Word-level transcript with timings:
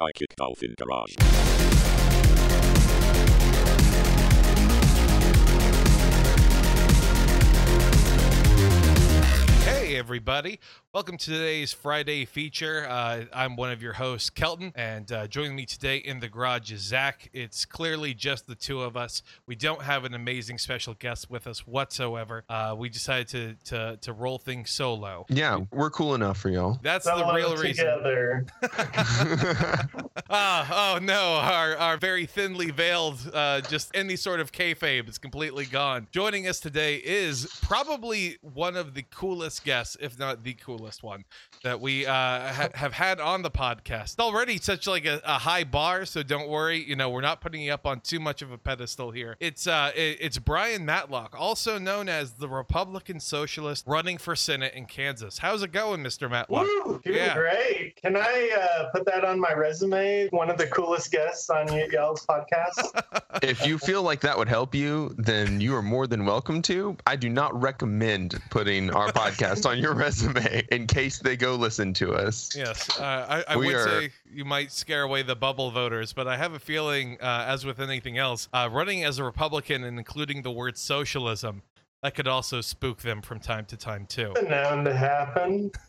Psychic 0.00 0.34
Dolphin 0.34 0.74
Garage. 0.78 1.14
Hey, 9.90 9.96
everybody. 9.96 10.60
Welcome 10.94 11.18
to 11.18 11.30
today's 11.30 11.72
Friday 11.72 12.24
feature. 12.24 12.86
Uh, 12.88 13.24
I'm 13.32 13.56
one 13.56 13.72
of 13.72 13.82
your 13.82 13.92
hosts, 13.92 14.30
Kelton, 14.30 14.72
and 14.76 15.10
uh, 15.10 15.26
joining 15.26 15.56
me 15.56 15.66
today 15.66 15.96
in 15.96 16.20
the 16.20 16.28
garage 16.28 16.70
is 16.70 16.80
Zach. 16.80 17.28
It's 17.32 17.64
clearly 17.64 18.14
just 18.14 18.46
the 18.46 18.54
two 18.54 18.82
of 18.82 18.96
us. 18.96 19.24
We 19.46 19.56
don't 19.56 19.82
have 19.82 20.04
an 20.04 20.14
amazing 20.14 20.58
special 20.58 20.94
guest 20.94 21.28
with 21.28 21.48
us 21.48 21.66
whatsoever. 21.66 22.44
Uh, 22.48 22.76
we 22.78 22.88
decided 22.88 23.28
to, 23.30 23.54
to, 23.70 23.98
to 24.02 24.12
roll 24.12 24.38
things 24.38 24.70
solo. 24.70 25.26
Yeah, 25.28 25.58
we're 25.72 25.90
cool 25.90 26.14
enough 26.14 26.38
for 26.38 26.50
y'all. 26.50 26.78
That's 26.82 27.04
the 27.04 27.18
Solo 27.18 27.34
real 27.34 27.56
reason. 27.56 27.86
together. 27.86 28.46
Ah, 30.32 30.94
oh 30.94 30.98
no, 31.00 31.34
our, 31.34 31.76
our 31.76 31.96
very 31.96 32.24
thinly 32.24 32.70
veiled, 32.70 33.18
uh, 33.34 33.60
just 33.62 33.90
any 33.96 34.14
sort 34.14 34.38
of 34.38 34.52
kayfabe 34.52 35.08
is 35.08 35.18
completely 35.18 35.66
gone. 35.66 36.06
Joining 36.12 36.46
us 36.46 36.60
today 36.60 36.96
is 36.98 37.48
probably 37.62 38.38
one 38.40 38.76
of 38.76 38.94
the 38.94 39.02
coolest 39.02 39.64
guests, 39.64 39.79
if 40.00 40.18
not 40.18 40.42
the 40.44 40.54
coolest 40.54 41.02
one, 41.02 41.24
that 41.64 41.80
we 41.80 42.06
uh, 42.06 42.12
ha- 42.12 42.68
have 42.74 42.92
had 42.92 43.20
on 43.20 43.42
the 43.42 43.50
podcast. 43.50 44.18
Already 44.18 44.58
such 44.58 44.86
like 44.86 45.04
a, 45.06 45.20
a 45.24 45.38
high 45.38 45.64
bar, 45.64 46.04
so 46.04 46.22
don't 46.22 46.48
worry. 46.48 46.82
You 46.82 46.96
know, 46.96 47.10
we're 47.10 47.20
not 47.20 47.40
putting 47.40 47.62
you 47.62 47.72
up 47.72 47.86
on 47.86 48.00
too 48.00 48.20
much 48.20 48.42
of 48.42 48.52
a 48.52 48.58
pedestal 48.58 49.10
here. 49.10 49.36
It's 49.40 49.66
uh, 49.66 49.92
it- 49.94 50.18
it's 50.20 50.38
Brian 50.38 50.84
Matlock, 50.84 51.34
also 51.38 51.78
known 51.78 52.08
as 52.08 52.32
the 52.32 52.48
Republican 52.48 53.20
Socialist, 53.20 53.84
running 53.86 54.18
for 54.18 54.36
Senate 54.36 54.74
in 54.74 54.86
Kansas. 54.86 55.38
How's 55.38 55.62
it 55.62 55.72
going, 55.72 56.02
Mr. 56.02 56.30
Matlock? 56.30 56.66
Woo, 56.84 57.00
doing 57.04 57.16
Yeah. 57.16 57.34
great. 57.34 57.94
Can 58.02 58.16
I 58.16 58.50
uh, 58.60 58.90
put 58.90 59.04
that 59.06 59.24
on 59.24 59.40
my 59.40 59.52
resume? 59.52 60.28
One 60.30 60.50
of 60.50 60.58
the 60.58 60.66
coolest 60.66 61.10
guests 61.10 61.48
on 61.50 61.66
y- 61.66 61.88
y'all's 61.92 62.26
podcast. 62.26 63.02
if 63.42 63.66
you 63.66 63.78
feel 63.78 64.02
like 64.02 64.20
that 64.20 64.36
would 64.36 64.48
help 64.48 64.74
you, 64.74 65.14
then 65.18 65.60
you 65.60 65.74
are 65.74 65.82
more 65.82 66.06
than 66.06 66.26
welcome 66.26 66.60
to. 66.62 66.96
I 67.06 67.16
do 67.16 67.28
not 67.28 67.58
recommend 67.60 68.40
putting 68.50 68.90
our 68.90 69.08
podcast 69.12 69.68
on 69.70 69.78
your 69.78 69.94
resume 69.94 70.66
in 70.70 70.86
case 70.86 71.18
they 71.18 71.36
go 71.36 71.54
listen 71.54 71.92
to 71.94 72.14
us. 72.14 72.54
Yes, 72.56 72.98
uh, 72.98 73.42
I, 73.48 73.54
I 73.54 73.56
would 73.56 73.74
are- 73.74 73.86
say 73.86 74.10
you 74.32 74.44
might 74.44 74.72
scare 74.72 75.02
away 75.02 75.22
the 75.22 75.36
bubble 75.36 75.70
voters, 75.70 76.12
but 76.12 76.26
I 76.28 76.36
have 76.36 76.52
a 76.52 76.58
feeling, 76.58 77.18
uh, 77.20 77.44
as 77.48 77.64
with 77.64 77.80
anything 77.80 78.18
else, 78.18 78.48
uh, 78.52 78.68
running 78.70 79.04
as 79.04 79.18
a 79.18 79.24
Republican 79.24 79.84
and 79.84 79.98
including 79.98 80.42
the 80.42 80.50
word 80.50 80.76
socialism, 80.78 81.62
that 82.02 82.14
could 82.14 82.26
also 82.28 82.60
spook 82.60 83.00
them 83.02 83.22
from 83.22 83.40
time 83.40 83.66
to 83.66 83.76
time 83.76 84.06
too. 84.06 84.34
Known 84.48 84.84
to 84.84 84.94
happen. 84.94 85.70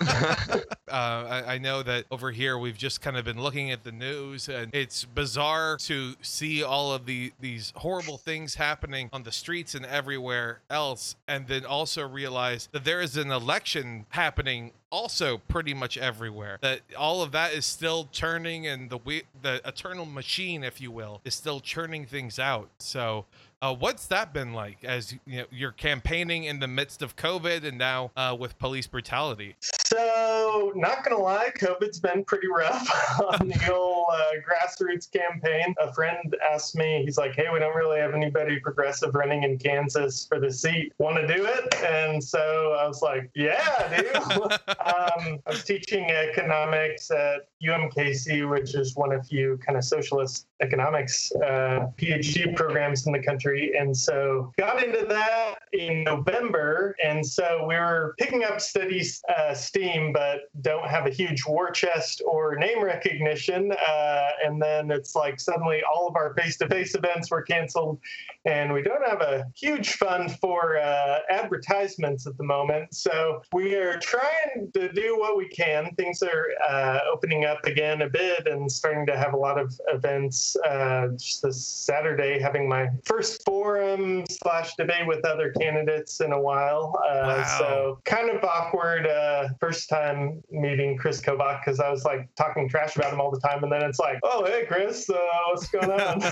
Uh, 0.92 1.42
I, 1.46 1.54
I 1.54 1.58
know 1.58 1.82
that 1.82 2.04
over 2.10 2.30
here 2.30 2.58
we've 2.58 2.76
just 2.76 3.00
kind 3.00 3.16
of 3.16 3.24
been 3.24 3.40
looking 3.40 3.70
at 3.70 3.82
the 3.82 3.92
news, 3.92 4.50
and 4.50 4.74
it's 4.74 5.06
bizarre 5.06 5.78
to 5.78 6.12
see 6.20 6.62
all 6.62 6.92
of 6.92 7.06
the 7.06 7.32
these 7.40 7.72
horrible 7.76 8.18
things 8.18 8.56
happening 8.56 9.08
on 9.10 9.22
the 9.22 9.32
streets 9.32 9.74
and 9.74 9.86
everywhere 9.86 10.60
else, 10.68 11.16
and 11.26 11.48
then 11.48 11.64
also 11.64 12.06
realize 12.06 12.68
that 12.72 12.84
there 12.84 13.00
is 13.00 13.16
an 13.16 13.30
election 13.30 14.04
happening 14.10 14.72
also 14.90 15.38
pretty 15.48 15.72
much 15.72 15.96
everywhere. 15.96 16.58
That 16.60 16.80
all 16.98 17.22
of 17.22 17.32
that 17.32 17.54
is 17.54 17.64
still 17.64 18.06
turning, 18.12 18.66
and 18.66 18.90
the 18.90 18.98
we- 18.98 19.22
the 19.40 19.66
eternal 19.66 20.04
machine, 20.04 20.62
if 20.62 20.78
you 20.78 20.90
will, 20.90 21.22
is 21.24 21.34
still 21.34 21.60
churning 21.60 22.04
things 22.04 22.38
out. 22.38 22.68
So. 22.80 23.24
Uh, 23.62 23.72
what's 23.72 24.08
that 24.08 24.34
been 24.34 24.52
like 24.52 24.82
as 24.82 25.12
you 25.24 25.38
know 25.38 25.44
you're 25.52 25.70
campaigning 25.70 26.44
in 26.44 26.58
the 26.58 26.66
midst 26.66 27.00
of 27.00 27.14
COVID 27.14 27.62
and 27.64 27.78
now 27.78 28.10
uh, 28.16 28.36
with 28.38 28.58
police 28.58 28.88
brutality? 28.88 29.54
So, 29.60 30.72
not 30.74 31.04
gonna 31.04 31.22
lie, 31.22 31.50
COVID's 31.56 32.00
been 32.00 32.24
pretty 32.24 32.48
rough 32.48 32.88
on 33.20 33.46
the 33.46 33.72
old 33.72 34.06
uh, 34.12 34.22
grassroots 34.42 35.08
campaign. 35.12 35.76
A 35.80 35.92
friend 35.92 36.34
asked 36.52 36.74
me, 36.74 37.04
he's 37.04 37.16
like, 37.16 37.36
"Hey, 37.36 37.46
we 37.52 37.60
don't 37.60 37.76
really 37.76 38.00
have 38.00 38.14
anybody 38.14 38.58
progressive 38.58 39.14
running 39.14 39.44
in 39.44 39.58
Kansas 39.58 40.26
for 40.26 40.40
the 40.40 40.52
seat. 40.52 40.92
Want 40.98 41.18
to 41.18 41.32
do 41.32 41.44
it?" 41.44 41.72
And 41.84 42.22
so 42.22 42.76
I 42.80 42.88
was 42.88 43.00
like, 43.00 43.30
"Yeah, 43.36 43.96
dude." 43.96 44.16
um, 44.80 45.38
I 45.46 45.50
was 45.50 45.62
teaching 45.62 46.10
economics 46.10 47.12
at 47.12 47.48
UMKC, 47.64 48.50
which 48.50 48.74
is 48.74 48.96
one 48.96 49.12
of 49.12 49.24
few 49.24 49.56
kind 49.64 49.78
of 49.78 49.84
socialist 49.84 50.48
economics 50.62 51.32
uh, 51.36 51.90
PhD 51.98 52.54
programs 52.54 53.06
in 53.06 53.12
the 53.12 53.22
country. 53.22 53.72
And 53.78 53.96
so 53.96 54.52
got 54.56 54.82
into 54.82 55.04
that 55.06 55.56
in 55.72 56.04
November. 56.04 56.94
And 57.04 57.24
so 57.24 57.64
we 57.66 57.74
were 57.74 58.14
picking 58.18 58.44
up 58.44 58.60
steady 58.60 59.02
uh, 59.28 59.54
steam, 59.54 60.12
but 60.12 60.42
don't 60.62 60.86
have 60.86 61.06
a 61.06 61.10
huge 61.10 61.44
war 61.46 61.70
chest 61.70 62.22
or 62.24 62.56
name 62.56 62.82
recognition. 62.82 63.72
Uh, 63.72 64.28
and 64.44 64.60
then 64.60 64.90
it's 64.90 65.14
like 65.14 65.40
suddenly 65.40 65.82
all 65.82 66.06
of 66.08 66.16
our 66.16 66.34
face 66.34 66.56
to 66.58 66.68
face 66.68 66.94
events 66.94 67.30
were 67.30 67.42
canceled. 67.42 67.98
And 68.44 68.72
we 68.72 68.82
don't 68.82 69.06
have 69.06 69.20
a 69.20 69.44
huge 69.56 69.94
fund 69.94 70.38
for 70.40 70.78
uh, 70.78 71.20
advertisements 71.30 72.26
at 72.26 72.36
the 72.36 72.44
moment. 72.44 72.94
So 72.94 73.42
we 73.52 73.74
are 73.74 73.98
trying 73.98 74.70
to 74.74 74.92
do 74.92 75.18
what 75.18 75.36
we 75.36 75.48
can. 75.48 75.94
Things 75.96 76.22
are 76.22 76.46
uh, 76.68 77.00
opening 77.12 77.44
up 77.44 77.64
again 77.64 78.02
a 78.02 78.08
bit 78.08 78.46
and 78.46 78.70
starting 78.70 79.06
to 79.06 79.16
have 79.16 79.34
a 79.34 79.36
lot 79.36 79.58
of 79.58 79.78
events. 79.88 80.51
Uh, 80.56 81.08
just 81.16 81.42
this 81.42 81.66
Saturday, 81.66 82.38
having 82.38 82.68
my 82.68 82.88
first 83.04 83.44
forum 83.44 84.24
slash 84.30 84.74
debate 84.76 85.06
with 85.06 85.24
other 85.24 85.50
candidates 85.52 86.20
in 86.20 86.32
a 86.32 86.40
while. 86.40 86.94
Uh, 87.08 87.42
Wow. 87.42 87.56
So 87.58 87.98
kind 88.04 88.30
of 88.30 88.42
awkward 88.44 89.06
uh, 89.06 89.48
first 89.60 89.88
time 89.88 90.42
meeting 90.50 90.96
Kris 90.96 91.20
Kobach 91.20 91.60
because 91.64 91.80
I 91.80 91.90
was 91.90 92.04
like 92.04 92.28
talking 92.34 92.68
trash 92.68 92.96
about 92.96 93.12
him 93.12 93.20
all 93.20 93.30
the 93.30 93.40
time, 93.40 93.62
and 93.62 93.72
then 93.72 93.82
it's 93.82 93.98
like, 93.98 94.18
oh 94.22 94.44
hey 94.44 94.64
Kris, 94.66 95.08
uh, 95.08 95.16
what's 95.48 95.68
going 95.68 95.90
on? 95.90 96.20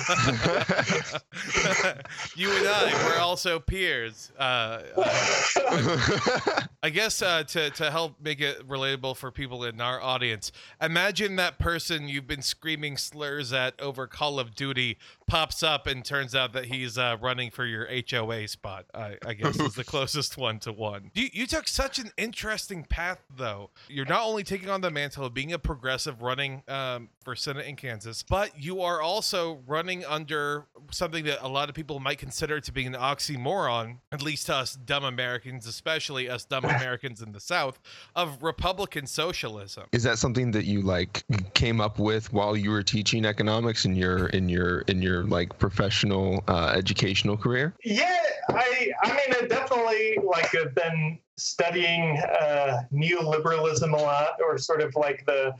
you 2.37 2.51
and 2.51 2.69
I, 2.69 2.93
we're 3.07 3.21
also 3.21 3.59
peers. 3.59 4.33
Uh, 4.39 4.83
uh, 4.97 6.61
I 6.83 6.91
guess 6.91 7.23
uh, 7.23 7.45
to 7.45 7.71
to 7.71 7.91
help 7.91 8.21
make 8.21 8.41
it 8.41 8.67
relatable 8.67 9.17
for 9.17 9.31
people 9.31 9.65
in 9.65 9.81
our 9.81 10.01
audience, 10.01 10.53
imagine 10.81 11.37
that 11.37 11.59
person 11.59 12.09
you've 12.09 12.27
been 12.27 12.43
screaming 12.43 12.97
slurs 12.97 13.53
at 13.53 13.81
over 13.81 14.07
Call 14.10 14.38
of 14.38 14.54
Duty 14.54 14.98
pops 15.31 15.63
up 15.63 15.87
and 15.87 16.05
turns 16.05 16.35
out 16.35 16.53
that 16.53 16.65
he's 16.65 16.99
uh, 16.99 17.17
running 17.21 17.53
for 17.53 17.65
your 17.65 17.87
HOA 18.11 18.49
spot. 18.49 18.87
I, 18.93 19.17
I 19.25 19.35
guess 19.35 19.59
is 19.61 19.75
the 19.75 19.85
closest 19.95 20.37
one 20.37 20.59
to 20.61 20.73
one. 20.73 21.13
You 21.15 21.29
you 21.33 21.47
took 21.47 21.69
such 21.69 22.01
an 22.01 22.11
interesting 22.17 22.85
path 22.85 23.23
though. 23.37 23.71
You're 23.89 24.07
not 24.07 24.23
only 24.23 24.43
taking 24.43 24.69
on 24.69 24.81
the 24.81 24.91
mantle 24.91 25.25
of 25.25 25.33
being 25.33 25.53
a 25.53 25.59
progressive 25.59 26.21
running 26.21 26.65
um, 26.67 27.09
for 27.23 27.37
Senate 27.37 27.67
in 27.67 27.77
Kansas, 27.77 28.25
but 28.25 28.59
you 28.61 28.83
are 28.83 29.01
also 29.01 29.61
running 29.67 30.05
under 30.05 30.67
something 30.91 31.25
that 31.27 31.47
a 31.47 31.49
lot 31.49 31.69
of 31.69 31.77
people 31.77 32.01
might 32.01 32.19
consider 32.19 32.61
to 32.61 32.73
be 32.73 32.85
an 32.85 32.95
oxymoron, 32.95 33.99
at 34.11 34.23
least 34.23 34.47
to 34.47 34.57
us 34.57 34.75
dumb 34.75 35.05
Americans, 35.05 35.67
especially 35.67 36.29
us 36.29 36.45
dumb 36.45 36.65
Americans 36.81 37.23
in 37.23 37.31
the 37.31 37.41
South, 37.41 37.79
of 38.17 38.43
Republican 38.43 39.07
socialism. 39.07 39.85
Is 39.93 40.03
that 40.03 40.19
something 40.19 40.51
that 40.51 40.65
you 40.65 40.83
like 40.83 41.23
came 41.55 41.81
up 41.81 42.01
with 42.01 42.33
while 42.33 42.57
you 42.57 42.71
were 42.71 42.83
teaching 42.83 43.25
economics 43.25 43.85
in 43.85 43.95
your 43.95 44.27
in 44.29 44.49
your 44.49 44.81
in 44.83 45.01
your 45.01 45.20
like 45.25 45.59
professional 45.59 46.45
uh, 46.49 46.73
educational 46.77 47.37
career? 47.37 47.75
Yeah, 47.85 48.17
I 48.49 48.93
I 49.03 49.09
mean, 49.09 49.43
I 49.43 49.47
definitely 49.47 50.19
like 50.25 50.51
have 50.53 50.75
been 50.75 51.19
studying 51.37 52.19
uh, 52.19 52.83
neoliberalism 52.93 53.93
a 53.93 54.03
lot, 54.03 54.41
or 54.41 54.59
sort 54.59 54.81
of 54.81 54.95
like 54.97 55.25
the 55.27 55.55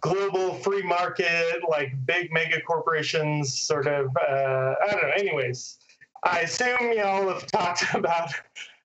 global 0.00 0.54
free 0.54 0.82
market, 0.82 1.60
like 1.68 1.92
big 2.06 2.32
mega 2.32 2.60
corporations, 2.60 3.58
sort 3.58 3.86
of. 3.86 4.08
Uh, 4.16 4.74
I 4.82 4.86
don't 4.90 5.02
know. 5.02 5.12
Anyways, 5.16 5.78
I 6.24 6.40
assume 6.40 6.92
y'all 6.94 7.28
have 7.28 7.46
talked 7.52 7.94
about 7.94 8.30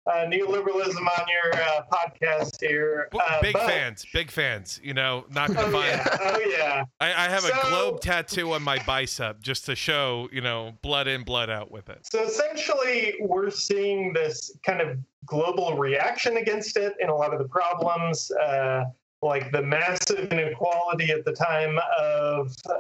uh, 0.08 0.26
neoliberalism 0.26 0.98
on 0.98 1.26
your 1.28 1.62
uh, 1.62 1.82
podcast 1.92 2.60
here. 2.60 3.10
Uh, 3.14 3.42
big 3.42 3.54
but- 3.54 3.68
fans, 3.68 4.06
big 4.14 4.32
fans. 4.32 4.80
You 4.84 4.94
know, 4.94 5.26
not 5.30 5.54
gonna 5.54 5.68
Oh 5.68 5.72
find. 5.72 5.86
yeah, 5.88 6.18
oh 6.22 6.40
yeah. 6.40 6.84
I, 7.00 7.08
I 7.26 7.30
have 7.30 7.46
a 7.46 7.52
globe 7.70 8.02
tattoo 8.02 8.54
on 8.54 8.64
my 8.64 8.80
bicep 8.86 9.42
just 9.42 9.66
to 9.66 9.76
show, 9.76 10.30
you 10.32 10.42
know, 10.42 10.74
blood 10.82 11.08
in, 11.08 11.24
blood 11.24 11.50
out 11.50 11.72
with 11.72 11.90
it. 11.90 12.08
So 12.12 12.24
essentially, 12.24 13.16
we're 13.22 13.50
seeing 13.50 14.14
this 14.14 14.58
kind 14.66 14.82
of 14.82 14.98
global 15.26 15.76
reaction 15.78 16.38
against 16.38 16.78
it 16.78 16.94
in 17.00 17.10
a 17.10 17.16
lot 17.16 17.34
of 17.34 17.40
the 17.40 17.48
problems, 17.50 18.32
uh, 18.32 18.86
like 19.22 19.52
the 19.52 19.62
massive 19.62 20.32
inequality 20.32 21.12
at 21.12 21.26
the 21.26 21.34
time 21.34 21.78
of 22.00 22.56
uh, 22.70 22.80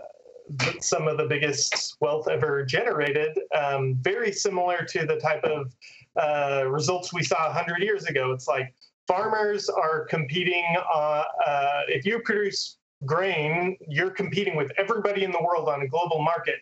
some 0.80 1.08
of 1.10 1.18
the 1.18 1.26
biggest 1.26 1.98
wealth 2.00 2.30
ever 2.30 2.64
generated, 2.64 3.38
um, 3.60 3.96
very 4.02 4.32
similar 4.32 4.86
to 4.86 5.06
the 5.06 5.18
type 5.18 5.44
of 5.44 5.74
uh, 6.18 6.66
results 6.68 7.14
we 7.14 7.24
saw 7.24 7.48
100 7.48 7.82
years 7.82 8.06
ago. 8.06 8.32
It's 8.32 8.48
like 8.48 8.74
farmers 9.08 9.70
are 9.70 10.06
competing, 10.06 10.66
uh, 10.94 11.24
uh, 11.46 11.82
if 11.88 12.06
you 12.06 12.20
produce 12.20 12.78
grain, 13.06 13.78
you're 13.88 14.12
competing 14.12 14.56
with 14.56 14.72
everybody 14.78 15.24
in 15.24 15.32
the 15.32 15.42
world 15.42 15.70
on 15.70 15.82
a 15.82 15.88
global 15.88 16.22
market 16.22 16.56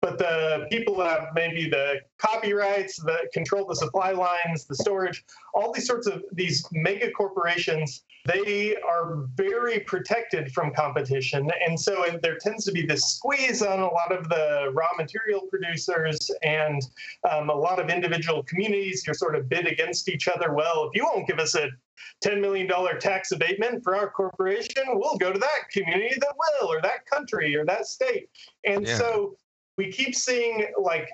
but 0.00 0.18
the 0.18 0.66
people 0.70 0.96
that 0.96 1.20
have 1.20 1.28
maybe 1.34 1.68
the 1.68 2.00
copyrights 2.18 2.96
that 3.04 3.30
control 3.32 3.66
the 3.66 3.76
supply 3.76 4.12
lines, 4.12 4.64
the 4.64 4.74
storage, 4.74 5.24
all 5.54 5.72
these 5.72 5.86
sorts 5.86 6.06
of 6.06 6.24
these 6.32 6.66
mega 6.72 7.10
corporations, 7.10 8.04
they 8.32 8.76
are 8.76 9.26
very 9.34 9.80
protected 9.80 10.52
from 10.52 10.72
competition. 10.74 11.50
And 11.66 11.78
so 11.78 12.04
there 12.22 12.38
tends 12.38 12.64
to 12.66 12.72
be 12.72 12.86
this 12.86 13.04
squeeze 13.14 13.62
on 13.62 13.80
a 13.80 13.86
lot 13.90 14.12
of 14.12 14.28
the 14.28 14.70
raw 14.72 14.88
material 14.96 15.42
producers 15.50 16.30
and 16.42 16.82
um, 17.30 17.50
a 17.50 17.54
lot 17.54 17.80
of 17.80 17.90
individual 17.90 18.42
communities. 18.44 19.04
You're 19.06 19.14
sort 19.14 19.36
of 19.36 19.48
bid 19.48 19.66
against 19.66 20.08
each 20.08 20.28
other. 20.28 20.52
Well, 20.52 20.88
if 20.88 20.90
you 20.94 21.04
won't 21.04 21.26
give 21.26 21.38
us 21.38 21.54
a 21.54 21.68
$10 22.24 22.40
million 22.40 22.68
tax 23.00 23.32
abatement 23.32 23.82
for 23.82 23.96
our 23.96 24.10
corporation, 24.10 24.84
we'll 24.88 25.16
go 25.16 25.32
to 25.32 25.38
that 25.38 25.68
community 25.72 26.16
that 26.20 26.34
will, 26.36 26.68
or 26.68 26.80
that 26.82 27.06
country, 27.06 27.56
or 27.56 27.64
that 27.64 27.86
state. 27.86 28.28
And 28.64 28.86
Yeah. 28.86 28.98
so 28.98 29.36
we 29.76 29.90
keep 29.90 30.14
seeing 30.14 30.66
like 30.78 31.08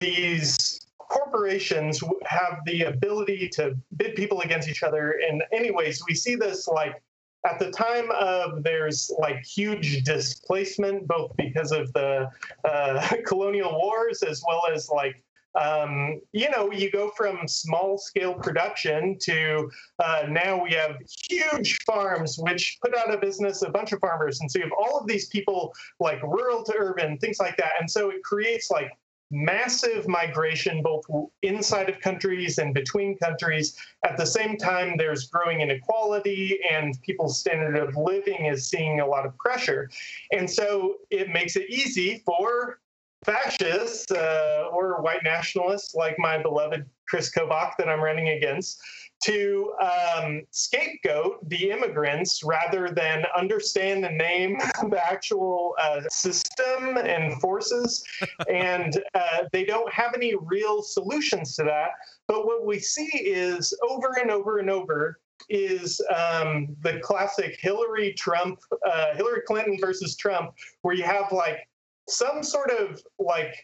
these 0.00 0.77
corporations 1.08 2.02
have 2.26 2.60
the 2.66 2.82
ability 2.82 3.48
to 3.48 3.76
bid 3.96 4.14
people 4.14 4.40
against 4.42 4.68
each 4.68 4.82
other. 4.82 5.20
And, 5.28 5.42
anyways, 5.52 6.02
we 6.06 6.14
see 6.14 6.34
this 6.34 6.68
like 6.68 7.02
at 7.46 7.58
the 7.58 7.70
time 7.70 8.10
of 8.12 8.62
there's 8.62 9.10
like 9.18 9.44
huge 9.44 10.02
displacement, 10.04 11.06
both 11.06 11.36
because 11.36 11.72
of 11.72 11.92
the 11.92 12.30
uh, 12.64 13.08
colonial 13.26 13.72
wars 13.72 14.22
as 14.22 14.42
well 14.46 14.62
as 14.72 14.88
like 14.88 15.22
um, 15.58 16.20
you 16.32 16.50
know, 16.50 16.70
you 16.70 16.90
go 16.90 17.10
from 17.16 17.48
small 17.48 17.98
scale 17.98 18.34
production 18.34 19.18
to 19.22 19.70
uh, 19.98 20.24
now 20.28 20.62
we 20.62 20.72
have 20.72 20.96
huge 21.28 21.78
farms 21.84 22.38
which 22.38 22.78
put 22.82 22.94
out 22.94 23.12
of 23.12 23.20
business 23.20 23.62
a 23.62 23.70
bunch 23.70 23.92
of 23.92 24.00
farmers. 24.00 24.40
And 24.40 24.50
so 24.50 24.58
you 24.58 24.64
have 24.64 24.72
all 24.78 24.98
of 24.98 25.06
these 25.06 25.28
people 25.28 25.72
like 26.00 26.22
rural 26.22 26.62
to 26.64 26.74
urban, 26.76 27.18
things 27.18 27.38
like 27.40 27.56
that. 27.56 27.72
And 27.80 27.90
so 27.90 28.10
it 28.10 28.22
creates 28.22 28.70
like 28.70 28.92
massive 29.30 30.08
migration 30.08 30.82
both 30.82 31.04
inside 31.42 31.88
of 31.88 32.00
countries 32.00 32.58
and 32.58 32.72
between 32.72 33.16
countries. 33.18 33.76
At 34.04 34.16
the 34.16 34.26
same 34.26 34.56
time, 34.56 34.96
there's 34.96 35.28
growing 35.28 35.60
inequality 35.60 36.60
and 36.70 37.00
people's 37.02 37.38
standard 37.38 37.76
of 37.76 37.96
living 37.96 38.46
is 38.46 38.68
seeing 38.68 39.00
a 39.00 39.06
lot 39.06 39.26
of 39.26 39.36
pressure. 39.38 39.90
And 40.32 40.48
so 40.48 40.96
it 41.10 41.28
makes 41.30 41.56
it 41.56 41.68
easy 41.68 42.22
for 42.24 42.80
fascists 43.24 44.10
uh, 44.12 44.68
or 44.72 45.02
white 45.02 45.24
nationalists 45.24 45.94
like 45.94 46.18
my 46.18 46.40
beloved 46.40 46.88
Kris 47.08 47.30
Kobach 47.32 47.72
that 47.78 47.88
I'm 47.88 48.00
running 48.00 48.28
against 48.28 48.80
to 49.24 49.72
um, 49.80 50.42
scapegoat 50.50 51.48
the 51.48 51.70
immigrants 51.70 52.42
rather 52.44 52.90
than 52.90 53.24
understand 53.36 54.04
the 54.04 54.10
name 54.10 54.58
the 54.90 55.00
actual 55.04 55.74
uh, 55.82 56.00
system 56.08 56.96
and 56.98 57.40
forces. 57.40 58.04
and 58.48 59.02
uh, 59.14 59.44
they 59.52 59.64
don't 59.64 59.92
have 59.92 60.12
any 60.14 60.34
real 60.42 60.82
solutions 60.82 61.56
to 61.56 61.64
that. 61.64 61.90
But 62.26 62.46
what 62.46 62.64
we 62.64 62.78
see 62.78 63.10
is 63.14 63.76
over 63.88 64.18
and 64.20 64.30
over 64.30 64.58
and 64.58 64.70
over 64.70 65.20
is 65.48 66.00
um, 66.14 66.76
the 66.82 67.00
classic 67.00 67.56
Hillary 67.60 68.12
Trump, 68.14 68.60
uh, 68.86 69.14
Hillary 69.14 69.42
Clinton 69.46 69.78
versus 69.80 70.16
Trump, 70.16 70.52
where 70.82 70.94
you 70.94 71.04
have 71.04 71.32
like 71.32 71.66
some 72.08 72.42
sort 72.42 72.70
of 72.70 73.00
like 73.18 73.54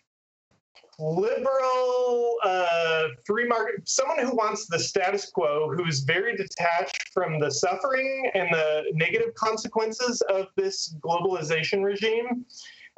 liberal 0.99 2.37
uh, 2.44 3.05
free 3.26 3.46
market 3.46 3.88
someone 3.88 4.19
who 4.19 4.35
wants 4.35 4.67
the 4.67 4.79
status 4.79 5.31
quo 5.31 5.73
who's 5.76 6.00
very 6.00 6.37
detached 6.37 7.08
from 7.12 7.41
the 7.41 7.50
suffering 7.50 8.31
and 8.35 8.49
the 8.52 8.85
negative 8.93 9.35
consequences 9.35 10.20
of 10.29 10.46
this 10.56 10.94
globalization 11.05 11.82
regime 11.82 12.44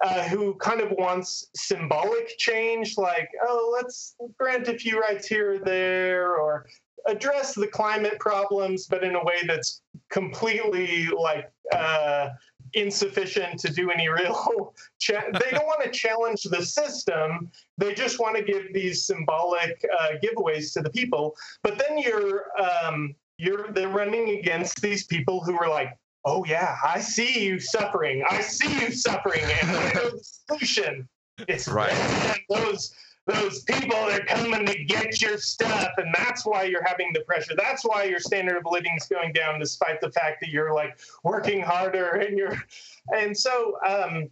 uh, 0.03 0.23
who 0.25 0.55
kind 0.57 0.81
of 0.81 0.91
wants 0.93 1.47
symbolic 1.57 2.37
change 2.39 2.99
like 2.99 3.29
oh 3.47 3.73
let's 3.75 4.15
grant 4.39 4.69
a 4.69 4.79
few 4.79 5.01
rights 5.01 5.27
here 5.27 5.55
or 5.55 5.59
there 5.59 6.37
or 6.37 6.67
address 7.07 7.55
the 7.55 7.67
climate 7.67 8.19
problems 8.19 8.87
but 8.87 9.05
in 9.05 9.15
a 9.15 9.25
way 9.25 9.37
that's 9.47 9.83
completely 10.11 11.07
like 11.07 11.51
uh, 11.73 12.29
insufficient 12.77 13.59
to 13.61 13.73
do 13.73 13.91
any 13.91 14.09
real 14.09 14.73
cha- 15.01 15.31
they 15.41 15.51
don't 15.51 15.67
want 15.67 15.83
to 15.83 15.91
challenge 15.91 16.43
the 16.45 16.65
system. 16.65 17.51
They 17.79 17.95
just 17.95 18.21
want 18.21 18.37
to 18.37 18.43
give 18.43 18.73
these 18.73 19.07
symbolic 19.07 19.85
uh, 19.99 20.11
giveaways 20.23 20.73
to 20.75 20.83
the 20.83 20.91
people. 20.91 21.35
But 21.63 21.79
then 21.79 21.99
you're 21.99 22.45
um, 22.61 23.15
you're 23.39 23.73
they're 23.73 23.89
running 23.89 24.39
against 24.39 24.81
these 24.81 25.07
people 25.07 25.41
who 25.43 25.59
are 25.59 25.69
like 25.69 25.99
oh 26.25 26.45
yeah 26.45 26.77
i 26.85 26.99
see 27.01 27.45
you 27.45 27.59
suffering. 27.61 28.25
I 28.29 28.41
see 28.41 28.81
you 28.81 28.93
suffering 28.93 29.53
and 29.61 29.71
I 29.71 29.93
know 29.95 30.11
the 30.11 30.23
solution. 30.23 31.09
It's 31.49 31.69
Right. 31.69 32.01
those 32.49 32.95
those 33.27 33.63
people 33.63 33.97
are 33.97 34.21
coming 34.21 34.65
to 34.67 34.85
get 34.85 35.21
your 35.21 35.37
stuff 35.37 35.91
and 35.97 36.15
that's 36.15 36.47
why 36.47 36.63
you're 36.63 36.85
having 36.85 37.13
the 37.13 37.21
pressure. 37.21 37.55
That's 37.57 37.85
why 37.85 38.05
your 38.05 38.21
standard 38.21 38.57
of 38.57 38.65
living 38.71 38.93
is 38.97 39.07
going 39.07 39.33
down 39.33 39.59
despite 39.59 40.01
the 40.01 40.11
fact 40.13 40.41
that 40.41 40.51
you're 40.51 40.73
like 40.73 40.99
working 41.25 41.61
harder 41.61 42.11
and 42.11 42.39
you're 42.39 42.57
and 43.15 43.37
so 43.37 43.77
um 43.87 44.29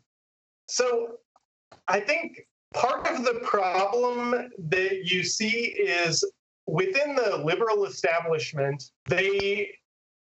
so 0.66 1.18
i 1.88 2.00
think 2.00 2.46
part 2.72 3.06
of 3.08 3.24
the 3.24 3.40
problem 3.42 4.50
that 4.58 5.04
you 5.04 5.22
see 5.22 5.74
is 5.76 6.24
within 6.66 7.14
the 7.14 7.36
liberal 7.44 7.84
establishment 7.84 8.90
they 9.06 9.70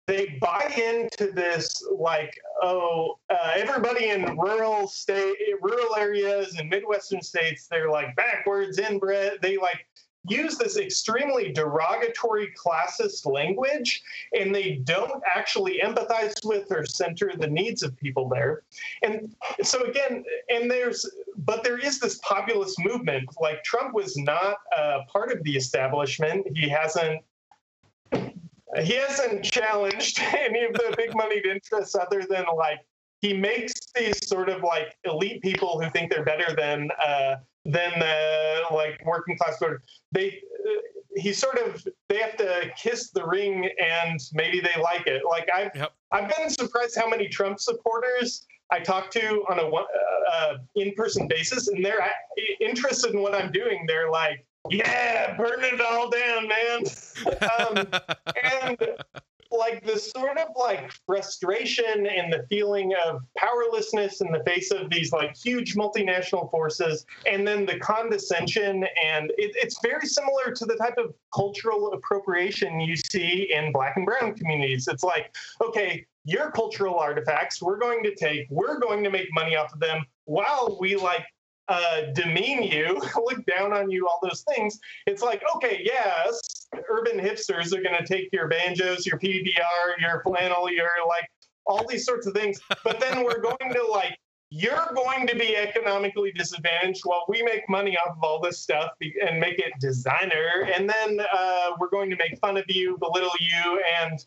they 0.08 0.38
buy 0.40 0.72
into 0.74 1.30
this 1.32 1.84
like 1.96 2.34
oh 2.62 3.18
uh, 3.30 3.52
everybody 3.54 4.08
in 4.08 4.36
rural 4.38 4.88
state 4.88 5.36
rural 5.60 5.94
areas 5.96 6.56
and 6.58 6.68
midwestern 6.68 7.20
states 7.20 7.68
they're 7.68 7.90
like 7.90 8.16
backwards 8.16 8.78
inbred. 8.78 9.34
They 9.42 9.58
like 9.58 9.86
use 10.26 10.58
this 10.58 10.76
extremely 10.76 11.52
derogatory 11.52 12.52
classist 12.58 13.24
language 13.24 14.02
and 14.38 14.54
they 14.54 14.80
don't 14.84 15.22
actually 15.24 15.80
empathize 15.82 16.44
with 16.44 16.70
or 16.70 16.84
center 16.84 17.32
the 17.38 17.46
needs 17.46 17.82
of 17.82 17.96
people 17.96 18.28
there. 18.28 18.62
And 19.02 19.34
so 19.62 19.84
again 19.84 20.24
and 20.48 20.70
there's 20.70 21.08
but 21.36 21.62
there 21.62 21.78
is 21.78 22.00
this 22.00 22.18
populist 22.22 22.78
movement. 22.82 23.28
Like 23.40 23.62
trump 23.62 23.94
was 23.94 24.16
not 24.16 24.56
uh, 24.76 25.00
part 25.12 25.30
of 25.30 25.42
the 25.44 25.54
establishment. 25.54 26.46
He 26.54 26.68
hasn't 26.68 27.22
he 28.82 28.94
hasn't 28.94 29.44
challenged 29.44 30.20
any 30.34 30.64
of 30.64 30.72
the 30.74 30.94
big 30.96 31.14
moneyed 31.14 31.46
interests 31.46 31.94
other 31.94 32.24
than 32.28 32.44
like 32.56 32.80
he 33.20 33.32
makes 33.32 33.74
these 33.96 34.26
sort 34.28 34.48
of 34.48 34.62
like 34.62 34.96
elite 35.04 35.42
people 35.42 35.80
who 35.80 35.90
think 35.90 36.10
they're 36.10 36.24
better 36.24 36.54
than 36.54 36.88
uh, 37.04 37.36
than 37.64 37.98
the 37.98 38.62
like 38.72 39.00
working 39.04 39.36
class 39.36 39.58
voter. 39.58 39.82
They 40.12 40.28
uh, 40.28 40.70
he 41.16 41.32
sort 41.32 41.58
of 41.58 41.86
they 42.08 42.18
have 42.18 42.36
to 42.36 42.70
kiss 42.76 43.10
the 43.10 43.26
ring 43.26 43.68
and 43.82 44.20
maybe 44.32 44.60
they 44.60 44.80
like 44.80 45.06
it. 45.06 45.22
Like 45.28 45.48
I've 45.52 45.70
Yep. 45.74 45.92
I've 46.12 46.36
been 46.36 46.50
surprised 46.50 46.96
how 46.96 47.08
many 47.08 47.28
Trump 47.28 47.58
supporters 47.60 48.46
I 48.70 48.80
talk 48.80 49.10
to 49.12 49.44
on 49.50 49.58
a 49.58 49.66
uh, 49.66 49.84
uh, 50.32 50.58
in-person 50.76 51.26
basis, 51.26 51.68
and 51.68 51.84
they're 51.84 52.02
uh, 52.02 52.08
interested 52.60 53.14
in 53.14 53.22
what 53.22 53.34
I'm 53.34 53.50
doing. 53.50 53.84
They're 53.86 54.10
like, 54.10 54.44
"Yeah, 54.70 55.36
burn 55.36 55.60
it 55.62 55.80
all 55.80 56.10
down, 56.10 56.48
man." 56.48 56.82
um, 57.58 57.86
and 58.42 58.78
like 59.50 59.84
the 59.84 59.98
sort 59.98 60.38
of 60.38 60.48
like 60.56 60.92
frustration 61.06 62.06
and 62.06 62.32
the 62.32 62.44
feeling 62.48 62.92
of 63.06 63.22
powerlessness 63.36 64.20
in 64.20 64.30
the 64.30 64.42
face 64.44 64.70
of 64.70 64.90
these 64.90 65.12
like 65.12 65.36
huge 65.36 65.74
multinational 65.74 66.50
forces 66.50 67.06
and 67.26 67.46
then 67.46 67.64
the 67.64 67.78
condescension 67.78 68.84
and 69.04 69.30
it, 69.38 69.52
it's 69.56 69.78
very 69.82 70.06
similar 70.06 70.52
to 70.52 70.64
the 70.64 70.76
type 70.76 70.94
of 70.98 71.14
cultural 71.34 71.92
appropriation 71.92 72.80
you 72.80 72.96
see 72.96 73.50
in 73.52 73.72
black 73.72 73.96
and 73.96 74.06
brown 74.06 74.34
communities 74.34 74.88
it's 74.88 75.04
like 75.04 75.34
okay 75.62 76.04
your 76.24 76.50
cultural 76.50 76.96
artifacts 76.96 77.62
we're 77.62 77.78
going 77.78 78.02
to 78.02 78.14
take 78.14 78.46
we're 78.50 78.78
going 78.78 79.02
to 79.02 79.10
make 79.10 79.28
money 79.32 79.56
off 79.56 79.72
of 79.72 79.80
them 79.80 80.04
while 80.24 80.76
we 80.80 80.94
like 80.94 81.24
uh, 81.68 82.02
demean 82.14 82.62
you, 82.62 83.00
look 83.16 83.44
down 83.46 83.72
on 83.72 83.90
you, 83.90 84.06
all 84.06 84.18
those 84.22 84.44
things. 84.54 84.78
It's 85.06 85.22
like, 85.22 85.42
okay, 85.56 85.80
yes, 85.84 86.66
urban 86.88 87.18
hipsters 87.18 87.72
are 87.72 87.82
going 87.82 87.98
to 87.98 88.06
take 88.06 88.28
your 88.32 88.48
banjos, 88.48 89.06
your 89.06 89.18
PBR, 89.18 90.00
your 90.00 90.22
flannel, 90.22 90.70
your 90.70 90.88
like 91.06 91.28
all 91.66 91.86
these 91.86 92.04
sorts 92.04 92.26
of 92.26 92.34
things. 92.34 92.60
But 92.84 93.00
then 93.00 93.24
we're 93.24 93.40
going 93.40 93.72
to 93.72 93.84
like, 93.90 94.18
you're 94.50 94.90
going 94.94 95.26
to 95.26 95.36
be 95.36 95.56
economically 95.56 96.32
disadvantaged 96.32 97.02
while 97.04 97.26
we 97.28 97.42
make 97.42 97.68
money 97.68 97.98
off 97.98 98.16
of 98.16 98.22
all 98.22 98.40
this 98.40 98.60
stuff 98.60 98.92
and 99.28 99.38
make 99.38 99.58
it 99.58 99.74
designer. 99.78 100.66
And 100.74 100.88
then 100.88 101.20
uh, 101.32 101.72
we're 101.78 101.90
going 101.90 102.08
to 102.08 102.16
make 102.16 102.38
fun 102.38 102.56
of 102.56 102.64
you, 102.68 102.96
belittle 102.98 103.30
you, 103.38 103.82
and 104.00 104.18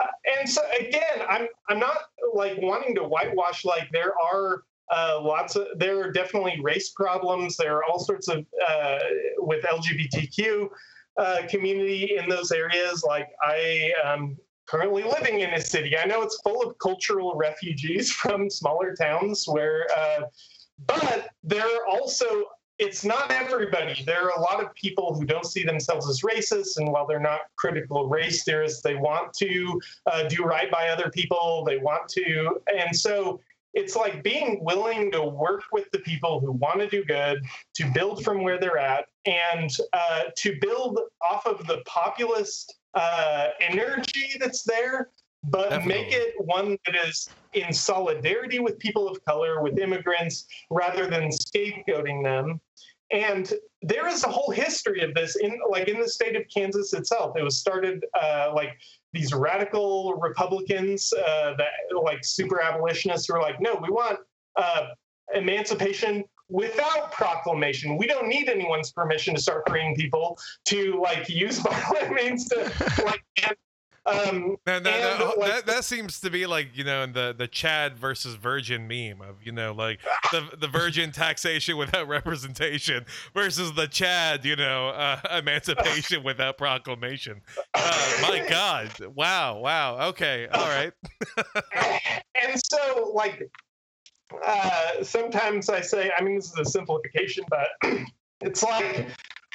uh, 0.00 0.06
and 0.38 0.48
so 0.48 0.62
again, 0.78 1.24
I'm 1.28 1.46
I'm 1.68 1.78
not 1.78 1.98
like 2.34 2.58
wanting 2.60 2.94
to 2.96 3.04
whitewash. 3.04 3.64
Like 3.64 3.88
there 3.92 4.12
are 4.32 4.62
uh, 4.90 5.20
lots 5.22 5.56
of 5.56 5.66
there 5.76 6.00
are 6.00 6.10
definitely 6.10 6.58
race 6.60 6.90
problems. 6.90 7.56
There 7.56 7.76
are 7.76 7.84
all 7.84 7.98
sorts 7.98 8.28
of 8.28 8.44
uh, 8.68 8.98
with 9.38 9.64
LGBTQ 9.64 10.68
uh, 11.16 11.42
community 11.48 12.16
in 12.16 12.28
those 12.28 12.50
areas. 12.52 13.04
Like 13.04 13.28
I 13.42 13.92
am 14.04 14.36
currently 14.66 15.02
living 15.02 15.40
in 15.40 15.50
a 15.50 15.60
city. 15.60 15.96
I 15.96 16.06
know 16.06 16.22
it's 16.22 16.40
full 16.42 16.62
of 16.62 16.78
cultural 16.78 17.34
refugees 17.36 18.10
from 18.20 18.50
smaller 18.50 18.94
towns 18.94 19.44
where. 19.46 19.86
Uh, 19.96 20.22
but 20.86 21.28
there 21.44 21.66
are 21.66 21.86
also 21.86 22.46
it's 22.80 23.04
not 23.04 23.30
everybody. 23.30 24.02
There 24.04 24.24
are 24.24 24.38
a 24.38 24.40
lot 24.40 24.64
of 24.64 24.74
people 24.74 25.14
who 25.14 25.26
don't 25.26 25.44
see 25.44 25.62
themselves 25.62 26.08
as 26.08 26.22
racist, 26.22 26.78
and 26.78 26.90
while 26.90 27.06
they're 27.06 27.20
not 27.20 27.40
critical 27.56 28.08
race 28.08 28.42
theorists, 28.42 28.80
they 28.80 28.94
want 28.94 29.34
to 29.34 29.80
uh, 30.06 30.22
do 30.28 30.44
right 30.44 30.70
by 30.70 30.88
other 30.88 31.10
people. 31.10 31.62
They 31.66 31.76
want 31.76 32.08
to, 32.12 32.58
and 32.74 32.96
so 32.96 33.38
it's 33.74 33.96
like 33.96 34.22
being 34.22 34.64
willing 34.64 35.10
to 35.12 35.22
work 35.22 35.62
with 35.72 35.90
the 35.92 36.00
people 36.00 36.40
who 36.40 36.52
want 36.52 36.80
to 36.80 36.88
do 36.88 37.04
good, 37.04 37.42
to 37.74 37.90
build 37.92 38.24
from 38.24 38.42
where 38.42 38.58
they're 38.58 38.78
at, 38.78 39.06
and 39.26 39.70
uh, 39.92 40.24
to 40.36 40.56
build 40.60 40.98
off 41.28 41.46
of 41.46 41.66
the 41.66 41.82
populist 41.86 42.74
uh, 42.94 43.48
energy 43.60 44.32
that's 44.40 44.62
there, 44.62 45.10
but 45.44 45.70
Definitely. 45.70 46.02
make 46.02 46.12
it 46.12 46.34
one 46.38 46.76
that 46.86 46.96
is 47.06 47.30
in 47.54 47.72
solidarity 47.72 48.58
with 48.58 48.78
people 48.78 49.08
of 49.08 49.24
color, 49.24 49.62
with 49.62 49.78
immigrants, 49.78 50.46
rather 50.70 51.06
than 51.06 51.30
scapegoating 51.30 52.22
them. 52.22 52.60
And 53.12 53.52
there 53.82 54.06
is 54.06 54.22
a 54.22 54.28
whole 54.28 54.52
history 54.52 55.00
of 55.00 55.14
this 55.14 55.36
in 55.36 55.58
like 55.68 55.88
in 55.88 55.98
the 56.00 56.08
state 56.08 56.36
of 56.36 56.42
Kansas 56.54 56.92
itself. 56.92 57.36
It 57.36 57.42
was 57.42 57.56
started 57.58 58.04
uh, 58.20 58.52
like 58.54 58.78
these 59.12 59.32
radical 59.32 60.14
Republicans 60.14 61.12
uh, 61.12 61.54
that 61.58 61.70
like 62.02 62.24
super 62.24 62.60
abolitionists 62.60 63.26
who 63.26 63.34
were 63.34 63.40
like, 63.40 63.60
no, 63.60 63.74
we 63.74 63.90
want 63.90 64.18
uh, 64.56 64.88
emancipation 65.34 66.24
without 66.48 67.12
proclamation. 67.12 67.96
We 67.96 68.06
don't 68.06 68.28
need 68.28 68.48
anyone's 68.48 68.92
permission 68.92 69.34
to 69.34 69.40
start 69.40 69.68
freeing 69.68 69.94
people 69.94 70.38
to 70.66 71.00
like 71.00 71.28
use 71.28 71.58
violent 71.60 72.14
means 72.14 72.48
to 72.48 72.72
like. 73.04 73.22
Um, 74.06 74.56
Man, 74.66 74.82
that, 74.82 74.86
and, 74.86 75.20
that, 75.20 75.38
like, 75.38 75.50
that, 75.50 75.66
that 75.66 75.84
seems 75.84 76.20
to 76.20 76.30
be 76.30 76.46
like 76.46 76.68
you 76.76 76.84
know 76.84 77.02
in 77.02 77.12
the 77.12 77.34
the 77.36 77.46
Chad 77.46 77.98
versus 77.98 78.34
Virgin 78.34 78.88
meme 78.88 79.20
of 79.20 79.42
you 79.42 79.52
know 79.52 79.72
like 79.72 80.00
the 80.32 80.48
the 80.56 80.68
Virgin 80.68 81.12
taxation 81.12 81.76
without 81.76 82.08
representation 82.08 83.04
versus 83.34 83.72
the 83.74 83.86
Chad 83.86 84.44
you 84.44 84.56
know 84.56 84.88
uh, 84.88 85.20
emancipation 85.38 86.22
without 86.22 86.56
proclamation. 86.56 87.42
Uh, 87.74 88.18
my 88.22 88.46
God! 88.48 88.90
Wow! 89.14 89.58
Wow! 89.58 90.08
Okay. 90.08 90.48
All 90.48 90.68
right. 90.68 90.92
and 92.34 92.60
so 92.64 93.12
like 93.14 93.50
uh, 94.44 95.02
sometimes 95.02 95.68
I 95.68 95.80
say, 95.80 96.10
I 96.16 96.22
mean, 96.22 96.36
this 96.36 96.46
is 96.46 96.58
a 96.58 96.64
simplification, 96.64 97.44
but 97.48 97.68
it's 98.40 98.62
like 98.62 99.08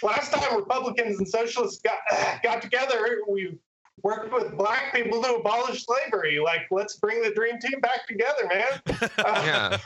last 0.03 0.33
time 0.33 0.55
Republicans 0.55 1.17
and 1.17 1.27
socialists 1.27 1.81
got 1.81 1.99
got 2.43 2.61
together, 2.61 3.21
we 3.27 3.57
worked 4.03 4.31
with 4.33 4.57
black 4.57 4.93
people 4.93 5.21
to 5.23 5.35
abolish 5.35 5.85
slavery. 5.85 6.39
Like, 6.39 6.67
let's 6.71 6.97
bring 6.97 7.21
the 7.21 7.31
dream 7.31 7.59
team 7.59 7.79
back 7.79 8.07
together, 8.07 8.47
man. 8.49 9.09
Uh, 9.17 9.41
Yeah. 9.45 9.77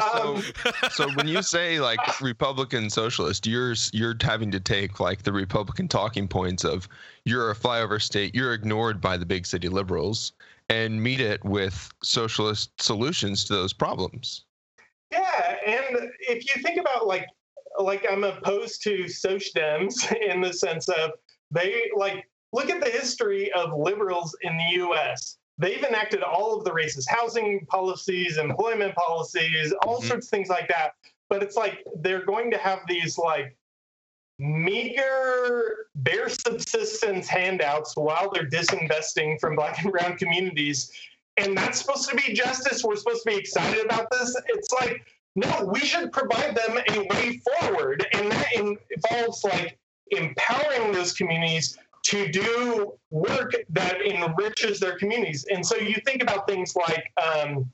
um, 0.02 0.42
So 0.90 1.08
when 1.14 1.28
you 1.28 1.42
say 1.42 1.80
like 1.80 1.98
Republican 2.20 2.90
socialist, 2.90 3.46
you're 3.46 3.74
you're 3.92 4.16
having 4.20 4.50
to 4.52 4.60
take 4.60 5.00
like 5.00 5.22
the 5.22 5.32
Republican 5.32 5.88
talking 5.88 6.28
points 6.28 6.64
of 6.64 6.88
you're 7.24 7.50
a 7.50 7.54
flyover 7.54 8.00
state, 8.00 8.34
you're 8.34 8.54
ignored 8.54 9.00
by 9.00 9.16
the 9.16 9.26
big 9.26 9.46
city 9.46 9.68
liberals, 9.68 10.32
and 10.68 11.02
meet 11.02 11.20
it 11.20 11.44
with 11.44 11.90
socialist 12.02 12.70
solutions 12.80 13.44
to 13.44 13.54
those 13.54 13.72
problems. 13.72 14.44
Yeah, 15.10 15.56
and 15.66 16.10
if 16.20 16.54
you 16.54 16.62
think 16.62 16.78
about 16.78 17.06
like 17.06 17.26
like 17.78 18.06
I'm 18.10 18.24
opposed 18.24 18.82
to 18.82 19.08
Soch 19.08 19.52
Dems 19.54 20.12
in 20.30 20.40
the 20.40 20.52
sense 20.52 20.88
of 20.88 21.12
they 21.50 21.90
like 21.96 22.27
look 22.52 22.70
at 22.70 22.80
the 22.80 22.90
history 22.90 23.52
of 23.52 23.72
liberals 23.78 24.36
in 24.42 24.56
the 24.56 24.82
US. 24.84 25.36
They've 25.58 25.82
enacted 25.82 26.22
all 26.22 26.56
of 26.56 26.64
the 26.64 26.70
racist 26.70 27.08
housing 27.08 27.66
policies, 27.66 28.38
employment 28.38 28.94
policies, 28.94 29.72
all 29.82 30.00
Mhm. 30.00 30.06
sorts 30.08 30.26
of 30.26 30.30
things 30.30 30.48
like 30.48 30.68
that. 30.68 30.94
But 31.28 31.42
it's 31.42 31.56
like 31.56 31.82
they're 31.96 32.24
going 32.24 32.50
to 32.52 32.58
have 32.58 32.80
these 32.86 33.18
like 33.18 33.56
meager 34.38 35.88
bare 35.96 36.28
subsistence 36.28 37.26
handouts 37.28 37.96
while 37.96 38.30
they're 38.30 38.48
disinvesting 38.48 39.38
from 39.40 39.56
black 39.56 39.82
and 39.82 39.90
brown 39.90 40.16
communities 40.16 40.92
and 41.38 41.58
that's 41.58 41.80
supposed 41.80 42.08
to 42.08 42.14
be 42.14 42.32
justice 42.32 42.84
we're 42.84 42.94
supposed 42.94 43.24
to 43.24 43.30
be 43.30 43.36
excited 43.36 43.84
about 43.84 44.08
this 44.12 44.40
it's 44.46 44.72
like 44.72 45.04
no 45.34 45.64
we 45.72 45.80
should 45.80 46.12
provide 46.12 46.54
them 46.54 46.78
a 46.88 47.00
way 47.08 47.40
forward 47.60 48.06
and 48.12 48.30
that 48.30 48.52
involves 48.54 49.42
like 49.42 49.76
empowering 50.12 50.92
those 50.92 51.12
communities 51.12 51.76
to 52.08 52.26
do 52.28 52.94
work 53.10 53.54
that 53.68 54.00
enriches 54.00 54.80
their 54.80 54.96
communities. 54.98 55.44
And 55.52 55.64
so 55.64 55.76
you 55.76 55.96
think 56.06 56.22
about 56.22 56.48
things 56.48 56.74
like 56.74 57.12
um, 57.22 57.70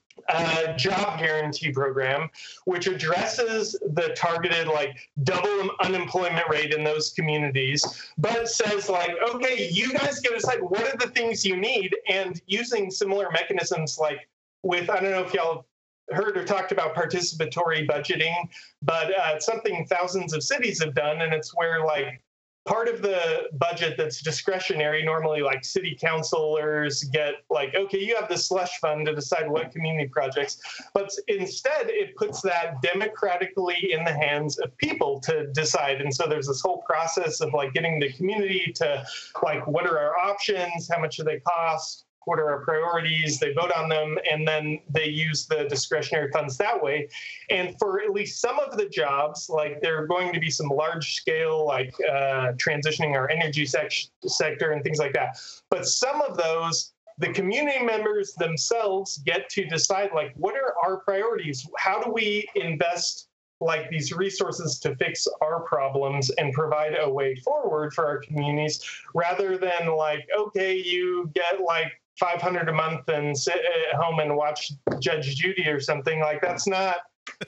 job 0.76 1.20
guarantee 1.20 1.70
program, 1.70 2.28
which 2.64 2.88
addresses 2.88 3.78
the 3.92 4.12
targeted 4.16 4.66
like 4.66 5.08
double 5.22 5.70
unemployment 5.80 6.48
rate 6.48 6.72
in 6.72 6.82
those 6.82 7.12
communities, 7.12 7.84
but 8.18 8.48
says 8.48 8.88
like, 8.88 9.12
okay, 9.30 9.68
you 9.70 9.92
guys 9.92 10.18
get 10.18 10.30
to 10.30 10.36
decide 10.36 10.60
what 10.60 10.82
are 10.82 10.96
the 10.96 11.12
things 11.12 11.44
you 11.44 11.56
need, 11.56 11.94
and 12.10 12.40
using 12.46 12.90
similar 12.90 13.30
mechanisms 13.30 13.98
like 14.00 14.28
with 14.64 14.90
I 14.90 14.98
don't 14.98 15.12
know 15.12 15.22
if 15.22 15.32
y'all 15.32 15.66
heard 16.10 16.36
or 16.36 16.44
talked 16.44 16.72
about 16.72 16.96
participatory 16.96 17.88
budgeting, 17.88 18.48
but 18.82 19.06
uh, 19.10 19.34
it's 19.34 19.46
something 19.46 19.86
thousands 19.86 20.34
of 20.34 20.42
cities 20.42 20.82
have 20.82 20.94
done, 20.94 21.22
and 21.22 21.32
it's 21.32 21.54
where 21.54 21.84
like 21.84 22.20
part 22.66 22.88
of 22.88 23.02
the 23.02 23.48
budget 23.54 23.94
that's 23.96 24.22
discretionary 24.22 25.04
normally 25.04 25.42
like 25.42 25.64
city 25.64 25.96
councilors 26.00 27.04
get 27.04 27.34
like 27.50 27.74
okay 27.74 27.98
you 27.98 28.16
have 28.16 28.28
the 28.28 28.38
slush 28.38 28.78
fund 28.80 29.06
to 29.06 29.14
decide 29.14 29.48
what 29.48 29.70
community 29.70 30.08
projects 30.08 30.58
but 30.94 31.10
instead 31.28 31.88
it 31.88 32.16
puts 32.16 32.40
that 32.40 32.80
democratically 32.82 33.92
in 33.92 34.04
the 34.04 34.12
hands 34.12 34.58
of 34.58 34.76
people 34.76 35.20
to 35.20 35.46
decide. 35.48 36.00
And 36.00 36.14
so 36.14 36.26
there's 36.26 36.46
this 36.46 36.60
whole 36.60 36.82
process 36.82 37.40
of 37.40 37.52
like 37.52 37.72
getting 37.72 37.98
the 37.98 38.12
community 38.12 38.72
to 38.76 39.04
like 39.42 39.66
what 39.66 39.86
are 39.86 39.98
our 39.98 40.16
options 40.16 40.88
how 40.90 41.00
much 41.00 41.16
do 41.16 41.24
they 41.24 41.40
cost 41.40 42.04
what 42.26 42.38
are 42.38 42.50
our 42.50 42.64
priorities 42.64 43.38
they 43.38 43.52
vote 43.52 43.72
on 43.76 43.88
them 43.88 44.18
and 44.30 44.46
then 44.46 44.80
they 44.90 45.06
use 45.06 45.46
the 45.46 45.64
discretionary 45.68 46.30
funds 46.32 46.56
that 46.58 46.82
way. 46.82 47.08
And 47.50 47.76
for 47.78 48.00
at 48.02 48.10
least 48.10 48.40
some 48.40 48.58
of 48.58 48.76
the 48.76 48.88
jobs 48.88 49.48
like 49.48 49.80
there 49.80 50.02
are 50.02 50.06
going 50.06 50.32
to 50.32 50.40
be 50.40 50.50
some 50.50 50.68
large 50.68 51.14
scale 51.14 51.66
like 51.66 51.94
uh, 52.08 52.52
transitioning 52.52 53.12
our 53.14 53.28
energy 53.30 53.66
sec- 53.66 53.92
sector 54.26 54.72
and 54.72 54.82
things 54.82 54.98
like 54.98 55.12
that. 55.14 55.38
But 55.70 55.86
some 55.86 56.20
of 56.22 56.36
those 56.36 56.92
the 57.18 57.32
community 57.32 57.84
members 57.84 58.34
themselves 58.34 59.18
get 59.18 59.48
to 59.48 59.64
decide 59.66 60.10
like 60.14 60.32
what 60.36 60.54
are 60.56 60.74
our 60.84 60.98
priorities? 60.98 61.66
How 61.78 62.02
do 62.02 62.10
we 62.10 62.48
invest 62.56 63.28
like 63.60 63.88
these 63.88 64.12
resources 64.12 64.78
to 64.80 64.94
fix 64.96 65.26
our 65.40 65.60
problems 65.60 66.30
and 66.30 66.52
provide 66.52 66.96
a 67.00 67.08
way 67.08 67.34
forward 67.36 67.92
for 67.94 68.06
our 68.06 68.18
communities 68.18 68.84
rather 69.14 69.56
than 69.56 69.94
like 69.96 70.26
okay 70.36 70.76
you 70.76 71.30
get 71.34 71.60
like 71.60 71.92
500 72.18 72.68
a 72.68 72.72
month 72.72 73.08
and 73.08 73.36
sit 73.36 73.56
at 73.56 73.96
home 73.96 74.20
and 74.20 74.36
watch 74.36 74.72
judge 75.00 75.36
judy 75.36 75.68
or 75.68 75.80
something 75.80 76.20
like 76.20 76.40
that's 76.40 76.66
not 76.66 76.96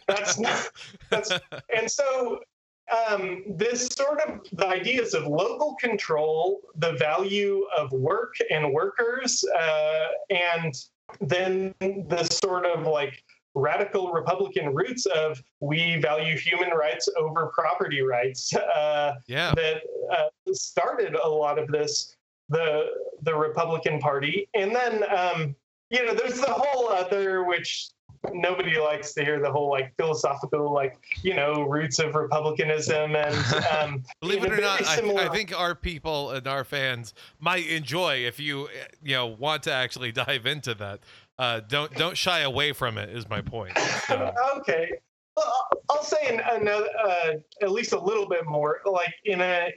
that's 0.06 0.38
not 0.38 0.70
that's 1.10 1.30
and 1.74 1.90
so 1.90 2.40
um, 3.10 3.42
this 3.48 3.86
sort 3.88 4.20
of 4.20 4.40
the 4.52 4.66
ideas 4.66 5.14
of 5.14 5.26
local 5.26 5.74
control, 5.80 6.60
the 6.76 6.92
value 6.92 7.64
of 7.76 7.90
work 7.90 8.34
and 8.50 8.72
workers, 8.72 9.44
uh, 9.58 10.06
and 10.30 10.74
then 11.20 11.74
the 11.80 12.28
sort 12.30 12.64
of 12.64 12.86
like 12.86 13.24
radical 13.54 14.12
Republican 14.12 14.74
roots 14.74 15.06
of 15.06 15.42
we 15.60 15.98
value 16.00 16.36
human 16.36 16.70
rights 16.70 17.08
over 17.18 17.46
property 17.46 18.02
rights 18.02 18.54
uh, 18.54 19.14
yeah. 19.26 19.52
that 19.54 19.82
uh, 20.12 20.28
started 20.52 21.14
a 21.14 21.28
lot 21.28 21.58
of 21.58 21.66
this 21.68 22.15
the 22.48 22.86
the 23.22 23.34
Republican 23.34 23.98
Party, 23.98 24.48
and 24.54 24.74
then 24.74 25.02
um, 25.14 25.54
you 25.90 26.04
know 26.04 26.14
there's 26.14 26.40
the 26.40 26.52
whole 26.52 26.88
other 26.88 27.44
which 27.44 27.90
nobody 28.32 28.78
likes 28.78 29.12
to 29.14 29.24
hear 29.24 29.40
the 29.40 29.50
whole 29.50 29.70
like 29.70 29.94
philosophical 29.96 30.72
like 30.72 30.98
you 31.22 31.34
know 31.34 31.62
roots 31.62 31.98
of 32.00 32.14
republicanism 32.14 33.14
and 33.14 33.34
um 33.78 34.02
Believe 34.20 34.44
it 34.44 34.52
or 34.52 34.60
not, 34.60 34.84
I, 34.84 35.26
I 35.26 35.28
think 35.28 35.56
our 35.58 35.74
people 35.76 36.30
and 36.30 36.46
our 36.46 36.64
fans 36.64 37.14
might 37.38 37.68
enjoy 37.68 38.26
if 38.26 38.40
you 38.40 38.68
you 39.02 39.14
know 39.14 39.26
want 39.26 39.62
to 39.64 39.72
actually 39.72 40.12
dive 40.26 40.46
into 40.46 40.74
that. 40.74 41.00
Uh, 41.38 41.60
don't 41.60 41.92
don't 41.94 42.16
shy 42.16 42.40
away 42.40 42.72
from 42.72 42.96
it. 42.98 43.10
Is 43.10 43.28
my 43.28 43.42
point. 43.42 43.78
So, 44.06 44.32
okay 44.56 44.90
well, 45.36 45.46
I'll- 45.46 45.82
I'll 45.88 46.02
say 46.02 46.40
another 46.50 46.88
uh, 47.04 47.32
at 47.62 47.70
least 47.70 47.92
a 47.92 47.98
little 47.98 48.28
bit 48.28 48.44
more 48.44 48.80
like 48.86 49.14
in 49.24 49.40
a 49.40 49.72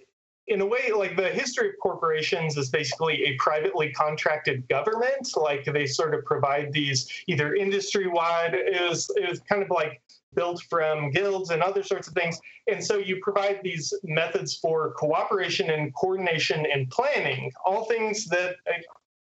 in 0.50 0.62
a 0.62 0.66
way 0.66 0.92
like 0.92 1.16
the 1.16 1.30
history 1.30 1.70
of 1.70 1.76
corporations 1.82 2.58
is 2.58 2.70
basically 2.70 3.24
a 3.24 3.36
privately 3.38 3.92
contracted 3.92 4.68
government. 4.68 5.30
Like 5.36 5.64
they 5.64 5.86
sort 5.86 6.14
of 6.16 6.26
provide 6.26 6.74
these 6.74 7.08
either 7.28 7.56
industry 7.56 8.08
wide 8.08 8.54
it 8.54 8.82
was 8.90 9.10
kind 9.48 9.62
of 9.62 9.70
like 9.70 10.02
built 10.36 10.62
from 10.70 11.12
guilds 11.12 11.50
and 11.50 11.64
other 11.64 11.84
sorts 11.84 12.08
of 12.08 12.14
things. 12.14 12.40
And 12.68 12.84
so 12.84 12.98
you 12.98 13.20
provide 13.22 13.62
these 13.64 13.94
methods 14.04 14.56
for 14.56 14.92
cooperation 14.94 15.70
and 15.72 15.94
coordination 15.96 16.66
and 16.72 16.90
planning 16.90 17.52
all 17.66 17.86
things 17.86 18.26
that 18.26 18.58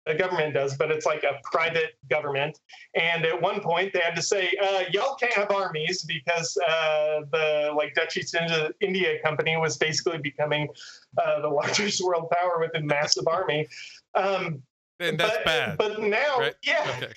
a 0.08 0.14
government 0.14 0.54
does, 0.54 0.76
but 0.76 0.90
it's 0.90 1.06
like 1.06 1.24
a 1.24 1.38
private 1.44 1.96
government. 2.10 2.58
And 2.94 3.24
at 3.24 3.40
one 3.40 3.60
point, 3.60 3.92
they 3.92 4.00
had 4.00 4.16
to 4.16 4.22
say, 4.22 4.52
uh, 4.62 4.84
"Y'all 4.92 5.14
can't 5.16 5.32
have 5.34 5.50
armies 5.50 6.04
because 6.04 6.56
uh, 6.68 7.20
the 7.32 7.72
like 7.76 7.94
Dutch 7.94 8.16
East 8.16 8.36
India 8.80 9.20
Company 9.22 9.56
was 9.56 9.76
basically 9.76 10.18
becoming 10.18 10.68
uh, 11.22 11.40
the 11.40 11.48
largest 11.60 12.04
world 12.04 12.30
power 12.30 12.58
with 12.58 12.74
a 12.74 12.80
massive 12.80 13.26
army." 13.28 13.68
Um, 14.14 14.62
and 15.00 15.18
that's 15.18 15.36
but, 15.36 15.44
bad. 15.44 15.78
But 15.78 16.00
now, 16.00 16.38
right? 16.38 16.54
yeah. 16.62 16.94
Okay. 16.96 17.12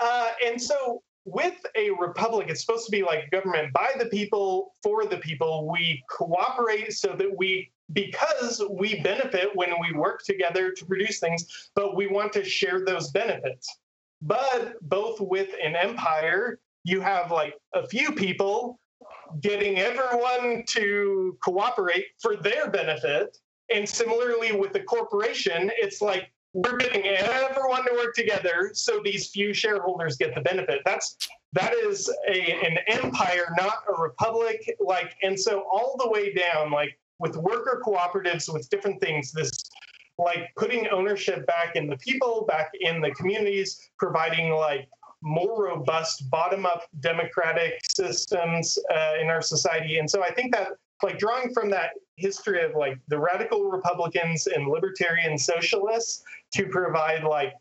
Uh, 0.00 0.30
and 0.44 0.60
so 0.60 1.02
with 1.24 1.54
a 1.74 1.90
republic, 1.90 2.48
it's 2.48 2.60
supposed 2.60 2.84
to 2.86 2.90
be 2.90 3.02
like 3.02 3.30
government 3.30 3.72
by 3.72 3.92
the 3.98 4.06
people, 4.06 4.74
for 4.82 5.06
the 5.06 5.16
people. 5.18 5.70
We 5.70 6.02
cooperate 6.10 6.92
so 6.92 7.14
that 7.16 7.36
we, 7.36 7.70
because 7.92 8.62
we 8.70 9.00
benefit 9.02 9.54
when 9.54 9.70
we 9.80 9.92
work 9.92 10.22
together 10.24 10.72
to 10.72 10.86
produce 10.86 11.18
things, 11.20 11.70
but 11.74 11.94
we 11.94 12.06
want 12.06 12.32
to 12.32 12.44
share 12.44 12.84
those 12.84 13.10
benefits. 13.10 13.68
But 14.22 14.76
both 14.82 15.20
with 15.20 15.50
an 15.62 15.76
empire, 15.76 16.60
you 16.84 17.00
have 17.00 17.30
like 17.30 17.54
a 17.74 17.86
few 17.86 18.12
people 18.12 18.80
getting 19.40 19.78
everyone 19.78 20.64
to 20.68 21.36
cooperate 21.42 22.06
for 22.20 22.36
their 22.36 22.70
benefit. 22.70 23.36
And 23.74 23.88
similarly 23.88 24.52
with 24.52 24.72
the 24.72 24.80
corporation, 24.80 25.70
it's 25.76 26.00
like 26.00 26.30
we're 26.54 26.76
getting 26.76 27.04
everyone 27.04 27.84
to 27.84 27.92
work 27.94 28.14
together 28.14 28.70
so 28.74 29.00
these 29.04 29.28
few 29.30 29.52
shareholders 29.52 30.16
get 30.16 30.34
the 30.36 30.40
benefit 30.40 30.80
that's 30.84 31.16
that 31.52 31.74
is 31.74 32.08
a, 32.28 32.52
an 32.64 32.78
empire 32.86 33.52
not 33.58 33.78
a 33.88 34.00
republic 34.00 34.76
like 34.78 35.16
and 35.24 35.38
so 35.38 35.64
all 35.70 35.96
the 35.98 36.08
way 36.08 36.32
down 36.32 36.70
like 36.70 36.96
with 37.18 37.36
worker 37.36 37.82
cooperatives 37.84 38.52
with 38.52 38.68
different 38.70 39.00
things 39.00 39.32
this 39.32 39.50
like 40.18 40.50
putting 40.56 40.86
ownership 40.88 41.46
back 41.46 41.74
in 41.74 41.88
the 41.88 41.96
people 41.98 42.44
back 42.48 42.70
in 42.80 43.00
the 43.00 43.10
communities 43.12 43.90
providing 43.98 44.50
like 44.52 44.88
more 45.22 45.64
robust 45.64 46.28
bottom 46.30 46.66
up 46.66 46.82
democratic 47.00 47.80
systems 47.82 48.78
uh, 48.94 49.14
in 49.20 49.28
our 49.28 49.42
society. 49.42 49.98
And 49.98 50.08
so 50.08 50.22
i 50.22 50.30
think 50.30 50.54
that 50.54 50.68
like 51.02 51.18
drawing 51.18 51.52
from 51.52 51.70
that 51.70 51.90
history 52.16 52.62
of 52.62 52.74
like 52.76 52.98
the 53.08 53.18
radical 53.18 53.64
republicans 53.64 54.46
and 54.46 54.68
libertarian 54.68 55.36
socialists 55.36 56.22
to 56.52 56.66
provide 56.66 57.24
like 57.24 57.52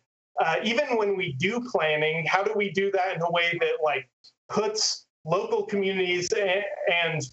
uh, 0.44 0.56
even 0.64 0.98
when 0.98 1.16
we 1.18 1.34
do 1.34 1.60
planning 1.72 2.26
how 2.26 2.44
do 2.44 2.54
we 2.56 2.72
do 2.72 2.92
that 2.92 3.16
in 3.16 3.22
a 3.22 3.32
way 3.32 3.58
that 3.60 3.74
like 3.84 4.08
puts 4.50 5.08
local 5.26 5.64
communities 5.64 6.32
and, 6.34 6.64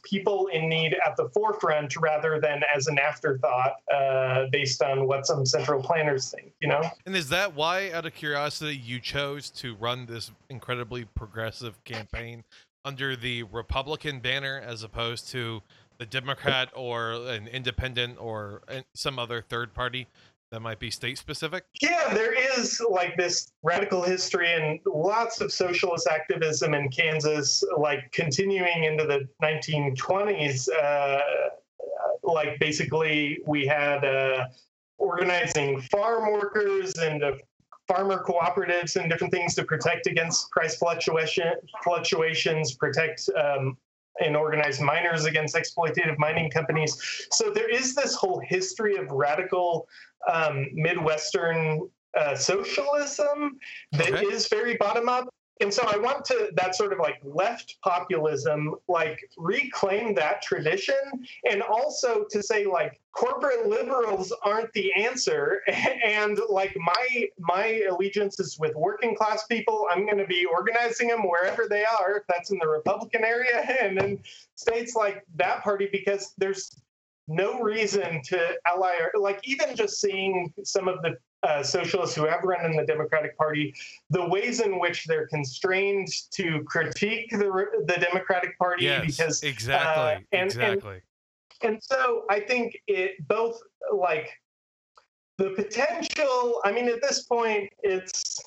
people 0.03 0.49
in 0.49 0.69
need 0.69 0.95
at 1.07 1.17
the 1.17 1.29
forefront 1.31 1.97
rather 1.97 2.41
than 2.41 2.63
as 2.75 2.87
an 2.87 2.99
afterthought 2.99 3.75
uh, 3.93 4.47
based 4.53 4.83
on 4.83 5.07
what 5.07 5.27
some 5.27 5.47
central 5.47 5.83
planners 5.83 6.31
think 6.31 6.51
you 6.61 6.69
know? 6.69 6.83
And 7.07 7.17
is 7.17 7.29
that 7.31 7.55
why, 7.55 7.91
out 7.91 8.07
of 8.07 8.15
curiosity, 8.15 8.77
you 8.77 9.01
chose 9.01 9.51
to 9.51 9.75
run 9.75 10.07
this 10.07 10.31
incredibly 10.49 11.05
progressive 11.05 11.83
campaign 11.85 12.45
under 12.85 13.17
the 13.17 13.43
Republican 13.45 14.21
banner 14.21 14.63
as 14.65 14.83
opposed 14.83 15.29
to 15.31 15.63
the 15.99 16.07
Democrat 16.07 16.71
or 16.75 17.13
an 17.13 17.47
independent 17.49 18.19
or 18.19 18.63
uh, 18.69 18.81
some 18.95 19.19
other 19.19 19.43
third 19.43 19.75
party 19.75 20.07
that 20.51 20.61
might 20.61 20.79
be 20.79 20.91
state 20.91 21.17
specific? 21.17 21.65
Yeah, 21.81 22.13
there 22.13 22.35
is 22.35 22.83
like 22.91 23.17
this 23.17 23.53
radical 23.63 24.03
history 24.03 24.53
and 24.53 24.81
lots 24.85 25.41
of 25.41 25.53
socialist 25.53 26.09
activism 26.09 26.75
in 26.75 26.89
Kansas, 26.89 27.63
like 27.79 28.11
continuing 28.13 28.85
into 28.85 29.05
the 29.05 29.29
1920s. 29.43 30.69
Uh, 30.71 31.21
like 32.23 32.59
basically, 32.59 33.41
we 33.47 33.67
had 33.67 34.05
uh, 34.05 34.47
organizing 34.99 35.81
farm 35.83 36.33
workers 36.33 36.95
and 36.99 37.23
uh, 37.23 37.33
farmer 37.87 38.23
cooperatives 38.23 39.01
and 39.01 39.11
different 39.11 39.33
things 39.33 39.55
to 39.55 39.65
protect 39.65 40.07
against 40.07 40.51
price 40.51 40.77
fluctuation 40.77 41.53
fluctuations, 41.83 42.75
protect 42.75 43.29
um, 43.37 43.77
and 44.21 44.37
organized 44.37 44.81
miners 44.81 45.25
against 45.25 45.55
exploitative 45.55 46.19
mining 46.19 46.51
companies. 46.51 46.97
So 47.33 47.51
there 47.51 47.69
is 47.69 47.95
this 47.95 48.15
whole 48.15 48.41
history 48.41 48.97
of 48.97 49.11
radical 49.11 49.89
um, 50.31 50.69
Midwestern 50.73 51.89
uh, 52.19 52.35
socialism 52.35 53.59
that 53.93 54.13
Okay. 54.13 54.27
is 54.27 54.49
very 54.49 54.77
bottom 54.77 55.09
up. 55.09 55.33
And 55.61 55.73
so 55.73 55.83
I 55.87 55.99
want 55.99 56.25
to 56.27 56.51
that 56.55 56.75
sort 56.75 56.93
of 56.93 56.99
like 56.99 57.21
left 57.23 57.77
populism, 57.83 58.75
like 58.89 59.21
reclaim 59.37 60.15
that 60.15 60.41
tradition, 60.41 60.95
and 61.49 61.63
also 61.63 62.25
to 62.31 62.43
say 62.43 62.65
like 62.65 62.99
corporate 63.13 63.67
liberals 63.67 64.33
aren't 64.43 64.73
the 64.73 64.91
answer, 64.95 65.61
and 66.05 66.39
like 66.49 66.75
my 66.77 67.29
my 67.39 67.83
allegiance 67.91 68.41
is 68.41 68.59
with 68.59 68.75
working 68.75 69.15
class 69.15 69.45
people. 69.47 69.87
I'm 69.91 70.07
going 70.07 70.19
to 70.19 70.27
be 70.27 70.47
organizing 70.47 71.09
them 71.09 71.29
wherever 71.29 71.67
they 71.69 71.85
are, 71.85 72.17
if 72.17 72.23
that's 72.27 72.51
in 72.51 72.59
the 72.59 72.69
Republican 72.69 73.23
area, 73.23 73.61
and 73.83 74.01
in 74.01 74.21
states 74.55 74.95
like 74.95 75.25
that 75.37 75.63
party, 75.63 75.89
because 75.93 76.33
there's 76.39 76.71
no 77.29 77.61
reason 77.61 78.21
to 78.25 78.55
ally 78.67 78.93
like 79.17 79.41
even 79.45 79.77
just 79.77 80.01
seeing 80.01 80.53
some 80.65 80.89
of 80.89 81.01
the 81.03 81.17
uh, 81.43 81.63
socialists 81.63 82.15
who 82.15 82.27
have 82.27 82.43
run 82.45 82.65
in 82.67 82.77
the 82.77 82.85
Democratic 82.85 83.37
Party, 83.37 83.75
the 84.11 84.27
ways 84.29 84.61
in 84.61 84.79
which 84.79 85.07
they're 85.07 85.27
constrained 85.29 86.09
to 86.33 86.63
critique 86.65 87.31
the 87.31 87.65
the 87.87 87.95
Democratic 88.01 88.59
Party 88.59 88.85
Yes, 88.85 89.07
because 89.17 89.43
exactly, 89.43 90.03
uh, 90.03 90.09
and- 90.17 90.27
and- 90.33 90.45
exactly. 90.51 91.01
and 91.63 91.83
so 91.83 92.25
I 92.29 92.41
think 92.41 92.77
it 92.87 93.27
both 93.27 93.61
like 93.95 94.31
the 95.39 95.51
potential. 95.51 96.61
I 96.65 96.73
mean, 96.73 96.89
at 96.89 97.01
this 97.01 97.23
point, 97.23 97.71
it's 97.83 98.39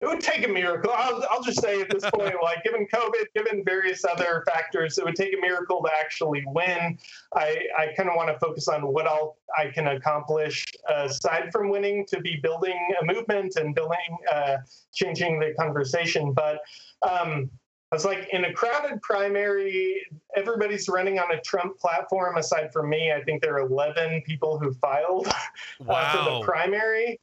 it 0.00 0.06
would 0.06 0.20
take 0.20 0.46
a 0.46 0.48
miracle. 0.48 0.92
I'll, 0.94 1.24
I'll 1.30 1.42
just 1.42 1.60
say 1.60 1.80
at 1.80 1.90
this 1.90 2.08
point, 2.14 2.34
like 2.42 2.62
given 2.62 2.86
COVID, 2.92 3.24
given 3.34 3.64
various 3.64 4.04
other 4.04 4.44
factors, 4.46 4.98
it 4.98 5.04
would 5.04 5.16
take 5.16 5.34
a 5.36 5.40
miracle 5.40 5.82
to 5.82 5.90
actually 5.98 6.44
win. 6.46 6.98
I, 7.34 7.66
I 7.76 7.86
kind 7.96 8.08
of 8.08 8.14
want 8.14 8.28
to 8.28 8.38
focus 8.38 8.68
on 8.68 8.82
what 8.82 9.06
all 9.06 9.38
I 9.58 9.68
can 9.68 9.88
accomplish 9.88 10.66
aside 10.88 11.50
from 11.52 11.68
winning 11.68 12.06
to 12.06 12.20
be 12.20 12.36
building 12.36 12.78
a 13.00 13.04
movement 13.04 13.56
and 13.56 13.74
building, 13.74 13.98
uh, 14.32 14.58
changing 14.94 15.40
the 15.40 15.52
conversation. 15.58 16.32
But 16.32 16.60
um, 17.02 17.50
I 17.90 17.96
was 17.96 18.04
like, 18.04 18.28
in 18.32 18.44
a 18.44 18.52
crowded 18.52 19.00
primary, 19.00 20.06
everybody's 20.36 20.88
running 20.88 21.18
on 21.18 21.32
a 21.32 21.40
Trump 21.40 21.78
platform 21.78 22.36
aside 22.36 22.70
from 22.72 22.90
me. 22.90 23.12
I 23.12 23.22
think 23.22 23.42
there 23.42 23.54
are 23.54 23.66
11 23.66 24.22
people 24.26 24.58
who 24.58 24.74
filed 24.74 25.26
uh, 25.88 26.12
for 26.12 26.30
the 26.30 26.40
primary. 26.44 27.18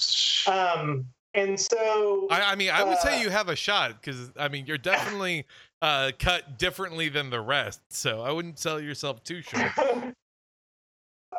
Um, 0.47 1.05
and 1.35 1.59
so 1.59 2.27
I, 2.31 2.53
I 2.53 2.55
mean, 2.55 2.71
I 2.71 2.83
would 2.83 2.97
say 2.99 3.17
uh, 3.17 3.21
you 3.21 3.29
have 3.29 3.49
a 3.49 3.55
shot 3.55 4.01
because 4.01 4.31
I 4.37 4.47
mean, 4.47 4.65
you're 4.65 4.77
definitely 4.77 5.45
uh, 5.81 6.11
cut 6.17 6.57
differently 6.57 7.09
than 7.09 7.29
the 7.29 7.41
rest. 7.41 7.81
So 7.89 8.21
I 8.21 8.31
wouldn't 8.31 8.57
sell 8.57 8.79
yourself 8.79 9.23
too 9.23 9.41
short. 9.43 9.71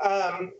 um, 0.03 0.53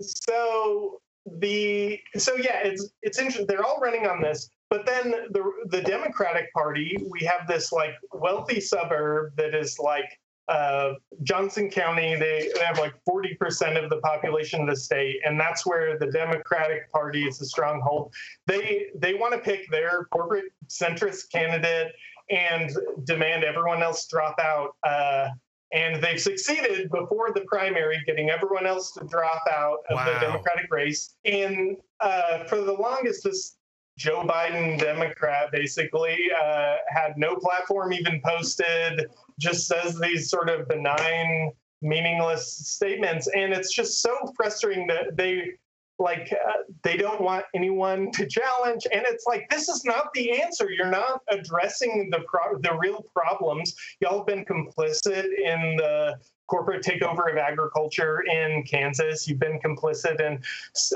so 0.00 1.00
the 1.26 2.00
so 2.16 2.36
yeah, 2.36 2.60
it's 2.62 2.88
it's 3.02 3.18
interesting. 3.18 3.46
They're 3.46 3.64
all 3.64 3.80
running 3.80 4.06
on 4.06 4.22
this, 4.22 4.48
but 4.70 4.86
then 4.86 5.10
the 5.30 5.50
the 5.66 5.82
Democratic 5.82 6.52
Party, 6.52 6.96
we 7.10 7.20
have 7.26 7.48
this 7.48 7.72
like 7.72 7.94
wealthy 8.12 8.60
suburb 8.60 9.34
that 9.36 9.54
is 9.54 9.78
like 9.78 10.18
uh, 10.48 10.94
Johnson 11.22 11.70
County. 11.70 12.14
They, 12.14 12.50
they 12.54 12.64
have 12.64 12.78
like 12.78 12.94
forty 13.04 13.34
percent 13.34 13.76
of 13.76 13.90
the 13.90 13.98
population 13.98 14.62
of 14.62 14.68
the 14.68 14.76
state, 14.76 15.16
and 15.24 15.38
that's 15.38 15.66
where 15.66 15.98
the 15.98 16.06
Democratic 16.06 16.90
Party 16.92 17.26
is 17.26 17.38
the 17.38 17.46
stronghold. 17.46 18.12
They 18.46 18.86
they 18.94 19.14
want 19.14 19.34
to 19.34 19.38
pick 19.40 19.70
their 19.70 20.06
corporate 20.10 20.46
centrist 20.68 21.30
candidate 21.30 21.92
and 22.30 22.70
demand 23.04 23.44
everyone 23.44 23.82
else 23.82 24.06
drop 24.06 24.38
out. 24.40 24.76
Uh, 24.86 25.28
and 25.70 26.02
they've 26.02 26.20
succeeded 26.20 26.90
before 26.90 27.30
the 27.34 27.42
primary, 27.42 28.02
getting 28.06 28.30
everyone 28.30 28.66
else 28.66 28.92
to 28.92 29.04
drop 29.04 29.42
out 29.50 29.80
of 29.90 29.96
Wow. 29.96 30.14
the 30.14 30.20
Democratic 30.26 30.66
race. 30.72 31.16
And 31.26 31.76
uh, 32.00 32.44
for 32.44 32.62
the 32.62 32.72
longest, 32.72 33.24
this 33.24 33.57
Joe 33.98 34.24
Biden 34.24 34.78
Democrat 34.78 35.50
basically 35.50 36.16
uh, 36.40 36.76
had 36.88 37.18
no 37.18 37.34
platform 37.34 37.92
even 37.92 38.20
posted, 38.24 39.10
just 39.40 39.66
says 39.66 39.98
these 39.98 40.30
sort 40.30 40.48
of 40.48 40.68
benign, 40.68 41.50
meaningless 41.82 42.46
statements. 42.46 43.28
And 43.34 43.52
it's 43.52 43.74
just 43.74 44.00
so 44.00 44.16
frustrating 44.36 44.86
that 44.86 45.16
they 45.16 45.54
like 45.98 46.32
uh, 46.32 46.52
they 46.84 46.96
don't 46.96 47.20
want 47.20 47.44
anyone 47.56 48.12
to 48.12 48.24
challenge. 48.24 48.86
And 48.92 49.02
it's 49.04 49.26
like 49.26 49.50
this 49.50 49.68
is 49.68 49.84
not 49.84 50.14
the 50.14 50.40
answer. 50.42 50.70
You're 50.70 50.90
not 50.90 51.22
addressing 51.28 52.08
the 52.10 52.20
pro- 52.20 52.58
the 52.60 52.78
real 52.78 53.04
problems. 53.12 53.74
Y'all 54.00 54.18
have 54.18 54.26
been 54.26 54.44
complicit 54.44 55.24
in 55.24 55.76
the 55.76 56.14
corporate 56.48 56.82
takeover 56.82 57.30
of 57.30 57.36
agriculture 57.36 58.22
in 58.22 58.64
Kansas. 58.64 59.28
You've 59.28 59.38
been 59.38 59.60
complicit 59.60 60.20
in 60.20 60.42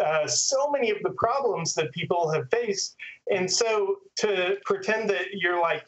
uh, 0.04 0.26
so 0.26 0.70
many 0.70 0.90
of 0.90 0.98
the 1.02 1.10
problems 1.10 1.74
that 1.74 1.92
people 1.92 2.30
have 2.30 2.50
faced. 2.50 2.96
And 3.30 3.50
so 3.50 3.96
to 4.16 4.58
pretend 4.64 5.08
that 5.10 5.34
you're 5.34 5.60
like, 5.60 5.84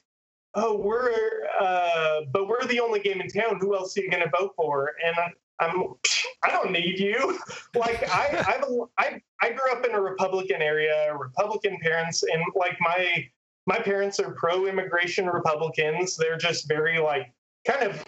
oh, 0.54 0.76
we're, 0.76 1.12
uh, 1.58 2.20
but 2.32 2.48
we're 2.48 2.64
the 2.66 2.80
only 2.80 3.00
game 3.00 3.20
in 3.20 3.28
town. 3.28 3.58
Who 3.60 3.74
else 3.74 3.96
are 3.98 4.02
you 4.02 4.10
going 4.10 4.22
to 4.22 4.30
vote 4.30 4.52
for? 4.56 4.92
And 5.04 5.16
I'm 5.60 5.94
I 6.42 6.50
don't 6.50 6.70
need 6.70 6.98
you. 6.98 7.38
Like 7.74 8.08
I 8.08 8.60
I 8.98 9.20
I 9.42 9.50
grew 9.50 9.72
up 9.72 9.84
in 9.84 9.96
a 9.96 10.00
Republican 10.00 10.62
area, 10.62 11.12
Republican 11.18 11.76
parents, 11.82 12.22
and 12.22 12.40
like 12.54 12.76
my 12.80 13.28
my 13.66 13.78
parents 13.78 14.20
are 14.20 14.30
pro-immigration 14.30 15.26
Republicans. 15.26 16.16
They're 16.16 16.36
just 16.36 16.68
very 16.68 17.00
like 17.00 17.32
kind 17.66 17.82
of 17.82 18.04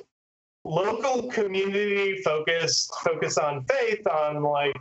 local 0.67 1.29
community 1.31 2.21
focused, 2.23 2.93
focus 3.05 3.39
on 3.39 3.65
faith, 3.65 4.07
on 4.07 4.43
like 4.43 4.77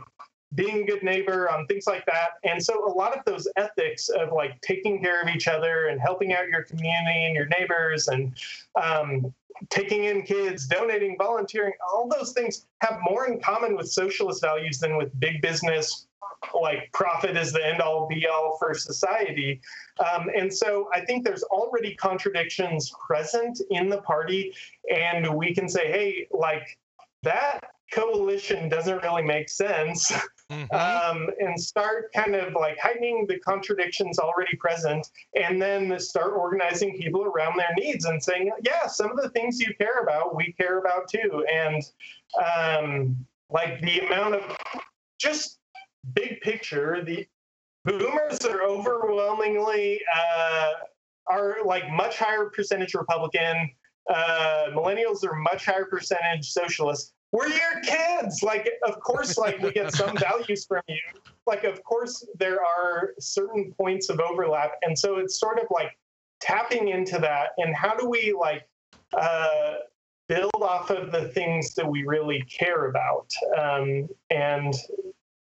being 0.54 0.82
a 0.82 0.86
good 0.86 1.02
neighbor, 1.02 1.50
on 1.50 1.66
things 1.66 1.86
like 1.86 2.04
that. 2.06 2.30
And 2.44 2.62
so 2.62 2.86
a 2.86 2.92
lot 2.92 3.16
of 3.16 3.24
those 3.24 3.46
ethics 3.56 4.08
of 4.08 4.32
like 4.32 4.60
taking 4.60 5.02
care 5.02 5.22
of 5.22 5.28
each 5.28 5.48
other 5.48 5.86
and 5.88 6.00
helping 6.00 6.32
out 6.32 6.48
your 6.48 6.62
community 6.62 7.26
and 7.26 7.34
your 7.34 7.46
neighbors 7.46 8.08
and 8.08 8.36
um, 8.80 9.32
taking 9.70 10.04
in 10.04 10.22
kids, 10.22 10.66
donating, 10.66 11.16
volunteering, 11.18 11.72
all 11.92 12.08
those 12.08 12.32
things 12.32 12.66
have 12.80 12.98
more 13.08 13.26
in 13.26 13.40
common 13.40 13.76
with 13.76 13.88
socialist 13.88 14.40
values 14.42 14.78
than 14.78 14.96
with 14.96 15.18
big 15.20 15.40
business, 15.40 16.05
like 16.54 16.90
profit 16.92 17.36
is 17.36 17.52
the 17.52 17.66
end 17.66 17.80
all 17.80 18.06
be 18.06 18.26
all 18.26 18.56
for 18.58 18.74
society. 18.74 19.60
Um, 20.00 20.28
and 20.36 20.52
so 20.52 20.88
I 20.92 21.04
think 21.04 21.24
there's 21.24 21.42
already 21.44 21.94
contradictions 21.94 22.92
present 23.06 23.60
in 23.70 23.88
the 23.88 24.02
party, 24.02 24.54
and 24.94 25.34
we 25.34 25.54
can 25.54 25.68
say, 25.68 25.90
hey, 25.90 26.28
like 26.30 26.78
that 27.22 27.60
coalition 27.92 28.68
doesn't 28.68 29.02
really 29.02 29.22
make 29.22 29.48
sense. 29.48 30.12
Mm-hmm. 30.48 30.76
Um, 30.76 31.28
and 31.40 31.60
start 31.60 32.12
kind 32.12 32.36
of 32.36 32.52
like 32.54 32.78
heightening 32.78 33.26
the 33.26 33.36
contradictions 33.40 34.20
already 34.20 34.56
present, 34.58 35.08
and 35.34 35.60
then 35.60 35.98
start 35.98 36.34
organizing 36.34 36.96
people 36.96 37.24
around 37.24 37.58
their 37.58 37.74
needs 37.76 38.04
and 38.04 38.22
saying, 38.22 38.52
yeah, 38.62 38.86
some 38.86 39.10
of 39.10 39.16
the 39.16 39.30
things 39.30 39.58
you 39.58 39.74
care 39.76 39.98
about, 40.04 40.36
we 40.36 40.52
care 40.52 40.78
about 40.78 41.08
too. 41.08 41.44
And 41.52 41.82
um, 42.40 43.26
like 43.50 43.80
the 43.80 44.06
amount 44.06 44.36
of 44.36 44.56
just 45.18 45.55
big 46.14 46.40
picture, 46.40 47.02
the 47.04 47.26
boomers 47.84 48.44
are 48.44 48.62
overwhelmingly 48.62 50.00
uh, 50.14 50.70
are 51.28 51.56
like 51.64 51.90
much 51.90 52.18
higher 52.18 52.50
percentage 52.50 52.94
Republican. 52.94 53.70
Uh, 54.08 54.66
millennials 54.70 55.24
are 55.24 55.34
much 55.34 55.64
higher 55.64 55.84
percentage 55.84 56.50
socialist 56.50 57.12
we're 57.32 57.48
your 57.48 57.80
kids. 57.84 58.42
Like, 58.42 58.68
of 58.86 59.00
course, 59.00 59.36
like 59.36 59.60
we 59.60 59.72
get 59.72 59.92
some 59.92 60.16
values 60.30 60.64
from 60.64 60.82
you. 60.88 61.00
Like, 61.46 61.64
of 61.64 61.82
course, 61.84 62.26
there 62.38 62.64
are 62.64 63.14
certain 63.18 63.72
points 63.78 64.08
of 64.08 64.20
overlap. 64.20 64.72
And 64.82 64.98
so 64.98 65.16
it's 65.16 65.38
sort 65.38 65.58
of 65.58 65.66
like 65.70 65.98
tapping 66.40 66.88
into 66.88 67.18
that. 67.18 67.48
And 67.58 67.74
how 67.74 67.94
do 67.94 68.08
we 68.08 68.34
like 68.38 68.66
uh, 69.16 69.74
build 70.28 70.62
off 70.62 70.90
of 70.90 71.12
the 71.12 71.28
things 71.28 71.74
that 71.74 71.88
we 71.88 72.04
really 72.04 72.42
care 72.42 72.88
about? 72.88 73.30
Um, 73.58 74.08
and 74.30 74.74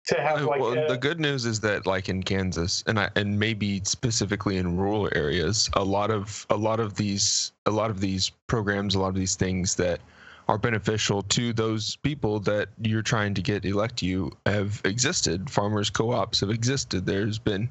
to 0.06 0.20
have 0.20 0.42
like 0.42 0.60
well, 0.60 0.72
a, 0.76 0.88
the 0.88 0.98
good 0.98 1.18
news 1.18 1.46
is 1.46 1.60
that 1.60 1.86
like 1.86 2.08
in 2.08 2.22
Kansas 2.22 2.84
and 2.86 2.98
I, 2.98 3.10
and 3.16 3.38
maybe 3.38 3.80
specifically 3.84 4.58
in 4.58 4.76
rural 4.76 5.08
areas, 5.14 5.70
a 5.74 5.84
lot 5.84 6.10
of 6.10 6.46
a 6.50 6.56
lot 6.56 6.80
of 6.80 6.94
these 6.94 7.52
a 7.66 7.70
lot 7.70 7.90
of 7.90 8.00
these 8.00 8.30
programs, 8.46 8.94
a 8.94 9.00
lot 9.00 9.08
of 9.08 9.14
these 9.14 9.36
things 9.36 9.74
that 9.76 10.00
are 10.46 10.58
beneficial 10.58 11.22
to 11.22 11.54
those 11.54 11.96
people 11.96 12.38
that 12.40 12.68
you're 12.82 13.02
trying 13.02 13.32
to 13.32 13.40
get 13.40 13.64
elect 13.64 14.02
you 14.02 14.30
have 14.44 14.82
existed. 14.84 15.48
Farmers 15.48 15.88
co-ops 15.88 16.40
have 16.40 16.50
existed. 16.50 17.06
There's 17.06 17.38
been 17.38 17.68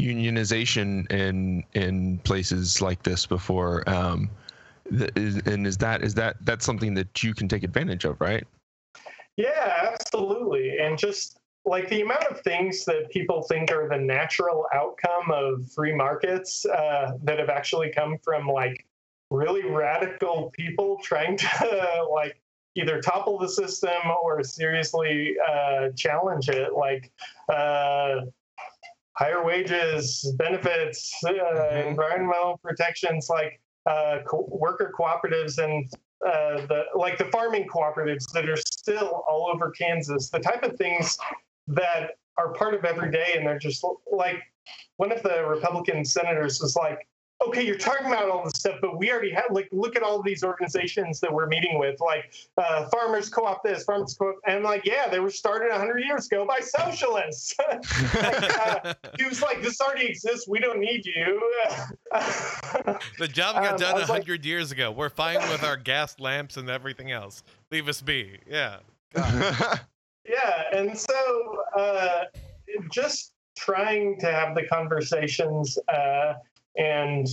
unionization 0.00 1.10
in 1.12 1.62
in 1.74 2.18
places 2.18 2.82
like 2.82 3.02
this 3.04 3.26
before. 3.26 3.88
Um, 3.88 4.28
and 4.90 5.66
is 5.66 5.76
that 5.76 6.02
is 6.02 6.14
that 6.14 6.36
that's 6.42 6.66
something 6.66 6.94
that 6.94 7.22
you 7.22 7.32
can 7.32 7.46
take 7.46 7.62
advantage 7.62 8.04
of, 8.04 8.20
right? 8.20 8.44
Yeah, 9.36 9.90
absolutely. 9.92 10.78
And 10.78 10.98
just 10.98 11.38
like 11.66 11.88
the 11.88 12.00
amount 12.00 12.24
of 12.24 12.40
things 12.42 12.84
that 12.84 13.10
people 13.10 13.42
think 13.42 13.72
are 13.72 13.88
the 13.88 13.98
natural 13.98 14.66
outcome 14.72 15.30
of 15.32 15.70
free 15.72 15.94
markets 15.94 16.64
uh, 16.64 17.12
that 17.24 17.38
have 17.38 17.48
actually 17.48 17.90
come 17.90 18.16
from 18.22 18.46
like 18.46 18.86
really 19.30 19.64
radical 19.64 20.52
people 20.54 20.98
trying 21.02 21.36
to 21.36 22.06
like 22.10 22.40
either 22.76 23.00
topple 23.00 23.38
the 23.38 23.48
system 23.48 23.98
or 24.22 24.42
seriously 24.44 25.34
uh, 25.50 25.88
challenge 25.96 26.48
it, 26.48 26.74
like 26.74 27.10
uh, 27.48 28.20
higher 29.14 29.44
wages, 29.44 30.32
benefits, 30.38 31.12
uh, 31.26 31.32
mm-hmm. 31.32 31.88
environmental 31.88 32.60
protections, 32.62 33.28
like 33.28 33.60
uh, 33.86 34.18
co- 34.26 34.46
worker 34.50 34.92
cooperatives 34.96 35.62
and 35.62 35.90
uh, 36.24 36.66
the 36.66 36.84
like 36.94 37.18
the 37.18 37.24
farming 37.26 37.66
cooperatives 37.66 38.30
that 38.32 38.48
are 38.48 38.56
still 38.56 39.24
all 39.28 39.50
over 39.52 39.70
Kansas. 39.70 40.28
The 40.30 40.40
type 40.40 40.62
of 40.62 40.76
things 40.76 41.18
that 41.68 42.18
are 42.38 42.52
part 42.52 42.74
of 42.74 42.84
every 42.84 43.10
day, 43.10 43.34
and 43.36 43.46
they're 43.46 43.58
just 43.58 43.84
like 44.10 44.42
one 44.96 45.12
of 45.12 45.22
the 45.22 45.44
Republican 45.44 46.04
senators 46.04 46.60
was 46.60 46.76
like, 46.76 47.06
okay, 47.46 47.64
you're 47.64 47.76
talking 47.76 48.06
about 48.06 48.30
all 48.30 48.44
this 48.44 48.54
stuff, 48.54 48.76
but 48.80 48.98
we 48.98 49.10
already 49.10 49.30
have 49.30 49.44
like 49.50 49.68
look 49.70 49.94
at 49.94 50.02
all 50.02 50.22
these 50.22 50.42
organizations 50.42 51.20
that 51.20 51.32
we're 51.32 51.46
meeting 51.46 51.78
with, 51.78 52.00
like 52.00 52.34
uh, 52.56 52.88
Farmers 52.88 53.28
Co-op 53.28 53.62
this, 53.62 53.84
Farmers 53.84 54.14
Co-op, 54.14 54.36
and 54.46 54.56
I'm 54.56 54.62
like, 54.62 54.86
yeah, 54.86 55.08
they 55.08 55.20
were 55.20 55.30
started 55.30 55.70
100 55.70 55.98
years 55.98 56.26
ago 56.26 56.46
by 56.46 56.60
socialists. 56.60 57.54
like, 57.68 58.84
uh, 58.84 58.94
he 59.18 59.26
was 59.26 59.42
like, 59.42 59.62
this 59.62 59.80
already 59.80 60.06
exists. 60.06 60.48
We 60.48 60.60
don't 60.60 60.80
need 60.80 61.04
you. 61.04 61.40
the 63.18 63.28
job 63.28 63.56
got 63.56 63.72
um, 63.72 63.78
done 63.78 63.94
100 63.94 64.08
like, 64.08 64.44
years 64.44 64.72
ago. 64.72 64.90
We're 64.90 65.10
fine 65.10 65.38
with 65.50 65.62
our 65.62 65.76
gas 65.76 66.18
lamps 66.18 66.56
and 66.56 66.70
everything 66.70 67.12
else. 67.12 67.42
Leave 67.70 67.88
us 67.88 68.00
be. 68.00 68.38
Yeah. 68.48 68.78
yeah, 70.28 70.62
and 70.72 70.96
so 70.96 71.62
uh, 71.76 72.24
just 72.90 73.32
trying 73.56 74.18
to 74.20 74.26
have 74.26 74.54
the 74.54 74.66
conversations 74.66 75.78
uh, 75.88 76.34
and 76.76 77.26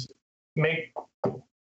make 0.55 0.93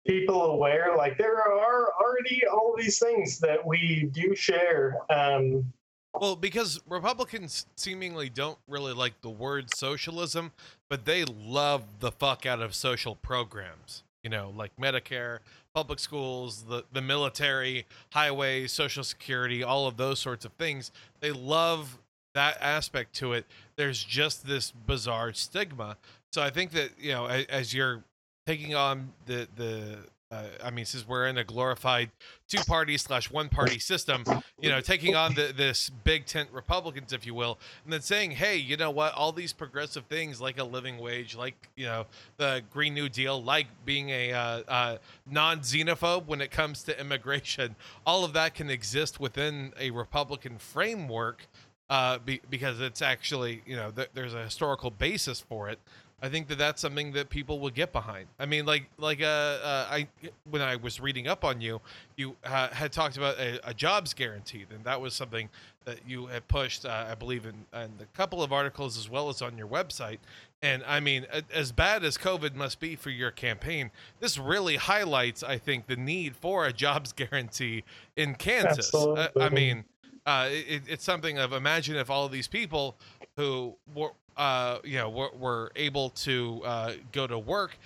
people 0.07 0.43
aware 0.51 0.95
like 0.97 1.17
there 1.17 1.35
are 1.35 1.93
already 2.01 2.41
all 2.51 2.73
these 2.77 2.97
things 2.97 3.37
that 3.39 3.63
we 3.63 4.09
do 4.11 4.33
share 4.35 4.97
um, 5.11 5.71
well 6.19 6.35
because 6.35 6.79
republicans 6.87 7.67
seemingly 7.75 8.29
don't 8.29 8.57
really 8.67 8.93
like 8.93 9.21
the 9.21 9.29
word 9.29 9.71
socialism 9.75 10.51
but 10.89 11.05
they 11.05 11.25
love 11.25 11.83
the 11.99 12.11
fuck 12.11 12.45
out 12.45 12.61
of 12.61 12.73
social 12.73 13.13
programs 13.15 14.03
you 14.23 14.29
know 14.29 14.53
like 14.55 14.71
medicare 14.77 15.39
public 15.73 15.99
schools 15.99 16.63
the, 16.63 16.83
the 16.91 17.01
military 17.01 17.85
highways 18.11 18.71
social 18.71 19.03
security 19.03 19.63
all 19.63 19.87
of 19.87 19.97
those 19.97 20.19
sorts 20.19 20.45
of 20.45 20.51
things 20.53 20.91
they 21.21 21.31
love 21.31 21.99
that 22.33 22.57
aspect 22.61 23.13
to 23.15 23.33
it. 23.33 23.45
There's 23.75 24.03
just 24.03 24.45
this 24.45 24.71
bizarre 24.71 25.33
stigma. 25.33 25.97
So 26.31 26.41
I 26.41 26.49
think 26.49 26.71
that 26.71 26.91
you 26.99 27.11
know, 27.11 27.25
as, 27.25 27.45
as 27.45 27.73
you're 27.73 28.03
taking 28.45 28.75
on 28.75 29.13
the 29.25 29.47
the 29.55 29.97
uh, 30.31 30.43
I 30.63 30.69
mean, 30.69 30.85
since 30.85 31.07
we're 31.07 31.25
in 31.25 31.39
a 31.39 31.43
glorified 31.43 32.11
two 32.47 32.61
party 32.63 32.97
slash 32.97 33.31
one 33.31 33.49
party 33.49 33.79
system, 33.79 34.23
you 34.61 34.69
know, 34.69 34.79
taking 34.79 35.15
on 35.15 35.33
the, 35.33 35.51
this 35.55 35.89
big 35.89 36.27
tent 36.27 36.49
Republicans, 36.51 37.13
if 37.13 37.25
you 37.25 37.33
will, 37.33 37.57
and 37.83 37.91
then 37.91 38.01
saying, 38.01 38.31
hey, 38.31 38.55
you 38.55 38.77
know 38.77 38.91
what, 38.91 39.13
all 39.15 39.31
these 39.31 39.53
progressive 39.53 40.05
things 40.05 40.39
like 40.39 40.59
a 40.59 40.63
living 40.63 40.99
wage, 40.99 41.35
like, 41.35 41.69
you 41.75 41.85
know, 41.85 42.05
the 42.37 42.61
Green 42.71 42.93
New 42.93 43.09
Deal, 43.09 43.41
like 43.41 43.65
being 43.85 44.09
a 44.11 44.31
uh, 44.31 44.61
uh, 44.67 44.97
non 45.29 45.61
xenophobe 45.61 46.27
when 46.27 46.41
it 46.41 46.51
comes 46.51 46.83
to 46.83 46.99
immigration, 46.99 47.75
all 48.05 48.23
of 48.23 48.33
that 48.33 48.53
can 48.53 48.69
exist 48.69 49.19
within 49.19 49.73
a 49.79 49.89
Republican 49.89 50.59
framework 50.59 51.47
uh, 51.89 52.19
be, 52.19 52.39
because 52.51 52.79
it's 52.79 53.01
actually, 53.01 53.63
you 53.65 53.75
know, 53.75 53.89
th- 53.89 54.09
there's 54.13 54.35
a 54.35 54.43
historical 54.43 54.91
basis 54.91 55.39
for 55.39 55.69
it. 55.69 55.79
I 56.21 56.29
think 56.29 56.47
that 56.49 56.57
that's 56.57 56.81
something 56.81 57.13
that 57.13 57.29
people 57.29 57.59
will 57.59 57.69
get 57.69 57.93
behind. 57.93 58.27
I 58.39 58.45
mean, 58.45 58.65
like 58.65 58.89
like 58.97 59.21
uh, 59.21 59.25
uh 59.25 59.87
I 59.89 60.07
when 60.49 60.61
I 60.61 60.75
was 60.75 60.99
reading 60.99 61.27
up 61.27 61.45
on 61.45 61.61
you, 61.61 61.81
you 62.17 62.35
uh, 62.43 62.69
had 62.69 62.91
talked 62.91 63.17
about 63.17 63.39
a, 63.39 63.69
a, 63.69 63.73
jobs 63.73 64.13
guarantee, 64.13 64.65
and 64.69 64.83
that 64.83 64.99
was 64.99 65.13
something 65.13 65.49
that 65.85 65.99
you 66.07 66.27
had 66.27 66.47
pushed, 66.47 66.85
uh, 66.85 67.07
I 67.09 67.15
believe, 67.15 67.45
in, 67.45 67.65
in 67.73 67.91
a 68.01 68.05
couple 68.13 68.43
of 68.43 68.51
articles 68.51 68.97
as 68.97 69.09
well 69.09 69.29
as 69.29 69.41
on 69.41 69.57
your 69.57 69.67
website. 69.67 70.19
And 70.61 70.83
I 70.85 70.99
mean, 70.99 71.25
as 71.53 71.71
bad 71.71 72.03
as 72.03 72.17
COVID 72.17 72.53
must 72.53 72.79
be 72.79 72.95
for 72.95 73.09
your 73.09 73.31
campaign, 73.31 73.91
this 74.19 74.37
really 74.37 74.75
highlights, 74.75 75.41
I 75.41 75.57
think, 75.57 75.87
the 75.87 75.95
need 75.95 76.35
for 76.35 76.65
a 76.65 76.73
jobs 76.73 77.13
guarantee 77.13 77.83
in 78.17 78.35
Kansas. 78.35 78.93
Uh, 78.93 79.29
I 79.39 79.49
mean, 79.49 79.85
uh, 80.25 80.49
it, 80.51 80.83
it's 80.87 81.03
something 81.03 81.37
of 81.37 81.53
imagine 81.53 81.95
if 81.95 82.09
all 82.09 82.25
of 82.25 82.31
these 82.31 82.47
people 82.47 82.97
who 83.37 83.75
were 83.95 84.11
uh, 84.39 84.79
you 84.85 84.97
know, 84.97 85.09
were, 85.09 85.29
were 85.37 85.71
able 85.75 86.09
to 86.11 86.61
uh, 86.63 86.93
go 87.11 87.27
to 87.27 87.37
work 87.37 87.77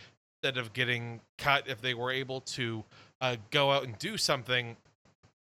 instead 0.42 0.58
of 0.58 0.72
getting 0.72 1.20
cut, 1.38 1.68
if 1.68 1.82
they 1.82 1.96
were 1.96 2.12
able 2.12 2.42
to 2.42 2.84
uh, 3.22 3.36
go 3.50 3.72
out 3.72 3.84
and 3.86 3.98
do 3.98 4.18
something, 4.18 4.78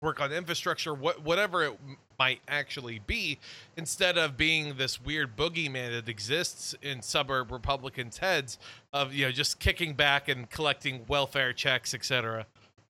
work 0.00 0.20
on 0.20 0.32
infrastructure, 0.32 0.94
what, 0.94 1.22
whatever 1.22 1.64
it 1.64 1.78
might 2.18 2.40
actually 2.48 3.00
be, 3.06 3.38
instead 3.76 4.16
of 4.16 4.38
being 4.38 4.74
this 4.76 5.00
weird 5.02 5.36
boogeyman 5.36 5.90
that 5.90 6.08
exists 6.08 6.74
in 6.80 7.02
suburb 7.02 7.52
Republicans' 7.52 8.18
heads 8.18 8.58
of 8.92 9.12
you 9.12 9.26
know 9.26 9.32
just 9.32 9.58
kicking 9.58 9.92
back 9.94 10.28
and 10.28 10.48
collecting 10.48 11.04
welfare 11.08 11.52
checks, 11.52 11.92
etc. 11.92 12.46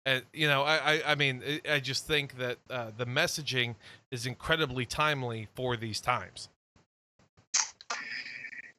And 0.05 0.23
you 0.33 0.47
know, 0.47 0.63
I 0.63 0.95
I, 0.95 1.01
I 1.11 1.15
mean, 1.15 1.41
I- 1.69 1.79
just 1.79 2.05
think 2.05 2.37
that 2.37 2.57
uh, 2.69 2.91
the 2.97 3.05
messaging 3.05 3.75
is 4.11 4.25
incredibly 4.25 4.85
timely 4.85 5.47
for 5.55 5.77
these 5.77 6.01
times. 6.01 6.49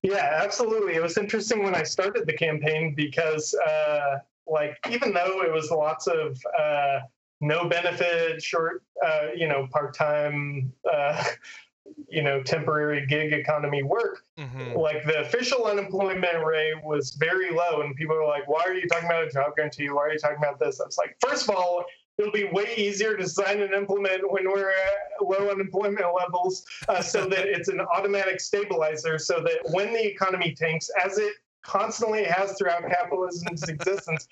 Yeah, 0.02 0.40
absolutely. 0.42 0.94
It 0.94 1.02
was 1.02 1.18
interesting 1.18 1.62
when 1.62 1.74
I 1.74 1.82
started 1.82 2.26
the 2.26 2.32
campaign 2.32 2.94
because, 2.94 3.54
uh, 3.54 4.18
like, 4.46 4.78
even 4.90 5.12
though 5.12 5.42
it 5.42 5.52
was 5.52 5.70
lots 5.70 6.06
of 6.06 6.40
uh, 6.58 7.00
no 7.40 7.68
benefit, 7.68 8.42
short, 8.42 8.82
uh, 9.04 9.28
you 9.34 9.46
know, 9.46 9.68
part 9.70 9.94
time, 9.94 10.72
uh, 10.90 11.22
you 12.08 12.22
know, 12.22 12.42
temporary 12.42 13.06
gig 13.06 13.32
economy 13.32 13.82
work, 13.82 14.24
hmm 14.38 14.76
like 14.76 15.04
the 15.04 15.20
official 15.20 15.66
unemployment 15.66 16.44
rate 16.44 16.82
was 16.84 17.12
very 17.12 17.50
low. 17.50 17.82
And 17.82 17.94
people 17.96 18.14
were 18.14 18.26
like, 18.26 18.46
why 18.48 18.62
are 18.66 18.74
you 18.74 18.86
talking 18.86 19.06
about 19.06 19.24
a 19.24 19.30
job 19.30 19.56
guarantee? 19.56 19.90
Why 19.90 20.02
are 20.02 20.12
you 20.12 20.18
talking 20.18 20.38
about 20.38 20.58
this? 20.58 20.80
I 20.80 20.86
was 20.86 20.96
like, 20.96 21.16
first 21.20 21.48
of 21.48 21.56
all, 21.56 21.84
it'll 22.20 22.33
be 22.33 22.44
way 22.44 22.74
easier 22.76 23.16
to 23.16 23.22
design 23.22 23.61
and 23.61 23.72
implement 23.72 24.30
when 24.30 24.48
we're 24.48 24.70
at 24.70 25.22
low 25.22 25.50
unemployment 25.50 26.06
levels 26.14 26.64
uh, 26.88 27.00
so 27.00 27.26
that 27.28 27.46
it's 27.46 27.68
an 27.68 27.80
automatic 27.80 28.40
stabilizer 28.40 29.18
so 29.18 29.42
that 29.42 29.59
when 29.72 29.92
the 29.92 30.06
economy 30.06 30.54
tanks 30.54 30.90
as 31.02 31.18
it 31.18 31.33
constantly 31.62 32.24
has 32.24 32.56
throughout 32.56 32.83
capitalism's 32.88 33.68
existence 33.68 34.26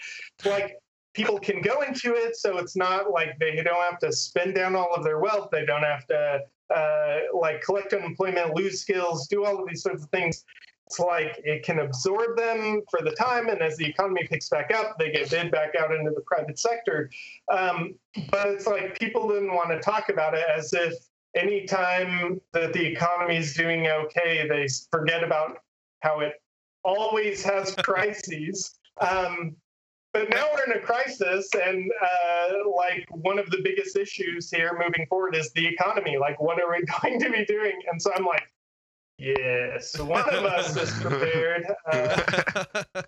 like 0.45 0.79
people 1.15 1.39
can 1.39 1.61
go 1.61 1.83
into 1.83 2.15
it 2.15 2.37
so 2.37 2.59
it's 2.59 2.77
not 2.77 3.11
like 3.11 3.39
they 3.39 3.57
don't 3.63 3.83
have 3.91 3.99
to 3.99 4.13
spend 4.13 4.55
down 4.55 4.75
all 4.75 4.95
of 4.95 5.05
their 5.05 5.19
wealth 5.19 5.49
they 5.53 5.67
don't 5.67 5.83
have 5.83 6.07
to 6.07 6.41
uh, 6.75 7.19
like 7.35 7.63
collect 7.63 7.93
unemployment 7.93 8.55
lose 8.55 8.81
skills 8.81 9.27
do 9.29 9.45
all 9.45 9.61
of 9.61 9.69
these 9.69 9.83
sorts 9.83 10.05
of 10.05 10.11
things 10.11 10.45
it's 10.89 10.99
like 10.99 11.39
it 11.45 11.63
can 11.63 11.81
absorb 11.81 12.35
them 12.37 12.81
for 12.91 13.01
the 13.03 13.11
time 13.13 13.49
and 13.49 13.61
as 13.61 13.77
the 13.77 13.85
economy 13.85 14.27
picks 14.29 14.49
back 14.49 14.73
up 14.75 14.99
they 14.99 15.13
get 15.13 15.31
bid 15.31 15.51
back 15.51 15.75
out 15.79 15.95
into 15.95 16.11
the 16.11 16.23
private 16.23 16.59
sector 16.59 17.11
um, 17.53 17.95
but 18.31 18.49
it's 18.49 18.67
like 18.67 18.99
people 18.99 19.29
didn't 19.29 19.55
want 19.55 19.69
to 19.69 19.79
talk 19.81 20.09
about 20.09 20.33
it 20.33 20.45
as 20.57 20.73
if 20.73 20.95
anytime 21.35 22.41
that 22.53 22.73
the 22.73 22.85
economy 22.85 23.37
is 23.37 23.55
doing 23.55 23.87
okay, 23.87 24.47
they 24.49 24.67
forget 24.91 25.23
about 25.23 25.59
how 26.01 26.21
it 26.21 26.35
always 26.85 27.43
has 27.43 27.75
crises. 27.83 28.79
Um, 29.01 29.57
but 30.13 30.31
now 30.31 30.47
we're 30.53 30.73
in 30.73 30.81
a 30.81 30.85
crisis, 30.85 31.49
and 31.55 31.91
uh, 32.03 32.55
like 32.75 33.07
one 33.11 33.39
of 33.39 33.51
the 33.51 33.61
biggest 33.63 33.97
issues 33.97 34.51
here 34.51 34.77
moving 34.83 35.07
forward 35.07 35.37
is 35.37 35.53
the 35.53 35.67
economy. 35.67 36.17
Like, 36.19 36.41
what 36.41 36.61
are 36.61 36.71
we 36.71 36.83
going 37.03 37.21
to 37.21 37.31
be 37.31 37.45
doing? 37.45 37.79
And 37.91 38.01
so 38.01 38.13
I'm 38.15 38.25
like, 38.25 38.51
yes, 39.19 39.99
one 39.99 40.29
of 40.35 40.45
us 40.45 40.77
is 40.77 40.91
prepared. 41.01 41.67
Uh, 41.91 42.65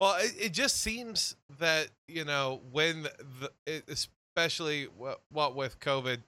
well, 0.00 0.16
it, 0.20 0.34
it 0.38 0.52
just 0.52 0.80
seems 0.80 1.36
that 1.58 1.88
you 2.08 2.24
know 2.24 2.60
when 2.72 3.02
the 3.02 3.50
it, 3.66 3.84
especially 3.88 4.84
what, 4.96 5.20
what 5.30 5.54
with 5.54 5.80
COVID 5.80 6.18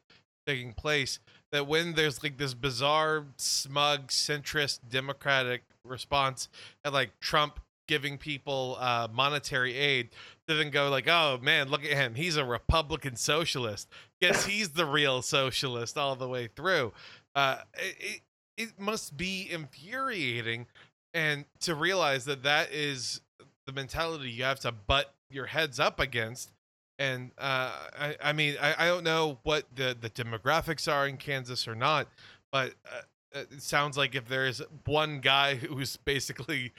taking 0.47 0.73
place, 0.73 1.19
that 1.53 1.67
when 1.67 1.95
there's 1.95 2.23
like 2.23 2.39
this 2.39 2.55
bizarre, 2.55 3.25
smug, 3.37 4.09
centrist, 4.09 4.81
democratic 4.89 5.63
response, 5.85 6.49
and 6.85 6.95
like 6.95 7.19
Trump 7.21 7.61
giving 7.89 8.19
people 8.19 8.77
uh, 8.81 9.09
monetary 9.13 9.77
aid, 9.77 10.11
to 10.49 10.55
then 10.55 10.71
go 10.71 10.89
like, 10.89 11.09
"Oh 11.09 11.39
man, 11.43 11.69
look 11.69 11.85
at 11.85 11.93
him! 11.93 12.15
He's 12.15 12.37
a 12.37 12.45
Republican 12.45 13.17
socialist. 13.17 13.89
Guess 14.21 14.47
he's 14.47 14.71
the 14.71 14.87
real 14.87 15.23
socialist 15.23 15.97
all 15.97 16.17
the 16.17 16.29
way 16.29 16.49
through." 16.49 16.93
Uh, 17.35 17.59
it, 17.75 18.23
it 18.57 18.79
must 18.79 19.17
be 19.17 19.49
infuriating, 19.51 20.67
and 21.15 21.45
to 21.61 21.75
realize 21.75 22.25
that 22.27 22.43
that 22.43 22.73
is 22.73 23.21
the 23.67 23.73
mentality 23.73 24.31
you 24.31 24.45
have 24.45 24.61
to 24.61 24.73
butt 24.73 25.13
your 25.31 25.47
heads 25.47 25.81
up 25.81 26.01
against. 26.01 26.53
And 26.99 27.33
uh, 27.37 27.73
I, 27.99 28.17
I 28.23 28.33
mean, 28.33 28.57
I, 28.61 28.75
I 28.79 28.87
don't 28.87 29.05
know 29.05 29.39
what 29.43 29.65
the, 29.75 29.97
the 29.99 30.09
demographics 30.09 30.91
are 30.91 31.07
in 31.07 31.19
Kansas 31.19 31.69
or 31.69 31.75
not, 31.75 32.09
but 32.51 32.75
uh, 32.91 33.43
it 33.53 33.63
sounds 33.63 33.99
like 33.99 34.15
if 34.15 34.29
there's 34.29 34.63
one 34.87 35.21
guy 35.21 35.55
who's 35.57 35.97
basically 35.99 36.73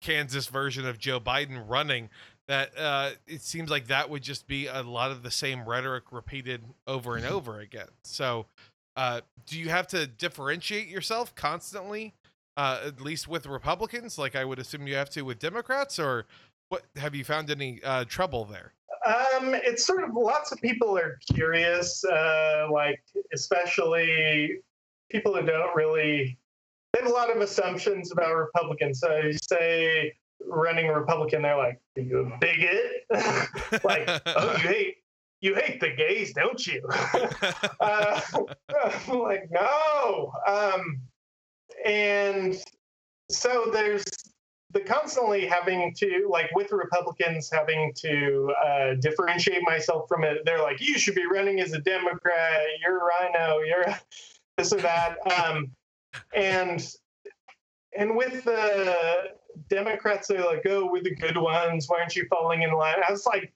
Kansas 0.00 0.46
version 0.46 0.86
of 0.86 0.98
Joe 0.98 1.18
Biden 1.18 1.64
running, 1.66 2.10
that 2.46 2.78
uh, 2.78 3.10
it 3.26 3.40
seems 3.40 3.70
like 3.70 3.86
that 3.86 4.10
would 4.10 4.22
just 4.22 4.46
be 4.46 4.66
a 4.66 4.82
lot 4.82 5.10
of 5.10 5.22
the 5.22 5.30
same 5.30 5.66
rhetoric 5.66 6.04
repeated 6.12 6.62
over 6.86 7.16
and 7.16 7.24
over 7.24 7.58
again. 7.58 7.88
So, 8.04 8.46
uh, 8.96 9.20
do 9.46 9.58
you 9.58 9.68
have 9.68 9.86
to 9.88 10.06
differentiate 10.06 10.88
yourself 10.88 11.34
constantly 11.34 12.14
uh, 12.56 12.80
at 12.86 13.00
least 13.00 13.28
with 13.28 13.46
Republicans, 13.46 14.18
like 14.18 14.36
I 14.36 14.44
would 14.44 14.58
assume 14.58 14.86
you 14.86 14.94
have 14.94 15.10
to 15.10 15.22
with 15.22 15.38
Democrats, 15.38 15.98
or 15.98 16.26
what? 16.68 16.84
Have 16.96 17.14
you 17.14 17.24
found 17.24 17.50
any 17.50 17.80
uh, 17.82 18.04
trouble 18.04 18.44
there? 18.44 18.72
Um, 19.06 19.54
it's 19.54 19.84
sort 19.84 20.04
of 20.04 20.14
lots 20.14 20.52
of 20.52 20.60
people 20.60 20.96
are 20.96 21.18
curious, 21.32 22.04
uh, 22.04 22.68
like 22.70 23.02
especially 23.32 24.58
people 25.10 25.34
who 25.34 25.44
don't 25.44 25.74
really. 25.74 26.38
They 26.92 27.00
have 27.00 27.10
a 27.10 27.12
lot 27.12 27.28
of 27.28 27.42
assumptions 27.42 28.12
about 28.12 28.34
Republicans. 28.34 29.00
So 29.00 29.16
you 29.16 29.32
say 29.32 30.12
running 30.46 30.86
a 30.86 30.98
Republican, 30.98 31.42
they're 31.42 31.56
like, 31.56 31.80
"Are 31.98 32.02
you 32.02 32.18
a 32.20 32.38
bigot?" 32.38 33.04
like, 33.84 34.08
"Oh, 34.26 34.52
you 34.52 34.68
hate 34.68 34.96
you 35.44 35.54
hate 35.54 35.80
the 35.80 35.90
gays, 35.90 36.32
don't 36.32 36.66
you?" 36.66 36.82
uh, 37.80 38.20
I'm 39.08 39.18
like, 39.18 39.50
no. 39.50 40.32
Um, 40.46 41.00
and 41.84 42.56
so 43.30 43.70
there's 43.72 44.04
the 44.74 44.80
constantly 44.80 45.46
having 45.46 45.94
to 45.94 46.28
like 46.28 46.50
with 46.54 46.72
republicans 46.72 47.48
having 47.50 47.92
to 47.94 48.52
uh, 48.64 48.94
differentiate 48.94 49.62
myself 49.62 50.08
from 50.08 50.24
it. 50.24 50.38
They're 50.44 50.60
like 50.60 50.80
you 50.80 50.98
should 50.98 51.14
be 51.14 51.26
running 51.26 51.60
as 51.60 51.72
a 51.72 51.78
democrat. 51.78 52.60
You're 52.82 52.98
a 52.98 53.10
RINO. 53.22 53.60
You're 53.60 53.96
this 54.58 54.72
or 54.72 54.80
that. 54.80 55.16
Um, 55.38 55.70
and 56.34 56.84
and 57.96 58.16
with 58.16 58.44
the 58.44 59.34
democrats 59.68 60.26
they're 60.26 60.44
like 60.44 60.66
oh 60.68 60.88
we're 60.90 61.02
the 61.02 61.14
good 61.14 61.36
ones. 61.36 61.88
Why 61.88 62.00
aren't 62.00 62.16
you 62.16 62.26
falling 62.28 62.62
in 62.62 62.72
line? 62.72 62.96
I 63.06 63.12
was 63.12 63.26
like 63.26 63.53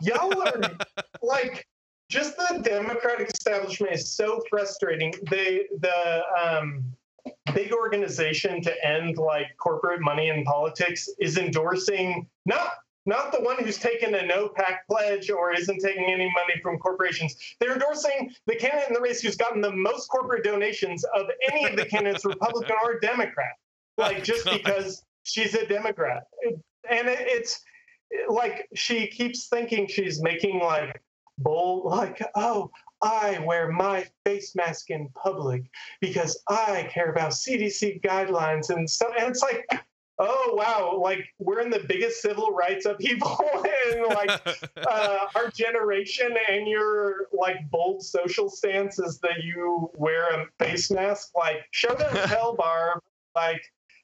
y'all 0.00 0.42
are 0.42 0.60
like 1.22 1.66
just 2.08 2.36
the 2.36 2.60
democratic 2.62 3.30
establishment 3.30 3.92
is 3.92 4.12
so 4.12 4.42
frustrating 4.50 5.12
they 5.30 5.66
the 5.80 6.22
um 6.40 6.84
big 7.54 7.72
organization 7.72 8.62
to 8.62 8.86
end 8.86 9.18
like 9.18 9.46
corporate 9.58 10.00
money 10.00 10.28
in 10.28 10.44
politics 10.44 11.08
is 11.18 11.36
endorsing 11.36 12.26
not 12.46 12.72
not 13.06 13.32
the 13.32 13.40
one 13.40 13.56
who's 13.62 13.78
taken 13.78 14.14
a 14.14 14.26
no 14.26 14.48
PAC 14.48 14.86
pledge 14.88 15.30
or 15.30 15.52
isn't 15.52 15.80
taking 15.80 16.04
any 16.04 16.30
money 16.34 16.60
from 16.62 16.78
corporations. 16.78 17.34
They're 17.58 17.72
endorsing 17.72 18.30
the 18.46 18.56
candidate 18.56 18.88
in 18.88 18.94
the 18.94 19.00
race 19.00 19.22
who's 19.22 19.36
gotten 19.36 19.60
the 19.60 19.72
most 19.72 20.08
corporate 20.08 20.44
donations 20.44 21.04
of 21.14 21.26
any 21.50 21.64
of 21.64 21.76
the 21.76 21.86
candidates, 21.86 22.24
Republican 22.24 22.76
or 22.84 23.00
Democrat, 23.00 23.54
like 23.96 24.22
just 24.32 24.44
because 24.50 25.02
she's 25.22 25.54
a 25.54 25.66
Democrat. 25.66 26.24
And 26.44 27.08
it's 27.08 27.62
like 28.28 28.68
she 28.74 29.06
keeps 29.06 29.48
thinking 29.48 29.86
she's 29.86 30.22
making 30.22 30.60
like 30.60 31.00
bold, 31.38 31.84
like, 31.84 32.22
oh, 32.34 32.70
I 33.02 33.38
wear 33.40 33.70
my 33.72 34.06
face 34.24 34.54
mask 34.54 34.90
in 34.90 35.08
public 35.10 35.62
because 36.00 36.42
I 36.48 36.88
care 36.92 37.10
about 37.10 37.32
CDC 37.32 38.02
guidelines 38.02 38.70
and 38.70 38.88
stuff. 38.88 39.12
And 39.18 39.30
it's 39.30 39.42
like, 39.42 39.66
oh 40.18 40.52
wow, 40.52 41.00
like 41.02 41.26
we're 41.38 41.60
in 41.60 41.70
the 41.70 41.84
biggest 41.88 42.20
civil 42.20 42.50
rights 42.50 42.84
upheaval 42.84 43.38
in 43.92 44.04
like 44.04 44.30
uh, 44.76 45.18
our 45.34 45.50
generation, 45.50 46.36
and 46.48 46.68
your 46.68 47.28
like 47.32 47.68
bold 47.70 48.04
social 48.04 48.48
stance 48.50 48.98
is 48.98 49.18
that 49.20 49.42
you 49.42 49.90
wear 49.94 50.28
a 50.40 50.46
face 50.58 50.90
mask. 50.90 51.30
Like, 51.34 51.64
show 51.70 51.94
them 51.94 52.14
hell, 52.28 52.54
Barb. 52.54 53.00
Like, 53.34 53.62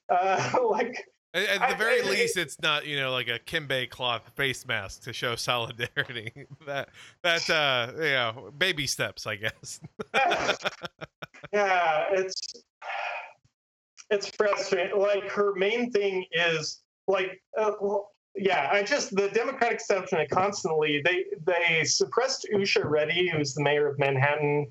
uh, 0.09 0.59
like 0.69 1.05
At, 1.33 1.61
at 1.61 1.69
the 1.69 1.75
very 1.75 2.01
I- 2.01 2.05
least, 2.09 2.37
it's 2.37 2.59
not 2.61 2.85
you 2.85 2.97
know 2.99 3.11
like 3.11 3.27
a 3.27 3.39
Kente 3.39 3.89
cloth 3.89 4.29
face 4.35 4.65
mask 4.65 5.03
to 5.03 5.13
show 5.13 5.35
solidarity. 5.37 6.31
that 6.65 6.89
that 7.23 7.49
uh, 7.49 7.91
you 7.95 8.01
know 8.01 8.53
baby 8.57 8.87
steps, 8.87 9.27
I 9.27 9.35
guess. 9.35 9.79
yeah, 11.53 12.05
it's 12.11 12.63
it's 14.09 14.29
frustrating. 14.29 14.97
Like 14.99 15.29
her 15.31 15.53
main 15.55 15.91
thing 15.91 16.25
is 16.31 16.81
like, 17.07 17.41
uh, 17.57 17.71
well, 17.81 18.11
yeah, 18.35 18.69
I 18.71 18.83
just 18.83 19.15
the 19.15 19.29
Democratic 19.29 19.79
establishment 19.79 20.29
constantly 20.29 21.01
they 21.03 21.25
they 21.45 21.83
suppressed 21.83 22.47
Usha 22.53 22.85
Reddy, 22.85 23.29
who's 23.29 23.53
the 23.53 23.63
mayor 23.63 23.87
of 23.87 23.97
Manhattan, 23.99 24.67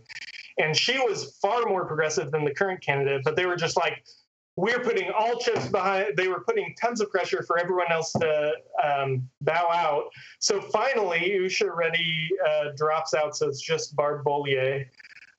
and 0.59 0.77
she 0.77 0.99
was 0.99 1.37
far 1.43 1.67
more 1.67 1.85
progressive 1.87 2.31
than 2.31 2.45
the 2.45 2.55
current 2.55 2.81
candidate. 2.81 3.23
But 3.25 3.37
they 3.37 3.45
were 3.47 3.57
just 3.57 3.77
like, 3.77 4.05
we're 4.57 4.81
putting 4.81 5.11
all 5.11 5.39
chips 5.39 5.69
behind. 5.69 6.17
They 6.17 6.29
were 6.29 6.41
putting 6.41 6.75
tons 6.81 7.01
of 7.03 7.11
pressure 7.11 7.43
for 7.43 7.59
everyone 7.59 7.93
else 7.93 8.13
to 8.13 8.53
um, 8.83 9.29
bow 9.43 9.69
out. 9.71 10.05
So 10.41 10.61
finally, 10.61 11.21
Usha 11.39 11.75
Reddy 11.75 12.29
uh, 12.49 12.71
drops 12.75 13.13
out, 13.13 13.37
so 13.37 13.49
it's 13.49 13.61
just 13.61 13.95
Barb 13.95 14.25
Bollier. 14.25 14.87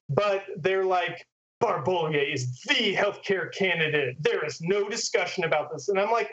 But 0.09 0.45
they're 0.57 0.85
like, 0.85 1.25
Barb 1.59 1.85
Bollier 1.85 2.31
is 2.31 2.61
the 2.61 2.95
healthcare 2.95 3.51
candidate. 3.53 4.17
There 4.19 4.45
is 4.45 4.61
no 4.61 4.87
discussion 4.87 5.43
about 5.45 5.71
this. 5.71 5.89
And 5.89 5.99
I'm 5.99 6.11
like, 6.11 6.29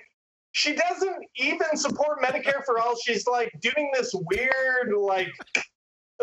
she 0.53 0.75
doesn't 0.75 1.25
even 1.37 1.77
support 1.77 2.23
Medicare 2.23 2.65
for 2.65 2.79
all. 2.79 2.95
She's 3.03 3.27
like 3.27 3.51
doing 3.61 3.91
this 3.95 4.15
weird, 4.15 4.93
like, 4.97 5.33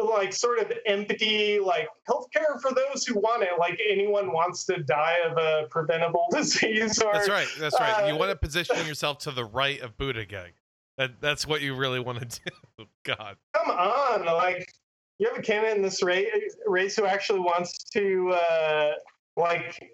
like 0.02 0.34
sort 0.34 0.60
of 0.60 0.72
empty, 0.86 1.60
like 1.60 1.88
healthcare 2.10 2.60
for 2.62 2.72
those 2.74 3.06
who 3.06 3.16
want 3.16 3.44
it. 3.44 3.50
Like 3.60 3.80
anyone 3.88 4.32
wants 4.32 4.66
to 4.66 4.82
die 4.84 5.18
of 5.30 5.38
a 5.38 5.68
preventable 5.70 6.28
disease. 6.32 7.02
Or, 7.02 7.14
That's 7.14 7.30
right. 7.30 7.48
That's 7.60 7.80
right. 7.80 8.08
you 8.08 8.16
uh, 8.16 8.18
want 8.18 8.32
to 8.32 8.38
position 8.38 8.78
yourself 8.86 9.20
to 9.20 9.32
the 9.32 9.46
right 9.46 9.82
of 9.82 9.98
Buttigieg. 9.98 10.52
That 10.98 11.22
that's 11.22 11.48
what 11.48 11.62
you 11.62 11.76
really 11.76 12.00
want 12.00 12.20
to 12.30 12.42
do. 12.78 12.86
God. 13.04 13.38
Come 13.54 13.72
on, 13.72 14.26
like 14.26 14.72
you 15.20 15.28
have 15.28 15.38
a 15.38 15.42
candidate 15.42 15.78
in 15.78 15.84
this 15.84 16.04
race, 16.04 16.28
race 16.66 16.96
who 16.96 17.06
actually 17.06 17.40
wants 17.40 17.84
to 17.92 18.30
uh, 18.32 18.92
like 19.38 19.94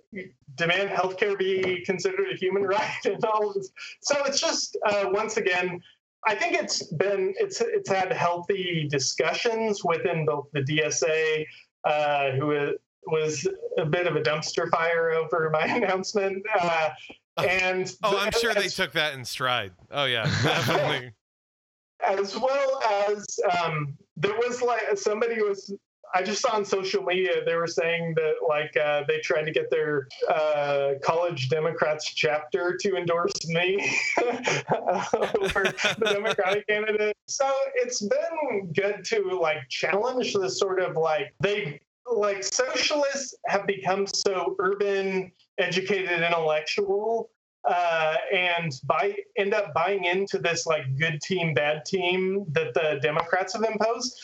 demand 0.56 0.90
healthcare 0.90 1.38
be 1.38 1.84
considered 1.86 2.28
a 2.34 2.36
human 2.36 2.64
right 2.68 3.06
and 3.06 3.24
all 3.26 3.50
of 3.50 3.56
this. 3.56 3.70
So 4.02 4.24
it's 4.26 4.40
just 4.40 4.78
uh, 4.86 5.06
once 5.12 5.38
again, 5.38 5.82
I 6.26 6.36
think 6.36 6.56
it's 6.56 6.84
been 6.84 7.34
it's 7.38 7.62
it's 7.62 7.90
had 7.90 8.12
healthy 8.12 8.88
discussions 8.90 9.84
within 9.84 10.26
both 10.26 10.48
the 10.54 10.62
DSA, 10.62 11.46
uh, 11.84 12.32
who 12.32 12.76
was 13.06 13.48
a 13.78 13.86
bit 13.86 14.08
of 14.08 14.16
a 14.16 14.22
dumpster 14.22 14.70
fire 14.70 15.12
over 15.12 15.50
my 15.52 15.66
announcement, 15.66 16.44
uh, 16.60 16.90
and 17.38 17.94
Oh, 18.04 18.18
I'm 18.18 18.32
sure 18.32 18.54
they 18.54 18.68
took 18.68 18.92
that 18.94 19.14
in 19.14 19.24
stride. 19.24 19.72
Oh 19.92 20.06
yeah, 20.06 20.24
definitely. 20.44 21.12
as 22.06 22.38
well 22.38 22.82
as 23.10 23.26
um, 23.60 23.98
there 24.18 24.36
was 24.36 24.62
like 24.62 24.98
somebody 24.98 25.42
was 25.42 25.74
I 26.14 26.24
just 26.24 26.42
saw 26.42 26.56
on 26.56 26.66
social 26.66 27.04
media 27.04 27.44
they 27.46 27.56
were 27.56 27.68
saying 27.68 28.16
that 28.16 28.36
like 28.48 28.76
uh, 28.78 29.04
they 29.08 29.20
tried 29.20 29.44
to 29.44 29.52
get 29.52 29.70
their 29.70 30.08
uh, 30.30 30.94
college 31.04 31.50
Democrats 31.50 32.14
chapter 32.14 32.78
to 32.82 32.96
endorse 32.96 33.48
me 33.48 33.78
for 34.18 35.64
the 35.64 36.10
Democratic 36.12 36.68
candidate. 36.68 37.16
So 37.28 37.52
it's 37.76 38.02
been 38.02 38.72
good 38.74 39.04
to 39.06 39.38
like 39.40 39.68
challenge 39.70 40.34
the 40.34 40.50
sort 40.50 40.80
of 40.80 40.96
like 40.96 41.34
they 41.40 41.80
like 42.10 42.44
socialists 42.44 43.36
have 43.48 43.68
become 43.68 44.08
so 44.08 44.56
urban 44.60 45.32
educated 45.58 46.22
intellectual 46.22 47.30
uh, 47.68 48.16
and 48.34 48.72
buy 48.86 49.14
end 49.38 49.54
up 49.54 49.74
buying 49.74 50.06
into 50.06 50.38
this 50.38 50.66
like 50.66 50.84
good 50.98 51.20
team 51.22 51.54
bad 51.54 51.84
team 51.86 52.46
that 52.52 52.74
the 52.74 52.98
democrats 53.02 53.54
have 53.54 53.64
imposed 53.64 54.18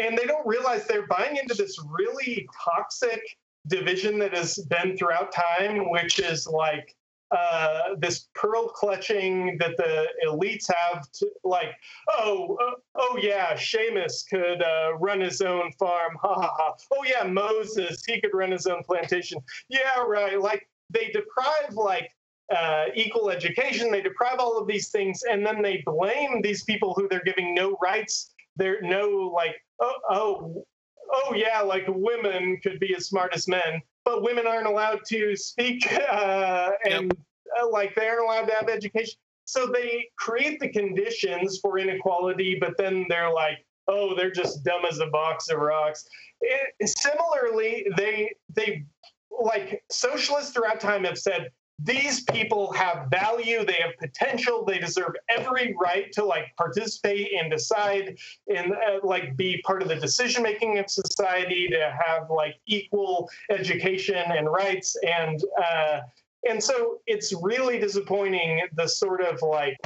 and 0.00 0.16
they 0.16 0.24
don't 0.24 0.46
realize 0.46 0.86
they're 0.86 1.06
buying 1.06 1.36
into 1.36 1.54
this 1.54 1.78
really 1.98 2.48
toxic 2.64 3.20
division 3.66 4.18
that 4.18 4.34
has 4.34 4.56
been 4.70 4.96
throughout 4.96 5.32
time 5.32 5.90
which 5.90 6.18
is 6.18 6.46
like 6.46 6.94
uh, 7.30 7.94
this 7.98 8.28
pearl 8.34 8.68
clutching 8.68 9.58
that 9.58 9.76
the 9.76 10.06
elites 10.26 10.66
have 10.74 11.10
to 11.12 11.28
like 11.44 11.74
oh 12.16 12.56
uh, 12.66 12.74
oh 12.96 13.18
yeah 13.20 13.52
Seamus 13.52 14.26
could 14.28 14.62
uh, 14.62 14.96
run 14.98 15.20
his 15.20 15.42
own 15.42 15.70
farm 15.78 16.16
ha 16.22 16.34
ha 16.34 16.54
ha 16.56 16.74
oh 16.94 17.04
yeah 17.04 17.24
Moses 17.24 18.02
he 18.06 18.20
could 18.20 18.32
run 18.32 18.50
his 18.50 18.66
own 18.66 18.82
plantation 18.82 19.38
yeah 19.68 20.00
right 20.06 20.40
like 20.40 20.66
they 20.90 21.10
deprive 21.10 21.74
like 21.74 22.10
uh, 22.54 22.86
equal 22.94 23.30
education. 23.30 23.90
They 23.90 24.00
deprive 24.00 24.38
all 24.38 24.58
of 24.58 24.66
these 24.66 24.88
things, 24.88 25.22
and 25.30 25.44
then 25.44 25.62
they 25.62 25.82
blame 25.84 26.40
these 26.42 26.64
people 26.64 26.94
who 26.94 27.08
they're 27.08 27.22
giving 27.24 27.54
no 27.54 27.76
rights. 27.82 28.32
They're 28.58 28.82
no 28.82 29.32
like, 29.34 29.56
oh, 29.80 29.94
oh, 30.10 30.64
oh 31.12 31.34
yeah, 31.34 31.60
like 31.60 31.84
women 31.88 32.58
could 32.62 32.78
be 32.80 32.94
as 32.94 33.06
smart 33.06 33.34
as 33.34 33.48
men, 33.48 33.80
but 34.04 34.22
women 34.22 34.46
aren't 34.46 34.66
allowed 34.66 35.00
to 35.08 35.36
speak, 35.36 35.90
uh, 36.10 36.70
and 36.88 37.12
uh, 37.60 37.68
like 37.70 37.94
they 37.94 38.08
aren't 38.08 38.24
allowed 38.24 38.46
to 38.46 38.54
have 38.54 38.68
education. 38.68 39.14
So 39.44 39.66
they 39.66 40.08
create 40.18 40.60
the 40.60 40.68
conditions 40.68 41.58
for 41.62 41.78
inequality, 41.78 42.58
but 42.60 42.76
then 42.76 43.06
they're 43.08 43.32
like, 43.32 43.64
oh, 43.86 44.14
they're 44.14 44.30
just 44.30 44.62
dumb 44.62 44.82
as 44.84 44.98
a 44.98 45.06
box 45.06 45.48
of 45.48 45.58
rocks. 45.58 46.06
It, 46.42 46.88
similarly, 46.88 47.86
they 47.96 48.30
they 48.54 48.84
like 49.30 49.82
socialists 49.90 50.52
throughout 50.52 50.80
time 50.80 51.04
have 51.04 51.18
said 51.18 51.50
these 51.78 52.22
people 52.24 52.72
have 52.72 53.06
value. 53.08 53.64
They 53.64 53.78
have 53.80 53.96
potential. 53.98 54.64
They 54.64 54.78
deserve 54.78 55.14
every 55.28 55.76
right 55.80 56.10
to 56.12 56.24
like 56.24 56.54
participate 56.56 57.32
and 57.32 57.50
decide 57.50 58.18
and 58.54 58.72
uh, 58.72 58.98
like 59.04 59.36
be 59.36 59.62
part 59.64 59.82
of 59.82 59.88
the 59.88 59.96
decision 59.96 60.42
making 60.42 60.78
of 60.78 60.90
society 60.90 61.68
to 61.68 61.96
have 62.04 62.30
like 62.30 62.56
equal 62.66 63.30
education 63.50 64.16
and 64.16 64.50
rights. 64.50 64.96
And 65.06 65.40
uh, 65.62 66.00
and 66.48 66.62
so 66.62 67.00
it's 67.06 67.32
really 67.42 67.78
disappointing 67.78 68.62
the 68.76 68.86
sort 68.86 69.20
of 69.20 69.42
like 69.42 69.76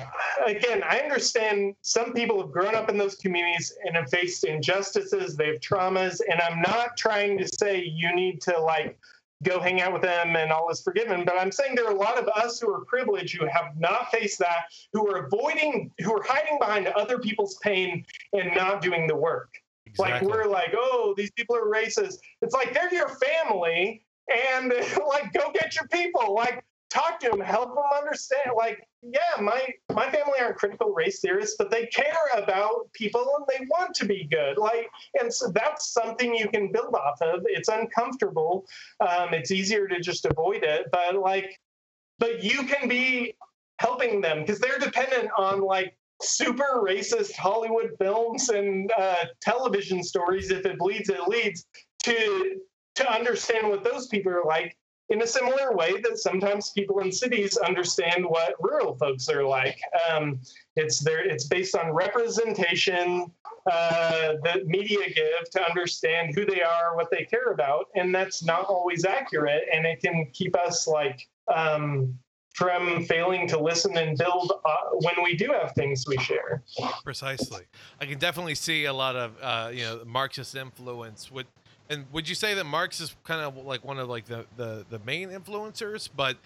again 0.47 0.83
i 0.85 0.99
understand 0.99 1.75
some 1.81 2.13
people 2.13 2.41
have 2.43 2.53
grown 2.53 2.75
up 2.75 2.91
in 2.91 2.99
those 2.99 3.15
communities 3.15 3.73
and 3.85 3.97
have 3.97 4.11
faced 4.11 4.45
injustices. 4.45 5.35
They 5.35 5.47
have 5.47 5.61
traumas. 5.61 6.21
And 6.31 6.41
i'm 6.43 6.61
not 6.61 6.97
trying 6.97 7.39
to 7.39 7.49
say 7.49 7.83
you 7.83 8.15
need 8.15 8.43
to 8.43 8.59
like 8.61 8.99
go 9.43 9.61
hang 9.61 9.81
out 9.81 9.93
with 9.93 10.03
them 10.03 10.37
and 10.37 10.51
all 10.51 10.71
is 10.71 10.83
forgiven. 10.83 11.25
But 11.25 11.39
I'm 11.39 11.53
saying 11.53 11.75
there 11.75 11.87
are 11.87 11.93
a 11.93 11.99
lot 11.99 12.19
of 12.19 12.29
us 12.29 12.61
who 12.61 12.73
are 12.73 12.85
privileged 12.85 13.37
who 13.37 13.47
have 13.47 13.79
not 13.79 14.11
faced 14.11 14.39
that, 14.39 14.65
who 14.93 15.09
are 15.09 15.27
avoiding, 15.27 15.91
who 16.01 16.17
are 16.17 16.23
hiding 16.23 16.59
behind 16.59 16.87
other 16.89 17.19
people's 17.19 17.57
pain 17.63 18.05
and 18.33 18.55
not 18.55 18.81
doing 18.81 19.07
the 19.07 19.17
work. 19.17 19.51
Like 19.99 20.23
we're 20.23 20.47
like, 20.47 20.75
oh, 20.77 21.15
these 21.17 21.31
people 21.33 21.57
are 21.57 21.67
racist. 21.67 22.19
It's 22.41 22.55
like 22.55 22.73
they're 22.73 22.93
your 22.95 23.11
family, 23.11 24.03
and 24.33 24.69
like 25.09 25.33
go 25.33 25.53
get 25.53 25.75
your 25.75 25.89
people. 25.89 26.35
Like 26.35 26.65
talk 26.93 27.19
to 27.21 27.31
them, 27.31 27.41
help 27.41 27.75
them 27.75 27.85
understand. 27.97 28.51
Like, 28.57 28.87
yeah, 29.03 29.41
my 29.41 29.67
my 29.95 30.11
family 30.11 30.39
aren't 30.41 30.57
critical 30.57 30.93
race 30.93 31.21
theorists, 31.21 31.57
but 31.59 31.71
they 31.71 31.87
care 31.87 32.29
about 32.37 32.93
people 32.93 33.27
and 33.37 33.47
they 33.49 33.65
want 33.67 33.95
to 33.95 34.05
be 34.05 34.29
good. 34.31 34.59
Like, 34.59 34.89
and 35.21 35.33
so 35.33 35.51
that's 35.51 35.93
something 35.93 36.35
you 36.35 36.49
can 36.49 36.71
build 36.71 36.95
off 36.95 37.21
of. 37.23 37.43
It's 37.47 37.69
uncomfortable. 37.69 38.67
Um, 39.01 39.33
it's 39.33 39.51
easier 39.51 39.89
to 39.89 40.01
just 40.01 40.27
avoid 40.27 40.63
it, 40.63 40.87
but 40.93 41.17
like, 41.17 41.59
but 42.19 42.45
you 42.45 42.65
can 42.65 42.89
be 42.89 43.35
helping 43.79 44.21
them 44.21 44.41
because 44.41 44.61
they're 44.61 44.79
dependent 44.79 45.31
on 45.37 45.63
like 45.63 45.97
super 46.21 46.83
racist 46.87 47.33
Hollywood 47.33 47.91
films 47.99 48.51
and 48.51 48.93
uh, 48.99 49.25
television 49.41 50.03
stories. 50.03 50.51
If 50.51 50.67
it 50.67 50.79
bleeds, 50.79 51.09
it 51.09 51.27
leads 51.27 51.67
to 52.05 52.61
to 52.95 53.11
understand 53.11 53.69
what 53.69 53.83
those 53.83 54.07
people 54.09 54.31
are 54.33 54.45
like 54.45 54.77
in 55.13 55.21
a 55.21 55.27
similar 55.27 55.77
way 55.77 56.01
that 56.01 56.19
sometimes 56.19 56.71
people 56.71 57.01
in 57.01 57.13
cities 57.13 57.59
understand 57.59 58.25
what 58.25 58.55
rural 58.61 58.97
folks 58.97 59.29
are 59.29 59.45
like. 59.45 59.79
Um, 60.11 60.41
it's 60.75 61.01
there. 61.01 61.29
It's 61.29 61.47
based 61.47 61.77
on 61.77 61.93
representation 61.93 63.31
uh, 63.71 64.35
that 64.43 64.67
media 64.67 65.07
give 65.15 65.51
to 65.53 65.63
understand 65.63 66.35
who 66.35 66.47
they 66.47 66.63
are, 66.63 66.97
what 66.97 67.11
they 67.11 67.25
care 67.25 67.53
about, 67.53 67.87
and 67.95 68.15
that's 68.15 68.43
not 68.43 68.65
always 68.65 69.05
accurate, 69.05 69.65
and 69.73 69.87
it 69.87 70.01
can 70.01 70.27
keep 70.33 70.57
us 70.57 70.89
like 70.89 71.29
um, 71.55 72.19
from 72.55 73.05
failing 73.05 73.47
to 73.49 73.61
listen 73.61 73.97
and 73.99 74.17
build 74.17 74.53
uh, 74.65 74.77
when 74.93 75.15
we 75.23 75.37
do 75.37 75.53
have 75.53 75.73
things 75.73 76.05
we 76.09 76.17
share. 76.19 76.63
Precisely. 77.05 77.65
I 78.01 78.07
can 78.07 78.19
definitely 78.19 78.55
see 78.55 78.87
a 78.87 78.93
lot 78.93 79.15
of 79.15 79.37
uh, 79.43 79.71
you 79.73 79.83
know 79.83 80.03
Marxist 80.07 80.57
influence. 80.57 81.31
Would 81.31 81.47
and 81.89 82.07
would 82.13 82.29
you 82.29 82.35
say 82.35 82.55
that 82.55 82.65
Marx 82.65 83.01
is 83.01 83.15
kind 83.25 83.41
of 83.41 83.57
like 83.65 83.85
one 83.85 83.99
of 83.99 84.09
like 84.09 84.27
the 84.27 84.47
the, 84.57 84.85
the 84.91 84.99
main 85.01 85.31
influencers? 85.31 86.09
But 86.15 86.37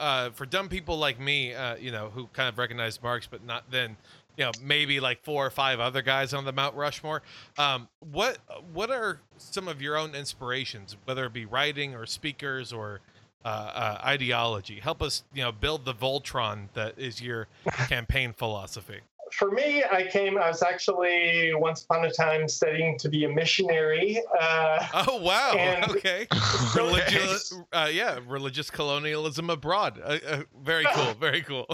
uh, 0.00 0.30
for 0.30 0.46
dumb 0.46 0.68
people 0.68 0.98
like 0.98 1.20
me, 1.20 1.54
uh, 1.54 1.76
you 1.76 1.90
know, 1.90 2.10
who 2.10 2.26
kind 2.28 2.48
of 2.48 2.58
recognize 2.58 3.02
Marx, 3.02 3.26
but 3.26 3.44
not 3.44 3.70
then, 3.70 3.96
you 4.36 4.44
know, 4.44 4.52
maybe 4.62 5.00
like 5.00 5.22
four 5.22 5.46
or 5.46 5.50
five 5.50 5.80
other 5.80 6.02
guys 6.02 6.34
on 6.34 6.44
the 6.44 6.52
Mount 6.52 6.74
Rushmore. 6.74 7.22
Um, 7.58 7.88
what 8.12 8.38
what 8.72 8.90
are 8.90 9.20
some 9.38 9.68
of 9.68 9.80
your 9.82 9.96
own 9.96 10.14
inspirations, 10.14 10.96
whether 11.04 11.26
it 11.26 11.32
be 11.32 11.46
writing 11.46 11.94
or 11.94 12.06
speakers 12.06 12.72
or 12.72 13.00
uh, 13.44 13.48
uh, 13.48 14.00
ideology? 14.04 14.80
Help 14.80 15.02
us, 15.02 15.24
you 15.34 15.42
know, 15.42 15.52
build 15.52 15.84
the 15.84 15.94
Voltron 15.94 16.68
that 16.74 16.98
is 16.98 17.20
your 17.20 17.48
campaign 17.88 18.32
philosophy. 18.32 19.00
For 19.38 19.50
me, 19.50 19.82
I 19.90 20.04
came, 20.06 20.38
I 20.38 20.48
was 20.48 20.62
actually 20.62 21.52
once 21.54 21.82
upon 21.82 22.04
a 22.04 22.10
time 22.10 22.46
studying 22.46 22.96
to 22.98 23.08
be 23.08 23.24
a 23.24 23.28
missionary. 23.28 24.22
Uh, 24.40 24.86
Oh 25.08 25.16
wow! 25.20 25.52
And- 25.58 25.90
okay, 25.96 26.26
religious, 26.76 27.52
uh, 27.72 27.90
yeah, 27.92 28.20
religious 28.26 28.70
colonialism 28.70 29.50
abroad. 29.50 30.00
Uh, 30.02 30.18
uh, 30.26 30.42
very 30.62 30.84
cool, 30.94 31.14
very 31.20 31.42
cool. 31.42 31.66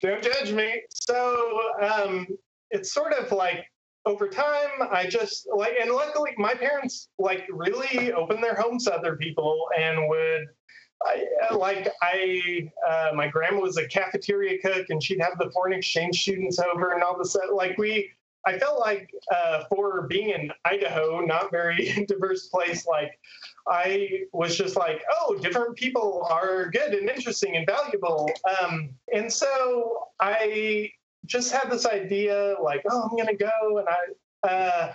Don't 0.00 0.22
judge 0.22 0.52
me. 0.52 0.82
So 0.90 1.60
um, 1.82 2.26
it's 2.70 2.92
sort 2.92 3.12
of 3.12 3.30
like 3.32 3.64
over 4.06 4.28
time, 4.28 4.70
I 4.90 5.06
just 5.06 5.48
like, 5.54 5.74
and 5.80 5.90
luckily 5.90 6.32
my 6.38 6.54
parents 6.54 7.08
like 7.18 7.46
really 7.50 8.12
opened 8.12 8.42
their 8.42 8.54
homes 8.54 8.84
to 8.84 8.94
other 8.94 9.16
people 9.16 9.66
and 9.78 10.08
would. 10.08 10.46
I, 11.04 11.54
like 11.54 11.88
I, 12.02 12.70
uh, 12.86 13.14
my 13.14 13.28
grandma 13.28 13.60
was 13.60 13.76
a 13.76 13.86
cafeteria 13.86 14.58
cook, 14.60 14.86
and 14.90 15.02
she'd 15.02 15.20
have 15.20 15.38
the 15.38 15.50
foreign 15.50 15.72
exchange 15.72 16.20
students 16.22 16.58
over 16.58 16.92
and 16.92 17.02
all 17.02 17.14
of 17.14 17.20
a 17.20 17.24
sudden, 17.24 17.54
Like 17.54 17.78
we, 17.78 18.10
I 18.46 18.58
felt 18.58 18.80
like 18.80 19.10
uh, 19.34 19.64
for 19.68 20.06
being 20.08 20.30
in 20.30 20.50
Idaho, 20.64 21.20
not 21.20 21.50
very 21.50 22.04
diverse 22.08 22.48
place, 22.48 22.86
like 22.86 23.18
I 23.68 24.22
was 24.32 24.56
just 24.56 24.76
like, 24.76 25.02
oh, 25.20 25.36
different 25.36 25.76
people 25.76 26.26
are 26.30 26.70
good 26.70 26.94
and 26.94 27.08
interesting 27.08 27.56
and 27.56 27.66
valuable. 27.66 28.30
Um, 28.60 28.90
and 29.12 29.32
so 29.32 30.04
I 30.20 30.90
just 31.26 31.52
had 31.52 31.70
this 31.70 31.86
idea, 31.86 32.56
like, 32.62 32.82
oh, 32.90 33.08
I'm 33.10 33.16
gonna 33.16 33.36
go, 33.36 33.78
and 33.78 33.88
I. 33.88 34.48
Uh, 34.48 34.94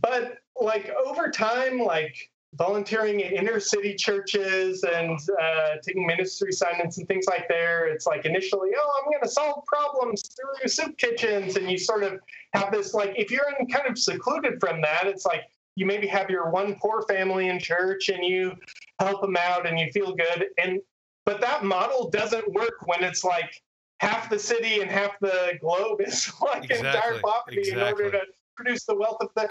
but 0.00 0.38
like 0.60 0.90
over 1.06 1.30
time, 1.30 1.78
like 1.78 2.30
volunteering 2.54 3.20
in 3.20 3.32
inner 3.32 3.58
city 3.58 3.94
churches 3.94 4.84
and 4.84 5.18
uh, 5.40 5.76
taking 5.82 6.06
ministry 6.06 6.50
assignments 6.50 6.98
and 6.98 7.08
things 7.08 7.24
like 7.26 7.48
there. 7.48 7.86
It's 7.86 8.06
like 8.06 8.26
initially, 8.26 8.70
oh, 8.76 9.00
I'm 9.02 9.10
going 9.10 9.22
to 9.22 9.28
solve 9.28 9.64
problems 9.66 10.22
through 10.22 10.68
soup 10.68 10.98
kitchens. 10.98 11.56
And 11.56 11.70
you 11.70 11.78
sort 11.78 12.02
of 12.02 12.20
have 12.52 12.70
this, 12.70 12.92
like, 12.92 13.14
if 13.16 13.30
you're 13.30 13.46
in 13.58 13.66
kind 13.68 13.88
of 13.88 13.98
secluded 13.98 14.60
from 14.60 14.82
that, 14.82 15.06
it's 15.06 15.24
like 15.24 15.42
you 15.76 15.86
maybe 15.86 16.06
have 16.06 16.28
your 16.28 16.50
one 16.50 16.74
poor 16.74 17.02
family 17.02 17.48
in 17.48 17.58
church 17.58 18.10
and 18.10 18.22
you 18.22 18.54
help 19.00 19.22
them 19.22 19.36
out 19.36 19.66
and 19.66 19.78
you 19.78 19.90
feel 19.92 20.14
good. 20.14 20.46
And, 20.62 20.80
but 21.24 21.40
that 21.40 21.64
model 21.64 22.10
doesn't 22.10 22.52
work 22.52 22.86
when 22.86 23.02
it's 23.02 23.24
like 23.24 23.62
half 24.00 24.28
the 24.28 24.38
city 24.38 24.82
and 24.82 24.90
half 24.90 25.18
the 25.20 25.52
globe 25.60 26.00
is 26.00 26.30
like 26.42 26.64
Exactly, 26.64 26.88
in 26.88 26.92
dire 26.92 27.20
poverty 27.22 27.70
in 27.70 27.80
order 27.80 28.10
to 28.10 28.20
produce 28.56 28.84
the 28.84 28.94
wealth 28.94 29.18
of 29.20 29.28
the 29.34 29.48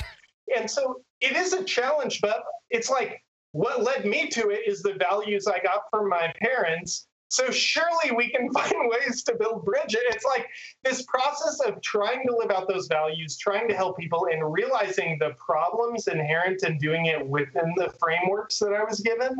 and 0.56 0.70
so 0.70 1.02
it 1.20 1.36
is 1.36 1.54
a 1.54 1.64
challenge 1.64 2.22
but 2.22 2.44
it's 2.70 2.90
like 2.90 3.24
what 3.54 3.84
led 3.84 4.06
me 4.06 4.28
to 4.28 4.50
it 4.50 4.62
is 4.66 4.82
the 4.82 4.94
values 4.94 5.48
i 5.48 5.60
got 5.60 5.82
from 5.90 6.10
my 6.10 6.34
parents. 6.40 7.08
So 7.28 7.50
surely 7.50 8.12
we 8.14 8.30
can 8.30 8.52
find 8.54 8.90
ways 8.90 9.24
to 9.24 9.36
build 9.36 9.64
bridges 9.64 10.02
it's 10.08 10.26
like 10.26 10.48
this 10.84 11.04
process 11.04 11.62
of 11.62 11.82
trying 11.82 12.28
to 12.28 12.36
live 12.36 12.52
out 12.52 12.68
those 12.68 12.88
values 12.88 13.38
trying 13.38 13.70
to 13.70 13.74
help 13.74 13.98
people 13.98 14.28
and 14.30 14.52
realizing 14.52 15.18
the 15.18 15.34
problems 15.38 16.08
inherent 16.10 16.64
in 16.64 16.78
doing 16.78 17.06
it 17.06 17.26
within 17.26 17.74
the 17.78 17.90
frameworks 18.00 18.60
that 18.60 18.74
i 18.74 18.84
was 18.84 19.00
given 19.00 19.32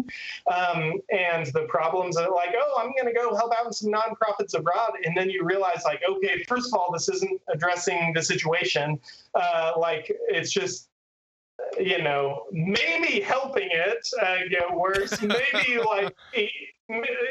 um, 0.56 1.02
and 1.12 1.48
the 1.48 1.66
problems 1.68 2.16
that 2.16 2.32
like 2.32 2.56
oh 2.58 2.82
i'm 2.82 2.94
going 2.94 3.14
to 3.14 3.20
go 3.20 3.36
help 3.36 3.52
out 3.60 3.76
some 3.76 3.92
nonprofits 3.92 4.58
abroad. 4.58 4.92
And 5.04 5.16
then 5.16 5.30
you 5.30 5.44
realize 5.44 5.84
like 5.84 6.02
okay 6.10 6.44
first 6.48 6.74
of 6.74 6.80
all 6.80 6.92
this 6.92 7.10
isn't 7.10 7.42
addressing 7.54 8.14
the 8.14 8.22
situation. 8.22 9.00
Uh, 9.36 9.74
like 9.78 10.12
it's 10.30 10.52
just 10.52 10.90
you 11.80 12.02
know, 12.02 12.44
maybe 12.52 13.20
helping 13.22 13.70
it 13.72 14.08
uh, 14.22 14.38
get 14.50 14.74
worse, 14.74 15.22
maybe 15.22 15.80
like, 15.86 16.16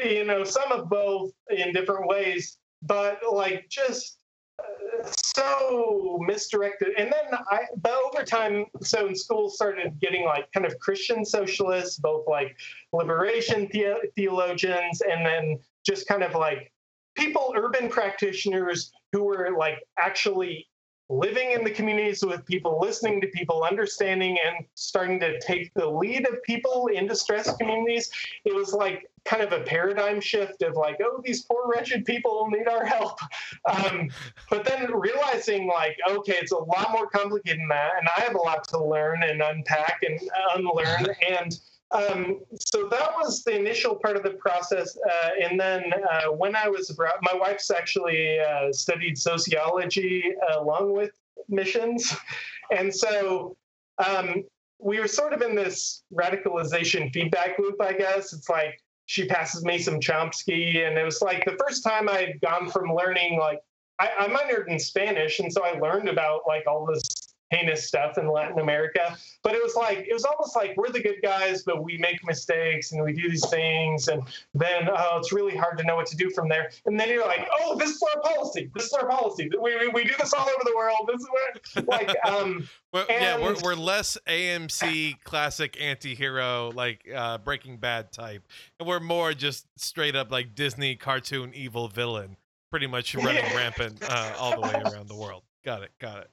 you 0.03 0.25
know, 0.25 0.43
some 0.43 0.71
of 0.71 0.89
both 0.89 1.31
in 1.49 1.71
different 1.73 2.07
ways, 2.07 2.57
but 2.81 3.19
like 3.31 3.67
just 3.69 4.17
uh, 4.59 5.11
so 5.35 6.19
misdirected. 6.25 6.89
And 6.97 7.11
then 7.11 7.39
I, 7.51 7.59
but 7.77 7.93
over 7.93 8.23
time, 8.25 8.65
so 8.81 9.07
in 9.07 9.15
school 9.15 9.49
started 9.49 9.99
getting 9.99 10.25
like 10.25 10.51
kind 10.51 10.65
of 10.65 10.77
Christian 10.79 11.23
socialists, 11.23 11.97
both 11.97 12.25
like 12.27 12.55
liberation 12.93 13.69
the- 13.71 14.09
theologians, 14.15 15.01
and 15.01 15.25
then 15.25 15.59
just 15.85 16.07
kind 16.07 16.23
of 16.23 16.33
like 16.33 16.71
people, 17.15 17.53
urban 17.55 17.89
practitioners 17.89 18.91
who 19.11 19.23
were 19.23 19.51
like 19.57 19.79
actually 19.97 20.67
living 21.11 21.51
in 21.51 21.63
the 21.63 21.69
communities 21.69 22.23
with 22.23 22.45
people, 22.45 22.79
listening 22.79 23.19
to 23.19 23.27
people, 23.27 23.63
understanding 23.63 24.37
and 24.45 24.65
starting 24.75 25.19
to 25.19 25.39
take 25.41 25.73
the 25.73 25.85
lead 25.85 26.25
of 26.27 26.41
people 26.43 26.87
in 26.87 27.05
distressed 27.05 27.59
communities. 27.59 28.09
It 28.45 28.55
was 28.55 28.73
like 28.73 29.09
kind 29.25 29.43
of 29.43 29.51
a 29.51 29.59
paradigm 29.63 30.21
shift 30.21 30.63
of 30.63 30.75
like, 30.75 30.97
oh, 31.03 31.21
these 31.23 31.43
poor 31.43 31.67
wretched 31.67 32.05
people 32.05 32.49
need 32.49 32.67
our 32.67 32.85
help. 32.85 33.19
Um, 33.65 34.09
but 34.49 34.65
then 34.65 34.91
realizing 34.91 35.67
like, 35.67 35.97
okay, 36.09 36.37
it's 36.41 36.51
a 36.51 36.57
lot 36.57 36.91
more 36.91 37.07
complicated 37.07 37.59
than 37.59 37.67
that, 37.67 37.91
and 37.99 38.07
I 38.17 38.21
have 38.21 38.35
a 38.35 38.39
lot 38.39 38.67
to 38.69 38.83
learn 38.83 39.23
and 39.23 39.41
unpack 39.41 40.01
and 40.07 40.19
unlearn 40.55 41.07
and. 41.29 41.59
Um, 41.93 42.39
so 42.57 42.87
that 42.87 43.11
was 43.17 43.43
the 43.43 43.55
initial 43.55 43.95
part 43.95 44.15
of 44.15 44.23
the 44.23 44.31
process. 44.31 44.97
Uh, 44.97 45.29
and 45.41 45.59
then 45.59 45.91
uh, 45.93 46.31
when 46.31 46.55
I 46.55 46.69
was 46.69 46.89
abroad, 46.89 47.15
my 47.21 47.37
wife's 47.37 47.69
actually 47.69 48.39
uh, 48.39 48.71
studied 48.71 49.17
sociology 49.17 50.23
along 50.57 50.93
with 50.93 51.11
missions. 51.47 52.15
And 52.71 52.95
so 52.95 53.57
um, 53.97 54.45
we 54.79 55.01
were 55.01 55.07
sort 55.07 55.33
of 55.33 55.41
in 55.41 55.55
this 55.55 56.03
radicalization 56.13 57.11
feedback 57.11 57.59
loop, 57.59 57.81
I 57.81 57.91
guess. 57.91 58.31
It's 58.31 58.47
like 58.47 58.81
she 59.07 59.25
passes 59.25 59.65
me 59.65 59.77
some 59.77 59.99
Chomsky. 59.99 60.87
And 60.87 60.97
it 60.97 61.03
was 61.03 61.21
like 61.21 61.43
the 61.43 61.57
first 61.59 61.83
time 61.83 62.07
I'd 62.07 62.39
gone 62.39 62.69
from 62.69 62.95
learning, 62.95 63.37
like, 63.37 63.59
I, 63.99 64.09
I 64.19 64.27
minored 64.29 64.69
in 64.69 64.79
Spanish. 64.79 65.39
And 65.39 65.51
so 65.51 65.65
I 65.65 65.77
learned 65.79 66.07
about 66.07 66.43
like 66.47 66.63
all 66.65 66.85
this 66.85 67.03
heinous 67.51 67.85
stuff 67.87 68.17
in 68.17 68.27
Latin 68.31 68.59
America. 68.59 69.15
But 69.43 69.53
it 69.53 69.61
was 69.63 69.75
like 69.75 69.99
it 69.99 70.13
was 70.13 70.25
almost 70.25 70.55
like 70.55 70.75
we're 70.77 70.89
the 70.89 71.01
good 71.01 71.21
guys, 71.21 71.63
but 71.63 71.83
we 71.83 71.97
make 71.97 72.25
mistakes 72.25 72.91
and 72.91 73.03
we 73.03 73.13
do 73.13 73.29
these 73.29 73.47
things, 73.49 74.07
and 74.07 74.23
then 74.53 74.89
oh, 74.89 75.17
it's 75.19 75.31
really 75.31 75.55
hard 75.55 75.77
to 75.77 75.83
know 75.83 75.95
what 75.95 76.07
to 76.07 76.15
do 76.17 76.29
from 76.31 76.49
there. 76.49 76.71
And 76.85 76.99
then 76.99 77.09
you're 77.09 77.25
like, 77.25 77.47
oh, 77.61 77.77
this 77.77 77.91
is 77.91 78.03
our 78.15 78.21
policy. 78.21 78.71
This 78.73 78.85
is 78.85 78.93
our 78.93 79.07
policy. 79.07 79.49
We, 79.61 79.77
we, 79.77 79.87
we 79.89 80.03
do 80.03 80.13
this 80.19 80.33
all 80.33 80.47
over 80.47 80.63
the 80.63 80.73
world. 80.75 81.09
This 81.11 81.21
is 81.21 81.27
where 81.31 81.83
like 81.85 82.15
um 82.25 82.67
Well, 82.93 83.05
yeah, 83.09 83.39
we're, 83.39 83.55
we're 83.63 83.75
less 83.75 84.17
AMC 84.27 85.23
classic 85.23 85.77
anti-hero 85.79 86.71
like 86.75 87.07
uh, 87.13 87.37
Breaking 87.37 87.77
Bad 87.77 88.11
type, 88.11 88.43
and 88.79 88.87
we're 88.87 88.99
more 88.99 89.33
just 89.33 89.65
straight 89.77 90.13
up 90.15 90.29
like 90.29 90.55
Disney 90.55 90.95
cartoon 90.97 91.53
evil 91.53 91.87
villain, 91.87 92.35
pretty 92.69 92.87
much 92.87 93.15
running 93.15 93.35
Yeah. 93.35 93.55
rampant 93.55 94.03
uh, 94.03 94.33
all 94.37 94.55
the 94.55 94.67
way 94.67 94.73
around 94.73 95.07
the 95.07 95.15
world. 95.15 95.43
Got 95.63 95.83
it, 95.83 95.91
got 95.99 96.17
it. 96.23 96.31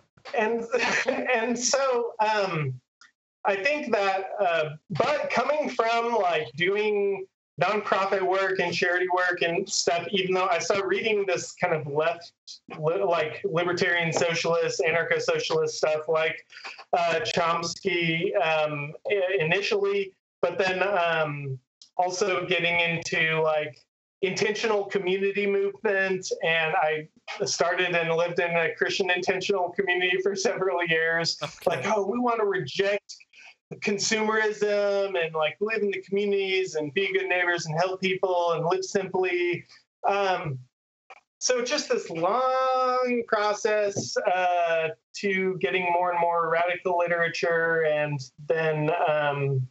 and 0.36 0.64
and 1.06 1.58
so 1.58 2.12
um, 2.20 2.74
I 3.44 3.56
think 3.56 3.92
that, 3.92 4.30
uh, 4.40 4.70
but 4.90 5.30
coming 5.30 5.70
from 5.70 6.14
like 6.14 6.46
doing 6.56 7.26
nonprofit 7.60 8.22
work 8.22 8.58
and 8.58 8.72
charity 8.72 9.06
work 9.14 9.42
and 9.42 9.68
stuff, 9.68 10.06
even 10.10 10.34
though 10.34 10.48
I 10.48 10.58
started 10.58 10.86
reading 10.86 11.24
this 11.26 11.52
kind 11.52 11.74
of 11.74 11.86
left, 11.86 12.32
li- 12.78 13.02
like 13.02 13.42
libertarian 13.44 14.12
socialist, 14.12 14.82
anarcho 14.86 15.20
socialist 15.20 15.76
stuff 15.76 16.08
like 16.08 16.46
uh, 16.96 17.20
Chomsky 17.34 18.32
um, 18.42 18.92
initially, 19.38 20.12
but 20.42 20.58
then 20.58 20.82
um, 20.82 21.58
also 21.96 22.46
getting 22.46 22.80
into 22.80 23.40
like 23.42 23.78
intentional 24.22 24.84
community 24.84 25.46
movement 25.46 26.30
and 26.42 26.74
i 26.76 27.08
started 27.44 27.94
and 27.94 28.14
lived 28.14 28.40
in 28.40 28.50
a 28.56 28.74
christian 28.76 29.10
intentional 29.10 29.70
community 29.70 30.18
for 30.22 30.34
several 30.48 30.84
years. 30.86 31.38
Like 31.66 31.86
oh 31.86 32.06
we 32.06 32.18
want 32.18 32.40
to 32.40 32.46
reject 32.46 33.16
consumerism 33.76 35.22
and 35.22 35.34
like 35.34 35.56
live 35.60 35.82
in 35.82 35.90
the 35.90 36.02
communities 36.02 36.74
and 36.74 36.92
be 36.92 37.12
good 37.12 37.28
neighbors 37.28 37.66
and 37.66 37.78
help 37.78 38.00
people 38.00 38.52
and 38.52 38.64
live 38.66 38.84
simply. 38.84 39.64
Um, 40.08 40.58
so 41.38 41.64
just 41.64 41.88
this 41.88 42.10
long 42.10 43.22
process 43.26 44.14
uh, 44.18 44.88
to 45.14 45.56
getting 45.58 45.84
more 45.92 46.10
and 46.10 46.20
more 46.20 46.50
radical 46.50 46.98
literature 46.98 47.84
and 47.86 48.20
then 48.46 48.90
um, 49.08 49.66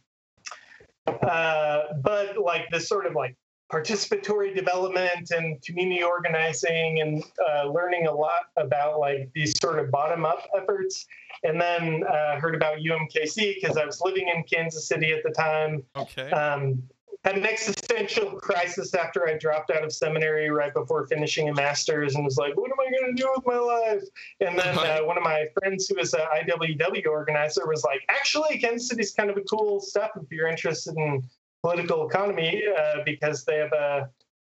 uh, 1.06 1.82
but 2.02 2.38
like 2.38 2.68
this 2.70 2.88
sort 2.88 3.06
of 3.06 3.14
like 3.14 3.36
participatory 3.70 4.54
development 4.54 5.30
and 5.30 5.62
community 5.62 6.02
organizing 6.02 7.00
and 7.00 7.24
uh, 7.48 7.66
learning 7.66 8.06
a 8.06 8.12
lot 8.12 8.46
about 8.56 8.98
like 8.98 9.30
these 9.34 9.58
sort 9.60 9.78
of 9.78 9.90
bottom 9.90 10.24
up 10.24 10.46
efforts 10.60 11.06
and 11.44 11.60
then 11.60 12.02
uh, 12.04 12.38
heard 12.40 12.54
about 12.54 12.78
umkc 12.78 13.54
because 13.54 13.76
i 13.76 13.84
was 13.84 14.00
living 14.00 14.28
in 14.28 14.42
kansas 14.44 14.88
city 14.88 15.12
at 15.12 15.22
the 15.22 15.30
time 15.30 15.82
Okay. 15.96 16.30
um, 16.32 16.82
had 17.24 17.36
an 17.36 17.44
existential 17.44 18.30
crisis 18.40 18.94
after 18.94 19.28
I 19.28 19.36
dropped 19.36 19.70
out 19.70 19.84
of 19.84 19.92
seminary 19.92 20.48
right 20.48 20.72
before 20.72 21.06
finishing 21.06 21.50
a 21.50 21.54
master's 21.54 22.14
and 22.14 22.24
was 22.24 22.38
like, 22.38 22.56
what 22.56 22.70
am 22.70 22.78
I 22.80 22.90
going 22.90 23.14
to 23.14 23.22
do 23.22 23.28
with 23.36 23.44
my 23.44 23.58
life? 23.58 24.02
And 24.40 24.58
then 24.58 24.78
uh, 24.78 25.00
one 25.04 25.18
of 25.18 25.22
my 25.22 25.44
friends 25.58 25.86
who 25.86 25.96
was 25.96 26.14
an 26.14 26.20
IWW 26.20 27.06
organizer 27.08 27.66
was 27.66 27.84
like, 27.84 28.00
actually, 28.08 28.56
Kansas 28.58 28.88
City's 28.88 29.12
kind 29.12 29.28
of 29.28 29.36
a 29.36 29.42
cool 29.42 29.80
stuff 29.80 30.12
if 30.16 30.32
you're 30.32 30.48
interested 30.48 30.96
in 30.96 31.22
political 31.62 32.08
economy 32.08 32.62
uh, 32.78 32.96
because 33.04 33.44
they 33.44 33.56
have 33.56 33.72
a 33.72 34.08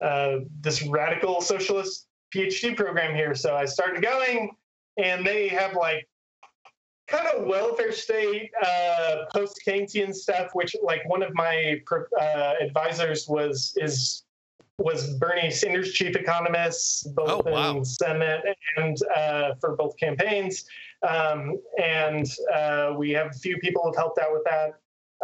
uh, 0.04 0.40
this 0.60 0.82
radical 0.82 1.40
socialist 1.40 2.08
PhD 2.34 2.76
program 2.76 3.14
here. 3.14 3.34
So 3.34 3.54
I 3.54 3.64
started 3.66 4.02
going, 4.02 4.50
and 4.96 5.24
they 5.24 5.46
have 5.48 5.74
like 5.76 6.08
kind 7.06 7.26
of 7.28 7.46
welfare 7.46 7.92
state 7.92 8.50
uh, 8.64 9.26
post 9.32 9.60
Keynesian 9.66 10.14
stuff, 10.14 10.50
which 10.54 10.74
like 10.82 11.08
one 11.08 11.22
of 11.22 11.32
my 11.34 11.80
uh, 12.20 12.54
advisors 12.60 13.28
was 13.28 13.74
is 13.76 14.24
was 14.78 15.14
Bernie 15.18 15.50
Sanders' 15.50 15.92
chief 15.92 16.16
economist, 16.16 17.14
both 17.14 17.42
Oh, 17.46 17.50
wow. 17.50 17.76
in 17.76 17.84
Senate 17.84 18.42
and 18.76 18.96
uh, 19.16 19.54
for 19.60 19.76
both 19.76 19.96
campaigns. 19.98 20.64
Um, 21.06 21.58
and 21.80 22.26
uh, 22.52 22.94
we 22.96 23.10
have 23.10 23.28
a 23.28 23.38
few 23.38 23.58
people 23.58 23.82
who've 23.84 23.94
helped 23.96 24.18
out 24.18 24.32
with 24.32 24.42
that, 24.44 24.74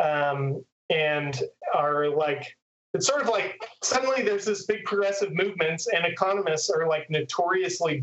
um, 0.05 0.65
and 0.91 1.41
are 1.75 2.09
like. 2.09 2.55
It's 2.95 3.07
sort 3.07 3.21
of 3.21 3.29
like 3.29 3.61
suddenly 3.85 4.23
there's 4.23 4.47
this 4.47 4.65
big 4.65 4.83
progressive 4.87 5.35
movements, 5.35 5.89
and 5.89 6.07
economists 6.07 6.71
are 6.71 6.89
like 6.89 7.09
notoriously 7.11 8.03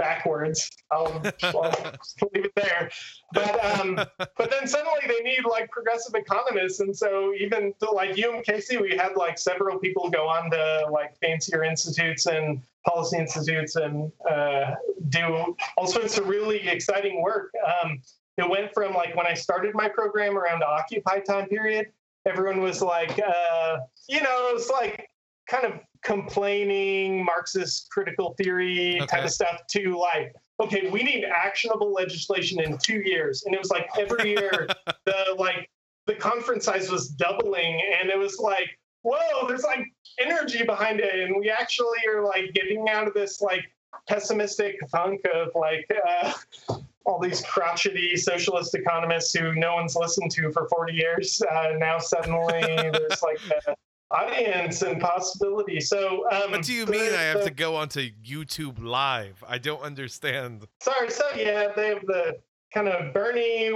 backwards. 0.00 0.70
I'll, 0.90 1.22
I'll 1.42 1.74
leave 2.34 2.46
it 2.46 2.52
there. 2.56 2.90
But 3.32 3.64
um, 3.64 3.96
but 4.16 4.50
then 4.50 4.66
suddenly 4.66 5.00
they 5.06 5.20
need 5.22 5.44
like 5.44 5.70
progressive 5.70 6.14
economists, 6.14 6.80
and 6.80 6.96
so 6.96 7.32
even 7.38 7.74
to, 7.80 7.90
like 7.90 8.16
UMKC, 8.16 8.80
we 8.80 8.96
had 8.96 9.16
like 9.16 9.38
several 9.38 9.78
people 9.78 10.08
go 10.08 10.26
on 10.26 10.50
to 10.50 10.88
like 10.90 11.16
fancier 11.20 11.62
institutes 11.62 12.26
and 12.26 12.62
policy 12.86 13.18
institutes 13.18 13.76
and 13.76 14.10
uh, 14.28 14.74
do 15.10 15.54
all 15.76 15.86
sorts 15.86 16.18
of 16.18 16.26
really 16.28 16.66
exciting 16.66 17.22
work. 17.22 17.52
Um, 17.84 18.00
it 18.40 18.48
went 18.50 18.72
from 18.72 18.94
like 18.94 19.14
when 19.16 19.26
I 19.26 19.34
started 19.34 19.74
my 19.74 19.88
program 19.88 20.36
around 20.36 20.60
the 20.60 20.66
Occupy 20.66 21.20
time 21.20 21.48
period, 21.48 21.86
everyone 22.26 22.60
was 22.60 22.82
like, 22.82 23.18
uh, 23.20 23.78
you 24.08 24.22
know, 24.22 24.48
it 24.50 24.54
was 24.54 24.70
like 24.70 25.08
kind 25.48 25.64
of 25.64 25.80
complaining 26.02 27.24
Marxist 27.24 27.88
critical 27.90 28.34
theory 28.34 28.96
Okay. 28.96 29.06
type 29.06 29.24
of 29.24 29.30
stuff 29.30 29.62
to 29.68 29.98
like, 29.98 30.34
okay, 30.60 30.88
we 30.90 31.02
need 31.02 31.24
actionable 31.24 31.92
legislation 31.92 32.60
in 32.60 32.78
two 32.78 33.00
years. 33.00 33.44
And 33.44 33.54
it 33.54 33.58
was 33.58 33.70
like 33.70 33.88
every 33.98 34.30
year 34.30 34.68
the 35.06 35.34
like 35.38 35.68
the 36.06 36.14
conference 36.14 36.64
size 36.64 36.90
was 36.90 37.08
doubling 37.08 37.82
and 38.00 38.10
it 38.10 38.18
was 38.18 38.38
like, 38.38 38.68
whoa, 39.02 39.46
there's 39.48 39.62
like 39.64 39.84
energy 40.18 40.62
behind 40.64 41.00
it. 41.00 41.20
And 41.20 41.36
we 41.38 41.50
actually 41.50 41.98
are 42.12 42.22
like 42.24 42.52
getting 42.54 42.88
out 42.88 43.06
of 43.08 43.14
this 43.14 43.40
like 43.40 43.64
pessimistic 44.08 44.76
funk 44.90 45.20
of 45.34 45.48
like 45.54 45.88
uh, 46.06 46.32
all 47.06 47.18
these 47.18 47.42
crotchety 47.42 48.16
socialist 48.16 48.74
economists 48.74 49.32
who 49.36 49.54
no 49.54 49.74
one's 49.74 49.96
listened 49.96 50.30
to 50.32 50.50
for 50.52 50.68
40 50.68 50.92
years. 50.92 51.42
Uh, 51.50 51.72
now 51.78 51.98
suddenly 51.98 52.60
there's 52.92 53.22
like 53.22 53.38
a 53.66 53.74
audience 54.12 54.82
and 54.82 55.00
possibility. 55.00 55.80
So 55.80 56.24
um, 56.30 56.50
what 56.50 56.62
do 56.62 56.72
you 56.72 56.84
the- 56.84 56.92
mean 56.92 57.12
I 57.12 57.22
have 57.22 57.38
the- 57.38 57.44
to 57.44 57.50
go 57.50 57.76
onto 57.76 58.10
YouTube 58.24 58.82
Live? 58.82 59.42
I 59.46 59.58
don't 59.58 59.80
understand. 59.82 60.66
Sorry, 60.82 61.10
so 61.10 61.24
yeah, 61.36 61.68
they 61.74 61.88
have 61.88 62.04
the 62.06 62.36
kind 62.74 62.88
of 62.88 63.12
Bernie 63.14 63.70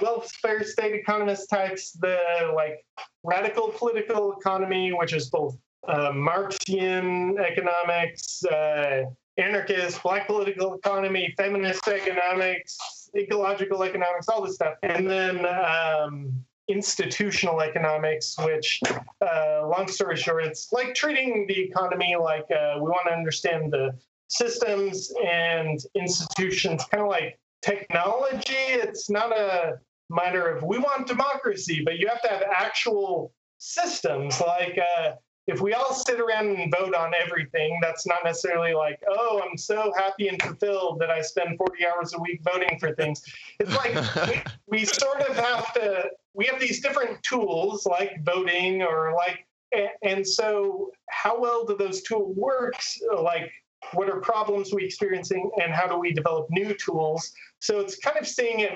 welfare 0.00 0.62
state 0.64 0.94
economist 0.94 1.48
types, 1.50 1.92
the 1.92 2.18
like 2.54 2.84
radical 3.24 3.68
political 3.68 4.36
economy, 4.38 4.92
which 4.92 5.12
is 5.12 5.30
both 5.30 5.56
uh, 5.88 6.10
Marxian 6.12 7.38
economics, 7.38 8.44
uh, 8.44 9.04
anarchist, 9.38 10.02
black 10.02 10.26
political 10.26 10.74
economy, 10.74 11.34
feminist 11.36 11.86
economics, 11.88 13.10
ecological 13.16 13.82
economics, 13.82 14.28
all 14.28 14.44
this 14.44 14.54
stuff, 14.54 14.74
and 14.82 15.08
then 15.08 15.46
um, 15.46 16.32
institutional 16.68 17.60
economics, 17.60 18.36
which, 18.44 18.80
uh, 19.20 19.66
long 19.66 19.88
story 19.88 20.16
short, 20.16 20.44
it's 20.44 20.72
like 20.72 20.94
treating 20.94 21.46
the 21.46 21.58
economy 21.58 22.16
like 22.20 22.46
uh, 22.50 22.74
we 22.76 22.88
want 22.88 23.06
to 23.08 23.14
understand 23.14 23.72
the 23.72 23.96
systems 24.28 25.12
and 25.24 25.80
institutions 25.94 26.84
kind 26.90 27.02
of 27.02 27.08
like 27.08 27.38
technology. 27.62 28.54
It's 28.54 29.08
not 29.08 29.36
a 29.36 29.78
matter 30.08 30.48
of 30.48 30.62
we 30.62 30.78
want 30.78 31.06
democracy 31.06 31.82
but 31.84 31.98
you 31.98 32.06
have 32.06 32.22
to 32.22 32.28
have 32.28 32.42
actual 32.42 33.32
systems 33.58 34.40
like 34.40 34.78
uh, 34.78 35.12
if 35.46 35.60
we 35.60 35.72
all 35.74 35.94
sit 35.94 36.20
around 36.20 36.48
and 36.48 36.74
vote 36.76 36.94
on 36.94 37.12
everything 37.14 37.78
that's 37.80 38.06
not 38.06 38.18
necessarily 38.24 38.74
like 38.74 39.00
oh 39.08 39.42
i'm 39.48 39.56
so 39.56 39.92
happy 39.96 40.28
and 40.28 40.40
fulfilled 40.42 40.98
that 40.98 41.10
i 41.10 41.20
spend 41.20 41.56
40 41.56 41.86
hours 41.86 42.14
a 42.14 42.20
week 42.20 42.40
voting 42.42 42.78
for 42.78 42.92
things. 42.94 43.22
It's 43.60 43.74
like 43.76 43.94
we, 44.28 44.42
we 44.78 44.84
sort 44.84 45.20
of 45.20 45.36
have 45.36 45.72
to 45.74 46.10
we 46.34 46.46
have 46.46 46.60
these 46.60 46.80
different 46.80 47.22
tools 47.22 47.86
like 47.86 48.22
voting 48.24 48.82
or 48.82 49.14
like 49.14 49.46
and 50.02 50.26
so 50.26 50.90
how 51.10 51.38
well 51.38 51.64
do 51.64 51.76
those 51.76 52.02
tools 52.02 52.36
work 52.36 52.74
like 53.20 53.50
what 53.92 54.08
are 54.08 54.20
problems 54.20 54.72
we 54.72 54.84
experiencing 54.84 55.50
and 55.62 55.72
how 55.72 55.86
do 55.86 55.98
we 55.98 56.12
develop 56.12 56.46
new 56.50 56.74
tools? 56.74 57.32
So 57.60 57.80
it's 57.80 57.96
kind 57.96 58.16
of 58.18 58.26
seeing 58.26 58.60
it 58.60 58.72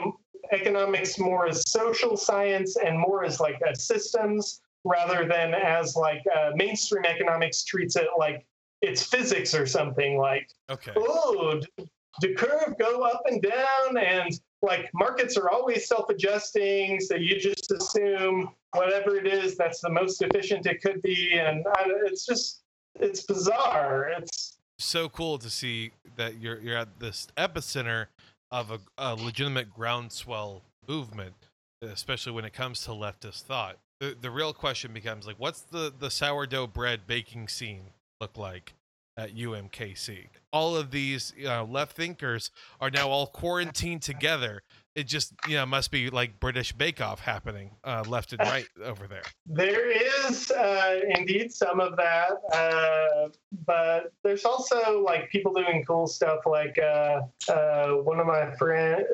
economics 0.53 1.19
more 1.19 1.47
as 1.47 1.69
social 1.69 2.17
science 2.17 2.77
and 2.77 2.99
more 2.99 3.25
as 3.25 3.41
like 3.41 3.61
a 3.69 3.75
systems 3.75 4.61
rather 4.85 5.27
than 5.27 5.55
as 5.55 5.97
like 5.97 6.23
uh, 6.35 6.51
mainstream 6.55 7.05
economics 7.05 7.65
treats 7.65 7.97
it 7.97 8.09
like 8.19 8.47
it's 8.83 9.03
physics 9.03 9.55
or 9.55 9.67
something 9.67 10.17
like 10.19 10.49
Okay. 10.71 10.93
oh 10.97 11.61
d- 11.77 11.89
the 12.23 12.35
curve 12.35 12.75
go 12.79 13.03
up 13.03 13.23
and 13.27 13.43
down 13.43 13.97
and 13.99 14.41
like 14.63 14.91
markets 14.95 15.37
are 15.37 15.51
always 15.51 15.87
self-adjusting 15.87 17.01
so 17.01 17.15
you 17.15 17.39
just 17.39 17.71
assume 17.73 18.51
whatever 18.75 19.17
it 19.17 19.27
is 19.27 19.57
that's 19.57 19.81
the 19.81 19.91
most 19.91 20.23
efficient 20.23 20.67
it 20.67 20.81
could 20.83 21.01
be 21.03 21.33
and 21.39 21.65
I, 21.77 21.85
it's 22.07 22.25
just 22.27 22.63
it's 22.99 23.23
bizarre 23.23 24.09
it's 24.19 24.59
so 24.79 25.09
cool 25.11 25.39
to 25.39 25.51
see 25.51 25.91
that 26.17 26.41
you're 26.41 26.59
you're 26.61 26.77
at 26.79 26.99
this 27.01 27.27
epicenter 27.37 28.07
of 28.51 28.71
a, 28.71 28.81
a 28.99 29.15
legitimate 29.15 29.71
groundswell 29.73 30.63
movement, 30.89 31.35
especially 31.83 32.33
when 32.33 32.45
it 32.45 32.53
comes 32.53 32.83
to 32.85 32.91
leftist 32.91 33.43
thought. 33.43 33.77
The 34.01 34.17
the 34.19 34.31
real 34.31 34.55
question 34.55 34.93
becomes 34.95 35.27
like, 35.27 35.39
what's 35.39 35.61
the 35.61 35.93
the 35.97 36.11
sourdough 36.11 36.69
bread 36.69 37.07
baking 37.07 37.49
scene 37.49 37.91
look 38.21 38.39
like 38.39 38.75
at 39.17 39.37
UMKC? 39.37 40.29
All 40.53 40.75
of 40.75 40.91
these 40.91 41.35
uh, 41.47 41.65
left 41.65 41.97
thinkers 41.97 42.51
are 42.81 42.91
now 42.91 43.11
all 43.11 43.27
quarantined 43.27 44.01
together. 44.01 44.63
It 44.95 45.05
just 45.05 45.33
you 45.49 45.57
know 45.57 45.67
must 45.67 45.91
be 45.91 46.11
like 46.11 46.41
British 46.41 46.73
Bake 46.73 47.01
Off 47.01 47.21
happening 47.21 47.71
uh, 47.85 48.05
left 48.09 48.33
and 48.33 48.41
right 48.41 48.67
over 48.85 49.07
there. 49.07 49.23
There 49.47 49.91
is 49.91 50.51
uh, 50.51 51.01
indeed 51.17 51.53
some 51.53 51.81
of 51.81 51.97
that, 51.97 52.31
uh, 52.53 53.29
but 53.67 54.13
there's 54.25 54.45
also 54.45 55.03
like 55.03 55.31
people 55.31 55.53
doing 55.53 55.85
cool 55.87 56.07
stuff. 56.07 56.41
Like 56.45 56.77
uh, 56.79 57.21
uh, 57.49 57.89
one 58.03 58.19
of 58.19 58.27
my 58.27 58.51
friend, 58.57 59.05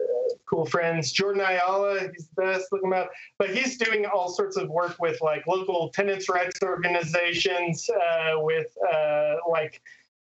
cool 0.49 0.67
friends, 0.67 1.13
Jordan 1.13 1.43
Ayala. 1.43 2.09
He's 2.13 2.29
the 2.29 2.43
best. 2.43 2.73
Look 2.73 2.83
him 2.83 2.93
up. 2.93 3.11
But 3.39 3.51
he's 3.51 3.77
doing 3.77 4.07
all 4.07 4.29
sorts 4.29 4.57
of 4.57 4.69
work 4.69 4.97
with 5.01 5.21
like 5.21 5.47
local 5.47 5.91
tenants' 5.91 6.29
rights 6.29 6.59
organizations, 6.63 7.89
uh, 7.91 8.35
with 8.37 8.69
uh, 8.91 9.35
like 9.51 9.83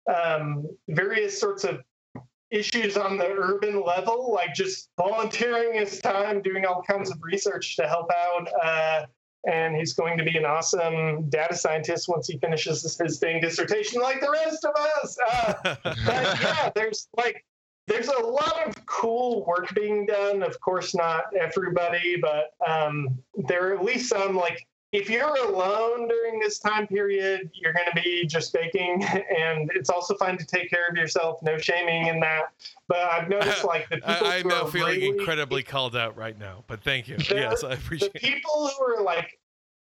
um, 0.09 0.69
various 0.89 1.39
sorts 1.39 1.65
of 1.65 1.83
issues 2.51 2.97
on 2.97 3.17
the 3.17 3.27
urban 3.27 3.83
level, 3.83 4.33
like 4.33 4.55
just 4.55 4.91
volunteering 4.97 5.79
his 5.79 6.01
time, 6.01 6.43
doing 6.43 6.67
all 6.67 6.83
kinds 6.83 7.11
of 7.11 7.19
research 7.23 7.77
to 7.77 7.87
help 7.87 8.11
out. 8.11 8.49
Uh, 8.63 9.07
and 9.47 9.75
he's 9.75 9.95
going 9.95 10.19
to 10.19 10.25
be 10.25 10.37
an 10.37 10.45
awesome 10.45 11.29
data 11.31 11.55
scientist 11.55 12.09
once 12.09 12.27
he 12.27 12.39
finishes 12.39 12.83
his, 12.83 12.99
his 12.99 13.19
dang 13.19 13.41
dissertation, 13.41 14.03
like 14.03 14.21
the 14.21 14.31
rest 14.31 14.65
of 14.65 14.75
us. 15.03 15.17
Uh, 15.33 15.55
but 15.83 15.97
yeah, 16.07 16.71
there's 16.75 17.09
like 17.17 17.45
there's 17.87 18.09
a 18.09 18.23
lot 18.23 18.69
of 18.69 18.87
cool 18.87 19.45
work 19.47 19.75
being 19.75 20.07
done. 20.07 20.43
Of 20.43 20.61
course, 20.61 20.95
not 20.95 21.25
everybody, 21.39 22.17
but 22.21 22.53
um, 22.67 23.19
there 23.35 23.69
are 23.69 23.75
at 23.75 23.85
least 23.85 24.11
some. 24.11 24.37
Like 24.37 24.67
if 24.93 25.09
you're 25.09 25.37
alone 25.47 26.09
during 26.09 26.41
this 26.41 26.59
time 26.59 26.87
period, 26.87 27.51
you're 27.55 27.73
going 27.73 27.87
to 27.95 28.03
be 28.03 28.27
just 28.27 28.53
baking, 28.53 29.05
and 29.05 29.71
it's 29.75 29.89
also 29.91 30.17
fine 30.17 30.37
to 30.39 30.45
take 30.45 30.69
care 30.71 30.87
of 30.89 30.97
yourself. 30.97 31.41
No 31.43 31.59
shaming 31.59 32.07
in 32.07 32.19
that. 32.21 32.53
But 32.89 32.99
I've 32.99 33.29
noticed 33.29 33.65
like 33.65 33.89
the 33.89 33.97
people 34.07 34.27
I, 34.27 34.37
I'm 34.39 34.43
who 34.43 34.49
now 34.49 34.65
feeling 34.67 35.01
really- 35.01 35.19
incredibly 35.19 35.63
called 35.63 35.95
out 35.95 36.17
right 36.17 36.39
now, 36.39 36.65
but 36.67 36.83
thank 36.83 37.09
you. 37.09 37.17
Yes, 37.31 37.63
I 37.63 37.75
appreciate. 37.75 38.13
it. 38.15 38.23
people 38.23 38.69
who 38.77 38.85
are 38.85 39.03
like 39.03 39.39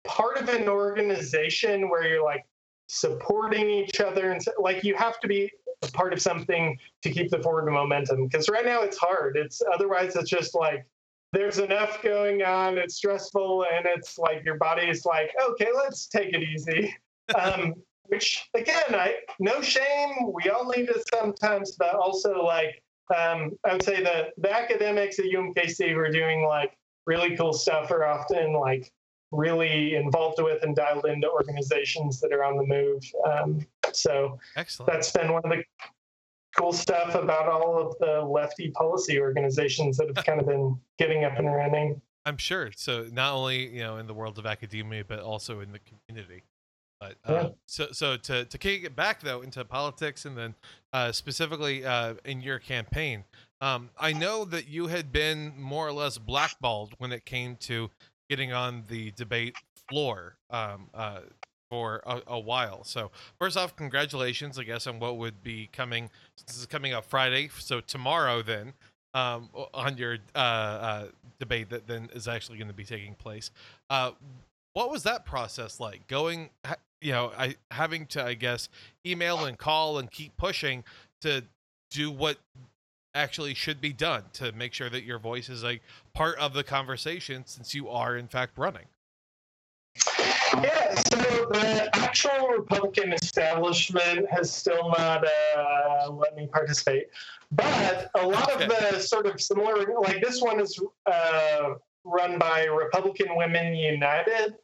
part 0.05 0.37
of 0.37 0.49
an 0.49 0.67
organization 0.67 1.89
where 1.89 2.07
you're 2.07 2.23
like 2.23 2.45
supporting 2.87 3.69
each 3.69 3.99
other 3.99 4.31
and 4.31 4.43
like 4.59 4.83
you 4.83 4.95
have 4.95 5.19
to 5.19 5.27
be 5.27 5.51
a 5.81 5.87
part 5.87 6.13
of 6.13 6.21
something 6.21 6.77
to 7.01 7.11
keep 7.11 7.31
the 7.31 7.41
forward 7.41 7.65
momentum 7.69 8.25
because 8.25 8.47
right 8.47 8.65
now 8.65 8.83
it's 8.83 8.97
hard 8.97 9.35
it's 9.35 9.61
otherwise 9.73 10.15
it's 10.15 10.29
just 10.29 10.53
like 10.53 10.85
there's 11.35 11.59
enough 11.59 12.01
going 12.01 12.43
on 12.43 12.77
it's 12.77 12.95
stressful 12.95 13.65
and 13.73 13.85
it's 13.85 14.17
like 14.17 14.43
your 14.45 14.57
body 14.57 14.87
is 14.87 15.05
like 15.05 15.29
okay 15.49 15.67
let's 15.75 16.07
take 16.07 16.33
it 16.33 16.41
easy 16.41 16.95
um, 17.35 17.73
which 18.05 18.47
again 18.53 18.93
i 18.93 19.15
no 19.39 19.61
shame 19.61 20.31
we 20.33 20.49
all 20.49 20.65
need 20.69 20.89
it 20.89 21.03
sometimes 21.13 21.75
but 21.77 21.93
also 21.95 22.41
like 22.43 22.81
um, 23.15 23.51
i 23.65 23.73
would 23.73 23.83
say 23.83 24.01
the 24.01 24.29
the 24.37 24.51
academics 24.51 25.19
at 25.19 25.25
umkc 25.25 25.91
who 25.91 25.99
are 25.99 26.11
doing 26.11 26.45
like 26.45 26.77
really 27.05 27.35
cool 27.35 27.53
stuff 27.53 27.91
are 27.91 28.05
often 28.05 28.53
like 28.53 28.91
really 29.31 29.95
involved 29.95 30.41
with 30.41 30.63
and 30.63 30.75
dialed 30.75 31.05
into 31.05 31.29
organizations 31.29 32.19
that 32.21 32.31
are 32.31 32.43
on 32.43 32.57
the 32.57 32.65
move. 32.65 33.03
Um, 33.25 33.65
so 33.91 34.39
Excellent. 34.55 34.91
that's 34.91 35.11
been 35.11 35.31
one 35.31 35.41
of 35.43 35.51
the 35.51 35.63
cool 36.57 36.73
stuff 36.73 37.15
about 37.15 37.47
all 37.47 37.77
of 37.79 37.97
the 37.99 38.21
lefty 38.21 38.71
policy 38.71 39.19
organizations 39.19 39.97
that 39.97 40.07
have 40.15 40.25
kind 40.25 40.39
of 40.39 40.47
been 40.47 40.77
getting 40.97 41.23
up 41.23 41.37
and 41.37 41.53
running. 41.53 42.01
I'm 42.25 42.37
sure. 42.37 42.71
So 42.75 43.07
not 43.11 43.33
only 43.33 43.67
you 43.67 43.81
know 43.81 43.97
in 43.97 44.07
the 44.07 44.13
world 44.13 44.39
of 44.39 44.45
academia, 44.45 45.03
but 45.05 45.19
also 45.19 45.59
in 45.59 45.71
the 45.71 45.79
community. 45.79 46.43
But 46.99 47.15
uh, 47.27 47.33
Yeah. 47.33 47.49
so 47.65 47.87
so 47.91 48.17
to 48.17 48.45
to 48.45 48.57
kick 48.57 48.83
it 48.83 48.95
back 48.95 49.21
though 49.21 49.41
into 49.41 49.63
politics 49.65 50.25
and 50.25 50.37
then 50.37 50.55
uh, 50.93 51.11
specifically 51.11 51.85
uh, 51.85 52.15
in 52.23 52.41
your 52.41 52.59
campaign, 52.59 53.25
um, 53.61 53.89
I 53.99 54.13
know 54.13 54.45
that 54.45 54.67
you 54.67 54.87
had 54.87 55.11
been 55.11 55.53
more 55.59 55.87
or 55.87 55.91
less 55.91 56.17
blackballed 56.17 56.95
when 56.97 57.11
it 57.11 57.25
came 57.25 57.57
to 57.57 57.91
getting 58.29 58.53
on 58.53 58.85
the 58.87 59.11
debate 59.11 59.55
floor 59.87 60.37
um, 60.49 60.89
uh, 60.95 61.19
for 61.75 62.01
a, 62.05 62.21
a 62.27 62.39
while. 62.39 62.85
So 62.85 63.11
first 63.37 63.57
off, 63.57 63.75
congratulations, 63.75 64.57
I 64.57 64.63
guess, 64.63 64.87
on 64.87 64.97
what 64.97 65.17
would 65.17 65.43
be 65.43 65.69
coming. 65.73 66.09
This 66.47 66.57
is 66.57 66.65
coming 66.65 66.93
up 66.93 67.03
Friday, 67.03 67.49
so 67.59 67.81
tomorrow 67.81 68.41
then. 68.41 68.73
Um, 69.13 69.49
on 69.73 69.97
your 69.97 70.17
uh, 70.35 70.37
uh, 70.37 71.07
debate 71.39 71.69
that 71.69 71.87
then 71.87 72.09
is 72.13 72.27
actually 72.27 72.57
going 72.57 72.67
to 72.67 72.73
be 72.73 72.83
taking 72.83 73.15
place. 73.15 73.49
Uh, 73.89 74.11
what 74.73 74.91
was 74.91 75.03
that 75.03 75.25
process 75.25 75.79
like? 75.79 76.05
Going, 76.07 76.49
you 76.99 77.13
know, 77.13 77.31
I 77.37 77.55
having 77.71 78.07
to, 78.07 78.25
I 78.25 78.33
guess, 78.33 78.67
email 79.05 79.45
and 79.45 79.57
call 79.57 79.99
and 79.99 80.11
keep 80.11 80.35
pushing 80.35 80.83
to 81.21 81.45
do 81.91 82.11
what 82.11 82.39
actually 83.13 83.53
should 83.53 83.79
be 83.79 83.93
done 83.93 84.23
to 84.33 84.51
make 84.51 84.73
sure 84.73 84.89
that 84.89 85.05
your 85.05 85.17
voice 85.17 85.47
is 85.47 85.63
like 85.63 85.81
part 86.13 86.37
of 86.37 86.53
the 86.53 86.65
conversation 86.65 87.43
since 87.45 87.73
you 87.73 87.87
are 87.87 88.17
in 88.17 88.27
fact 88.27 88.57
running. 88.57 88.87
Yeah, 90.53 90.93
so 90.95 91.17
the 91.51 91.89
actual 91.93 92.47
Republican 92.49 93.13
establishment 93.13 94.29
has 94.29 94.51
still 94.51 94.89
not 94.97 95.25
uh, 95.25 96.09
let 96.11 96.35
me 96.35 96.47
participate. 96.47 97.07
But 97.51 98.09
a 98.15 98.25
lot 98.25 98.61
of 98.61 98.69
the 98.69 98.99
sort 98.99 99.25
of 99.27 99.41
similar, 99.41 99.85
like 100.01 100.21
this 100.21 100.41
one 100.41 100.59
is 100.59 100.79
uh, 101.05 101.73
run 102.03 102.37
by 102.37 102.65
Republican 102.65 103.35
Women 103.35 103.75
United. 103.75 104.55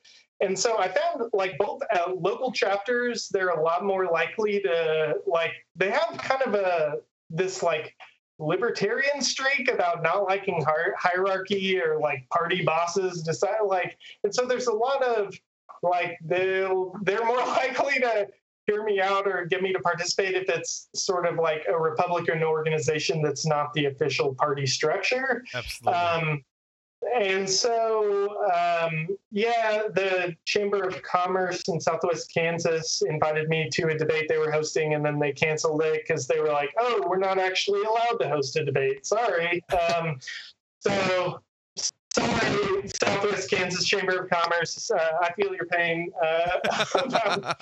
And 0.42 0.58
so 0.58 0.80
I 0.80 0.88
found 0.88 1.30
like 1.34 1.58
both 1.60 1.82
uh, 1.94 2.14
local 2.14 2.52
chapters, 2.52 3.30
they're 3.30 3.50
a 3.50 3.62
lot 3.62 3.86
more 3.86 4.08
likely 4.08 4.60
to 4.62 5.16
like, 5.28 5.54
they 5.76 5.92
have 5.92 6.18
kind 6.18 6.42
of 6.42 6.56
a, 6.56 6.96
this 7.30 7.62
like 7.62 7.96
libertarian 8.42 9.22
streak 9.22 9.72
about 9.72 10.02
not 10.02 10.24
liking 10.24 10.64
hierarchy 10.98 11.80
or 11.80 12.00
like 12.00 12.28
party 12.30 12.64
bosses 12.64 13.22
decide 13.22 13.60
like 13.66 13.98
and 14.24 14.34
so 14.34 14.46
there's 14.46 14.68
a 14.68 14.74
lot 14.74 15.04
of 15.04 15.34
like 15.84 16.18
they'll 16.26 16.94
they're 17.04 17.26
more 17.26 17.38
likely 17.48 17.94
to 17.96 18.28
hear 18.68 18.84
me 18.84 19.00
out 19.00 19.28
or 19.28 19.46
get 19.46 19.62
me 19.62 19.74
to 19.74 19.80
participate 19.80 20.36
if 20.36 20.50
it's 20.50 20.90
sort 20.96 21.28
of 21.28 21.36
like 21.36 21.66
a 21.70 21.78
republican 21.78 22.44
organization 22.44 23.22
that's 23.22 23.46
not 23.46 23.72
the 23.74 23.86
official 23.86 24.34
party 24.36 24.66
structure 24.66 25.44
Absolutely. 25.54 25.94
um, 25.94 26.44
and 27.16 27.50
so, 27.50 28.44
um, 28.46 29.08
yeah, 29.32 29.84
the 29.94 30.36
Chamber 30.46 30.84
of 30.84 31.02
Commerce 31.02 31.64
in 31.68 31.80
Southwest 31.80 32.32
Kansas 32.34 33.02
invited 33.02 33.50
me 33.50 33.70
to 33.74 33.88
a 33.88 33.98
debate 33.98 34.28
they 34.30 34.38
were 34.38 34.52
hosting, 34.52 34.94
and 34.94 35.04
then 35.04 35.20
they 35.20 35.32
canceled 35.32 35.82
it 35.82 36.04
because 36.06 36.28
they 36.28 36.40
were 36.40 36.52
like, 36.52 36.70
"Oh, 36.78 37.04
we're 37.08 37.18
not 37.18 37.40
actually 37.40 37.82
allowed 37.82 38.20
to 38.20 38.30
host 38.30 38.56
a 38.56 38.64
debate. 38.64 39.06
Sorry." 39.06 39.64
Um, 39.70 40.20
so, 40.80 41.42
Southwest 43.04 43.50
Kansas 43.50 43.86
Chamber 43.86 44.24
of 44.24 44.30
Commerce. 44.30 44.92
Uh, 44.92 45.12
I 45.22 45.32
feel 45.34 45.54
your 45.56 45.66
pain. 45.66 46.12
Uh, 46.22 47.54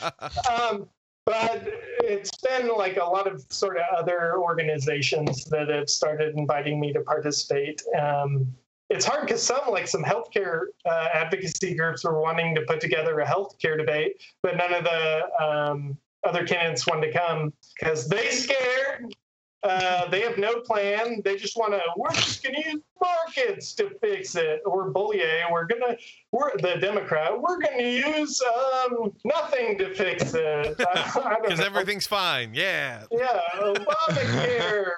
um, 0.52 0.90
but 1.26 1.64
it's 2.04 2.32
been 2.42 2.76
like 2.76 2.98
a 2.98 3.04
lot 3.04 3.32
of 3.32 3.46
sort 3.50 3.78
of 3.78 3.84
other 3.96 4.38
organizations 4.38 5.46
that 5.46 5.70
have 5.70 5.90
started 5.90 6.36
inviting 6.36 6.80
me 6.80 6.92
to 6.92 7.02
participate. 7.02 7.82
Um, 8.00 8.48
it's 8.90 9.06
hard 9.06 9.28
because 9.28 9.44
some 9.44 9.62
like 9.70 9.88
some 9.88 10.04
healthcare 10.04 10.66
uh, 10.86 11.10
advocacy 11.14 11.76
groups 11.76 12.04
were 12.04 12.20
wanting 12.20 12.56
to 12.56 12.62
put 12.62 12.82
together 12.82 13.20
a 13.20 13.26
healthcare 13.26 13.78
debate, 13.78 14.22
but 14.42 14.58
none 14.58 14.74
of 14.74 14.84
the 14.84 15.44
um, 15.44 15.98
other 16.28 16.46
candidates 16.46 16.88
wanted 16.88 17.12
to 17.12 17.18
come 17.18 17.54
because 17.80 18.08
they 18.08 18.30
scared. 18.30 19.16
Uh, 19.62 20.08
they 20.08 20.22
have 20.22 20.38
no 20.38 20.62
plan. 20.62 21.22
They 21.24 21.36
just 21.36 21.58
want 21.58 21.74
to. 21.74 21.82
We're 21.98 22.12
just 22.12 22.42
going 22.42 22.56
to 22.56 22.70
use 22.70 22.82
markets 23.02 23.74
to 23.74 23.90
fix 24.02 24.36
it. 24.36 24.62
Or 24.66 24.90
Bollier, 24.90 25.52
we're 25.52 25.66
gonna. 25.66 25.98
We're 26.32 26.56
the 26.58 26.80
Democrat. 26.80 27.40
We're 27.40 27.60
going 27.60 27.78
to 27.78 28.18
use 28.20 28.42
um, 28.42 29.12
nothing 29.26 29.78
to 29.80 29.94
fix 29.94 30.34
it 30.34 30.78
because 30.78 31.60
everything's 31.60 32.08
fine. 32.08 32.54
Yeah. 32.54 33.04
Yeah, 33.12 33.42
Obamacare 33.56 34.92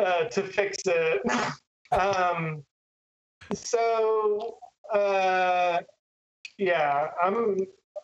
uh, 0.00 0.24
to 0.24 0.42
fix 0.42 0.78
it. 0.86 1.22
Um, 1.92 2.64
so 3.54 4.58
uh, 4.92 5.80
yeah, 6.58 7.08
I'm. 7.22 7.58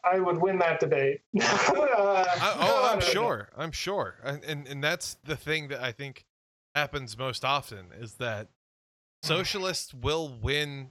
I 0.05 0.19
would 0.19 0.39
win 0.39 0.59
that 0.59 0.81
debate. 0.81 1.21
uh, 1.41 1.43
I, 1.47 2.57
oh, 2.59 2.91
I'm 2.93 3.01
sure. 3.01 3.51
I'm 3.57 3.71
sure, 3.71 4.17
and, 4.25 4.43
and 4.45 4.67
and 4.67 4.83
that's 4.83 5.17
the 5.25 5.37
thing 5.37 5.69
that 5.69 5.81
I 5.81 5.93
think 5.93 6.25
happens 6.75 7.17
most 7.17 7.45
often 7.45 7.87
is 8.01 8.15
that 8.15 8.49
socialists 9.23 9.95
will 9.95 10.29
win 10.41 10.91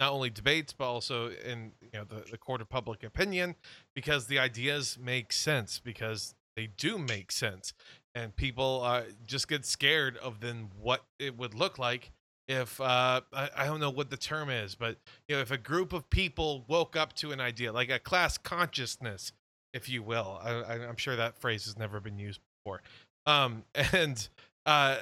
not 0.00 0.12
only 0.12 0.30
debates 0.30 0.72
but 0.72 0.86
also 0.86 1.30
in 1.30 1.72
you 1.80 1.90
know 1.94 2.04
the, 2.04 2.24
the 2.30 2.38
court 2.38 2.60
of 2.60 2.68
public 2.68 3.02
opinion 3.02 3.56
because 3.94 4.26
the 4.26 4.38
ideas 4.38 4.98
make 5.00 5.32
sense 5.32 5.80
because 5.82 6.34
they 6.54 6.66
do 6.66 6.98
make 6.98 7.32
sense 7.32 7.72
and 8.14 8.34
people 8.36 8.82
uh, 8.84 9.02
just 9.26 9.48
get 9.48 9.64
scared 9.66 10.16
of 10.18 10.40
then 10.40 10.70
what 10.80 11.04
it 11.18 11.36
would 11.36 11.54
look 11.54 11.78
like 11.78 12.12
if 12.48 12.80
uh, 12.80 13.20
I, 13.32 13.50
I 13.56 13.66
don't 13.66 13.80
know 13.80 13.90
what 13.90 14.10
the 14.10 14.16
term 14.16 14.50
is, 14.50 14.74
but 14.74 14.96
you 15.28 15.36
know, 15.36 15.42
if 15.42 15.50
a 15.50 15.58
group 15.58 15.92
of 15.92 16.08
people 16.10 16.64
woke 16.68 16.96
up 16.96 17.12
to 17.14 17.32
an 17.32 17.40
idea, 17.40 17.72
like 17.72 17.90
a 17.90 17.98
class 17.98 18.38
consciousness, 18.38 19.32
if 19.72 19.88
you 19.88 20.02
will, 20.02 20.40
I, 20.42 20.74
am 20.74 20.96
sure 20.96 21.16
that 21.16 21.38
phrase 21.40 21.64
has 21.66 21.76
never 21.76 22.00
been 22.00 22.18
used 22.18 22.40
before, 22.64 22.82
um, 23.26 23.64
and 23.92 24.28
uh, 24.64 24.98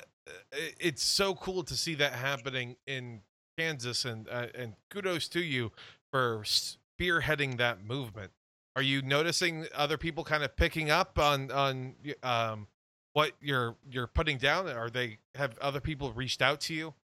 it's 0.81 1.03
so 1.03 1.35
cool 1.35 1.63
to 1.65 1.77
see 1.77 1.95
that 1.97 2.13
happening 2.13 2.77
in 2.87 3.21
Kansas, 3.59 4.05
and 4.05 4.29
uh, 4.29 4.47
and 4.55 4.75
kudos 4.91 5.29
to 5.29 5.41
you 5.41 5.71
for 6.13 6.45
spearheading 6.45 7.59
that 7.59 7.85
movement. 7.85 8.33
Are 8.77 8.83
you 8.83 9.03
noticing 9.03 9.67
other 9.75 9.97
people 9.97 10.25
kind 10.25 10.43
of 10.43 10.57
picking 10.57 10.91
up 10.91 11.19
on 11.19 11.51
on 11.51 11.95
um, 12.23 12.67
what 13.13 13.33
you're 13.41 13.77
you're 13.91 14.07
putting 14.07 14.39
down? 14.39 14.69
Are 14.69 14.91
they 14.91 15.19
have 15.35 15.59
other 15.59 15.81
people 15.81 16.13
reached 16.13 16.43
out 16.43 16.61
to 16.63 16.75
you? 16.75 16.95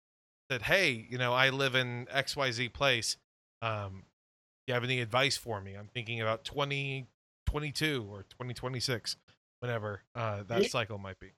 Said, 0.50 0.62
"Hey, 0.62 1.06
you 1.08 1.18
know, 1.18 1.32
I 1.32 1.50
live 1.50 1.74
in 1.74 2.06
XYZ 2.06 2.72
place. 2.72 3.16
Um, 3.62 4.04
you 4.66 4.74
have 4.74 4.84
any 4.84 5.00
advice 5.00 5.36
for 5.36 5.60
me? 5.60 5.74
I'm 5.74 5.88
thinking 5.88 6.20
about 6.20 6.44
2022 6.44 8.06
or 8.10 8.22
2026, 8.24 9.16
whenever 9.60 10.02
uh, 10.14 10.42
that 10.44 10.66
cycle 10.66 10.98
might 10.98 11.18
be." 11.18 11.32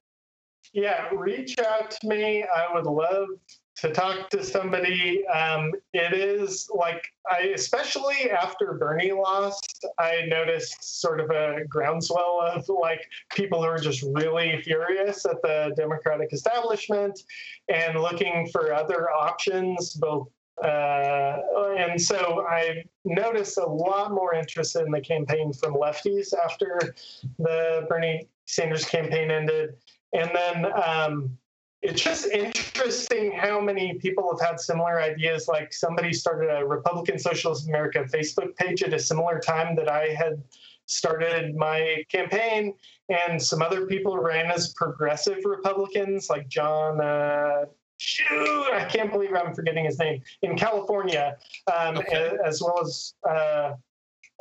Yeah, 0.73 1.09
reach 1.13 1.59
out 1.59 1.91
to 1.91 2.09
me. 2.09 2.45
I 2.45 2.73
would 2.73 2.87
love 2.87 3.29
to 3.77 3.93
talk 3.93 4.29
to 4.31 4.45
somebody. 4.45 5.27
Um, 5.29 5.73
it 5.93 6.13
is 6.13 6.71
like 6.75 7.05
I, 7.31 7.53
especially 7.55 8.31
after 8.31 8.75
Bernie 8.75 9.13
lost, 9.13 9.85
I 9.99 10.27
noticed 10.27 11.01
sort 11.01 11.21
of 11.21 11.31
a 11.31 11.65
groundswell 11.69 12.41
of 12.43 12.69
like 12.69 13.09
people 13.35 13.63
who 13.63 13.69
are 13.69 13.79
just 13.79 14.03
really 14.03 14.61
furious 14.63 15.25
at 15.25 15.41
the 15.43 15.73
Democratic 15.77 16.33
establishment 16.33 17.23
and 17.69 18.01
looking 18.01 18.49
for 18.53 18.73
other 18.75 19.11
options, 19.11 19.95
both. 19.95 20.29
Uh, 20.63 21.39
and 21.77 22.01
so 22.01 22.45
I 22.49 22.85
noticed 23.05 23.59
a 23.59 23.67
lot 23.67 24.13
more 24.13 24.35
interest 24.35 24.77
in 24.77 24.91
the 24.91 25.01
campaign 25.01 25.53
from 25.53 25.75
lefties 25.75 26.33
after 26.45 26.95
the 27.39 27.87
Bernie 27.89 28.29
Sanders 28.47 28.85
campaign 28.85 29.31
ended. 29.31 29.75
And 30.13 30.31
then 30.35 30.67
um, 30.83 31.39
it's 31.83 32.01
just 32.01 32.27
interesting 32.27 33.33
how 33.33 33.61
many 33.61 33.95
people 33.95 34.31
have 34.31 34.49
had 34.49 34.61
similar 34.61 35.01
ideas. 35.01 35.49
Like 35.49 35.73
somebody 35.73 36.13
started 36.13 36.49
a 36.49 36.65
Republican 36.65 37.19
Socialist 37.19 37.69
America 37.69 38.05
Facebook 38.05 38.55
page 38.57 38.83
at 38.85 38.95
a 38.95 38.99
similar 38.99 39.41
time 39.41 39.75
that 39.77 39.89
I 39.89 40.09
had 40.09 40.43
started 40.87 41.57
my 41.57 42.05
campaign, 42.09 42.75
and 43.09 43.43
some 43.43 43.63
other 43.63 43.87
people 43.87 44.17
ran 44.17 44.51
as 44.51 44.73
progressive 44.75 45.39
Republicans, 45.45 46.31
like 46.31 46.49
John. 46.49 47.01
Uh, 47.01 47.65
shoot, 47.99 48.73
I 48.73 48.85
can't 48.85 49.13
believe 49.13 49.35
I'm 49.35 49.55
forgetting 49.55 49.85
his 49.85 49.99
name 49.99 50.23
in 50.43 50.57
California, 50.57 51.37
um, 51.73 51.99
okay. 51.99 52.37
as 52.45 52.63
well 52.63 52.81
as 52.81 53.15
uh, 53.29 53.73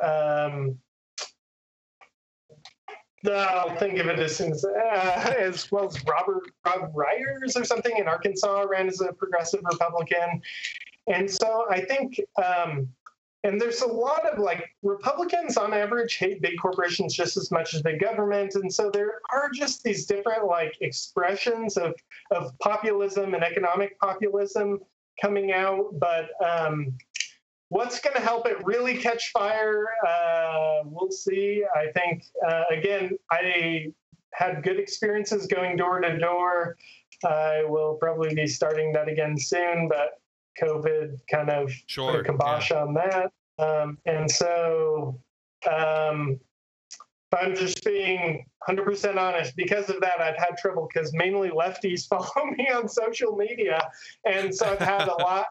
um, 0.03 0.77
I'll 3.29 3.75
think 3.77 3.99
of 3.99 4.07
it 4.07 4.19
as, 4.19 4.41
uh, 4.41 5.35
as 5.37 5.71
well 5.71 5.85
as 5.85 6.03
Robert 6.05 6.43
Rob 6.65 6.91
Ryers 6.95 7.55
or 7.55 7.63
something 7.63 7.95
in 7.97 8.07
Arkansas 8.07 8.61
ran 8.61 8.87
as 8.87 9.01
a 9.01 9.13
progressive 9.13 9.61
Republican, 9.63 10.41
and 11.07 11.29
so 11.29 11.65
I 11.69 11.81
think. 11.81 12.19
Um, 12.43 12.89
and 13.43 13.59
there's 13.59 13.81
a 13.81 13.87
lot 13.87 14.25
of 14.27 14.37
like 14.37 14.69
Republicans 14.83 15.57
on 15.57 15.73
average 15.73 16.17
hate 16.17 16.43
big 16.43 16.59
corporations 16.61 17.15
just 17.15 17.37
as 17.37 17.49
much 17.49 17.73
as 17.73 17.81
big 17.81 17.99
government. 17.99 18.53
And 18.53 18.71
so 18.71 18.91
there 18.91 19.19
are 19.31 19.49
just 19.51 19.83
these 19.83 20.05
different 20.05 20.45
like 20.45 20.77
expressions 20.81 21.75
of, 21.75 21.95
of 22.29 22.57
populism 22.59 23.33
and 23.33 23.43
economic 23.43 23.99
populism 23.99 24.79
coming 25.19 25.53
out. 25.53 25.87
But 25.93 26.29
um, 26.43 26.95
What's 27.71 28.01
going 28.01 28.17
to 28.17 28.21
help 28.21 28.45
it 28.47 28.57
really 28.65 28.97
catch 28.97 29.31
fire? 29.31 29.85
Uh, 30.05 30.81
we'll 30.83 31.09
see. 31.09 31.63
I 31.73 31.89
think, 31.93 32.25
uh, 32.45 32.63
again, 32.69 33.11
I 33.31 33.93
had 34.33 34.61
good 34.61 34.77
experiences 34.77 35.47
going 35.47 35.77
door 35.77 36.01
to 36.01 36.17
door. 36.19 36.75
I 37.23 37.63
will 37.63 37.93
probably 37.93 38.35
be 38.35 38.45
starting 38.45 38.91
that 38.91 39.07
again 39.07 39.37
soon, 39.37 39.87
but 39.87 40.19
COVID 40.61 41.17
kind 41.31 41.49
of 41.49 41.71
sure, 41.87 42.11
put 42.11 42.19
a 42.19 42.23
kibosh 42.33 42.71
yeah. 42.71 42.81
on 42.81 42.93
that. 42.95 43.31
Um, 43.57 43.97
and 44.05 44.29
so, 44.29 45.17
um, 45.65 46.41
if 46.91 47.39
I'm 47.41 47.55
just 47.55 47.85
being 47.85 48.45
100% 48.67 49.15
honest, 49.15 49.55
because 49.55 49.89
of 49.89 50.01
that, 50.01 50.19
I've 50.19 50.37
had 50.37 50.57
trouble 50.57 50.89
because 50.93 51.13
mainly 51.13 51.51
lefties 51.51 52.05
follow 52.09 52.47
me 52.57 52.67
on 52.67 52.89
social 52.89 53.37
media. 53.37 53.89
And 54.25 54.53
so 54.53 54.65
I've 54.65 54.79
had 54.79 55.07
a 55.07 55.15
lot 55.23 55.45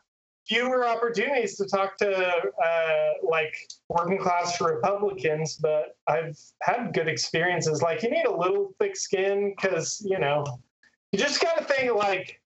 fewer 0.51 0.85
opportunities 0.85 1.57
to 1.57 1.65
talk 1.65 1.97
to 1.97 2.11
uh, 2.11 3.13
like 3.23 3.55
working 3.89 4.19
class 4.19 4.61
Republicans, 4.61 5.55
but 5.55 5.97
I've 6.09 6.37
had 6.61 6.93
good 6.93 7.07
experiences. 7.07 7.83
Like, 7.83 8.03
you 8.03 8.11
need 8.11 8.27
a 8.27 8.37
little 8.37 8.75
thick 8.81 8.97
skin 8.97 9.55
because, 9.55 10.05
you 10.05 10.19
know, 10.19 10.45
you 11.13 11.19
just 11.21 11.41
got 11.41 11.57
to 11.59 11.65
think 11.65 11.95
like, 11.95 12.41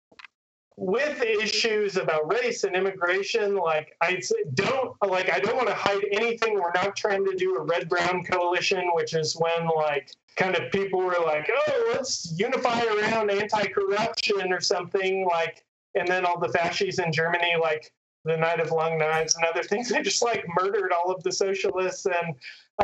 with 0.76 1.22
issues 1.22 1.96
about 1.96 2.30
race 2.32 2.64
and 2.64 2.74
immigration, 2.74 3.54
like 3.54 3.94
I 4.00 4.20
don't 4.54 4.92
like 5.06 5.30
I 5.32 5.38
don't 5.38 5.54
want 5.54 5.68
to 5.68 5.74
hide 5.74 6.02
anything. 6.10 6.54
We're 6.54 6.72
not 6.74 6.96
trying 6.96 7.24
to 7.26 7.34
do 7.36 7.54
a 7.54 7.62
red 7.62 7.88
brown 7.88 8.24
coalition, 8.24 8.82
which 8.94 9.14
is 9.14 9.36
when 9.38 9.68
like 9.68 10.10
kind 10.34 10.56
of 10.56 10.72
people 10.72 10.98
were 10.98 11.16
like, 11.24 11.48
oh, 11.68 11.92
let's 11.92 12.34
unify 12.36 12.82
around 12.86 13.30
anti-corruption 13.30 14.52
or 14.52 14.60
something 14.60 15.24
like, 15.26 15.64
and 15.94 16.06
then 16.08 16.24
all 16.24 16.38
the 16.38 16.48
fascists 16.48 17.00
in 17.00 17.12
Germany 17.12 17.54
like 17.60 17.90
the 18.24 18.36
Night 18.36 18.60
of 18.60 18.70
Long 18.70 18.98
Knives 18.98 19.36
and 19.36 19.44
other 19.44 19.62
things, 19.62 19.88
they 19.90 20.02
just 20.02 20.22
like 20.22 20.44
murdered 20.60 20.92
all 20.92 21.12
of 21.12 21.22
the 21.22 21.32
socialists 21.32 22.06
and 22.06 22.34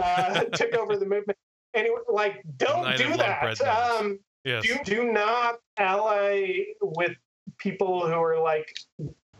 uh, 0.01 0.45
took 0.53 0.75
over 0.75 0.97
the 0.97 1.07
movement. 1.07 1.39
Anyway, 1.75 2.01
like 2.09 2.43
don't 2.57 2.97
do 2.97 3.17
that. 3.17 3.61
Um, 3.63 4.19
yes. 4.45 4.65
Do 4.65 4.79
do 4.85 5.13
not 5.13 5.61
ally 5.79 6.65
with 6.81 7.17
people 7.59 8.07
who 8.07 8.15
are 8.15 8.41
like 8.41 8.75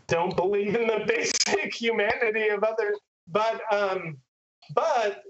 don't 0.07 0.35
believe 0.35 0.75
in 0.75 0.87
the 0.87 1.03
basic 1.07 1.73
humanity 1.73 2.49
of 2.49 2.63
other 2.63 2.93
but 3.27 3.61
um 3.71 4.17
but 4.75 5.23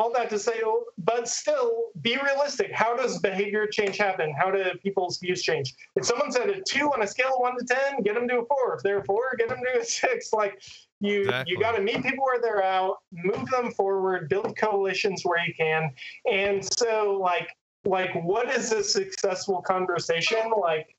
all 0.00 0.10
that 0.10 0.30
to 0.30 0.38
say 0.38 0.62
but 0.96 1.28
still 1.28 1.84
be 2.00 2.16
realistic. 2.24 2.72
How 2.72 2.96
does 2.96 3.18
behavior 3.18 3.66
change 3.66 3.98
happen? 3.98 4.32
How 4.32 4.50
do 4.50 4.64
people's 4.82 5.18
views 5.18 5.42
change? 5.42 5.74
If 5.94 6.06
someone's 6.06 6.36
at 6.36 6.48
a 6.48 6.62
two 6.62 6.86
on 6.86 7.02
a 7.02 7.06
scale 7.06 7.34
of 7.34 7.40
one 7.40 7.58
to 7.58 7.64
ten 7.66 8.02
get 8.02 8.14
them 8.14 8.26
to 8.28 8.38
a 8.38 8.46
four. 8.46 8.76
If 8.76 8.82
they're 8.82 9.00
a 9.00 9.04
four 9.04 9.34
get 9.36 9.50
them 9.50 9.60
to 9.60 9.80
a 9.80 9.84
six. 10.00 10.32
Like 10.32 10.62
you 11.00 11.20
exactly. 11.20 11.52
you 11.52 11.60
got 11.60 11.76
to 11.76 11.82
meet 11.82 12.02
people 12.02 12.24
where 12.24 12.40
they're 12.40 12.62
at, 12.62 12.90
move 13.12 13.48
them 13.50 13.72
forward 13.72 14.30
build 14.30 14.56
coalitions 14.56 15.22
where 15.22 15.44
you 15.46 15.52
can. 15.54 15.90
And 16.30 16.66
so 16.78 17.18
like 17.20 17.50
like 17.84 18.14
what 18.24 18.50
is 18.50 18.72
a 18.72 18.82
successful 18.82 19.60
conversation? 19.60 20.50
Like 20.58 20.96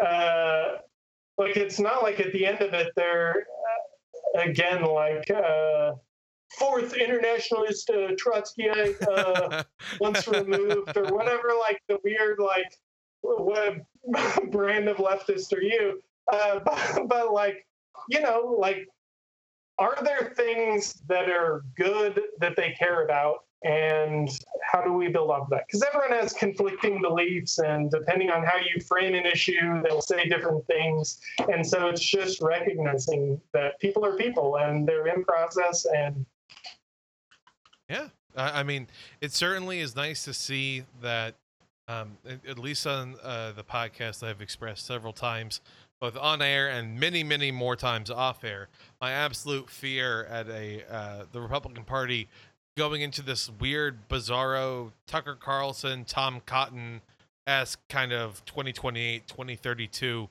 uh, 0.00 0.76
like 1.38 1.56
it's 1.56 1.80
not 1.80 2.04
like 2.04 2.20
at 2.20 2.32
the 2.32 2.46
end 2.46 2.60
of 2.60 2.72
it 2.72 2.92
they're 2.94 3.46
uh, 4.36 4.42
again 4.42 4.84
like 4.84 5.28
uh, 5.28 5.92
fourth 6.50 6.94
internationalist 6.94 7.90
uh, 7.90 8.12
Trotskyite 8.14 9.02
uh, 9.06 9.62
once 10.00 10.26
removed 10.28 10.96
or 10.96 11.14
whatever 11.14 11.50
like 11.58 11.82
the 11.88 11.98
weird 12.04 12.38
like 12.38 12.78
what 13.20 13.76
brand 14.50 14.88
of 14.88 14.98
leftist 14.98 15.52
are 15.52 15.62
you? 15.62 16.02
Uh, 16.32 16.60
but, 16.64 17.08
but 17.08 17.32
like 17.32 17.66
you 18.08 18.20
know 18.20 18.56
like 18.58 18.86
are 19.78 19.98
there 20.02 20.32
things 20.36 20.94
that 21.08 21.30
are 21.30 21.64
good 21.76 22.20
that 22.40 22.56
they 22.56 22.74
care 22.78 23.04
about? 23.04 23.44
And 23.64 24.28
how 24.62 24.82
do 24.82 24.92
we 24.92 25.08
build 25.08 25.30
off 25.30 25.48
that? 25.50 25.66
Because 25.66 25.82
everyone 25.82 26.12
has 26.20 26.32
conflicting 26.32 27.00
beliefs 27.00 27.58
and 27.58 27.90
depending 27.90 28.30
on 28.30 28.44
how 28.44 28.56
you 28.56 28.80
frame 28.80 29.14
an 29.14 29.26
issue 29.26 29.82
they'll 29.82 30.00
say 30.00 30.28
different 30.28 30.64
things. 30.66 31.20
And 31.52 31.66
so 31.66 31.88
it's 31.88 32.04
just 32.04 32.40
recognizing 32.40 33.40
that 33.52 33.78
people 33.80 34.04
are 34.04 34.16
people 34.16 34.58
and 34.58 34.86
they're 34.86 35.08
in 35.08 35.24
process 35.24 35.86
and 35.92 36.24
yeah 37.88 38.08
i 38.36 38.62
mean 38.62 38.86
it 39.20 39.32
certainly 39.32 39.80
is 39.80 39.96
nice 39.96 40.24
to 40.24 40.32
see 40.32 40.84
that 41.00 41.34
um, 41.88 42.18
at 42.46 42.58
least 42.58 42.86
on 42.86 43.16
uh, 43.22 43.52
the 43.52 43.64
podcast 43.64 44.22
i've 44.22 44.42
expressed 44.42 44.86
several 44.86 45.12
times 45.12 45.60
both 46.00 46.16
on 46.16 46.42
air 46.42 46.68
and 46.68 47.00
many 47.00 47.24
many 47.24 47.50
more 47.50 47.74
times 47.74 48.10
off 48.10 48.44
air 48.44 48.68
my 49.00 49.10
absolute 49.10 49.68
fear 49.70 50.24
at 50.26 50.48
a 50.48 50.84
uh, 50.90 51.24
the 51.32 51.40
republican 51.40 51.84
party 51.84 52.28
going 52.78 53.02
into 53.02 53.22
this 53.22 53.50
weird, 53.50 54.08
bizarro 54.08 54.92
Tucker 55.08 55.34
Carlson, 55.34 56.04
Tom 56.04 56.40
Cotton 56.46 57.00
esque 57.44 57.80
kind 57.88 58.12
of 58.12 58.44
2028, 58.44 59.26
2032 59.26 60.28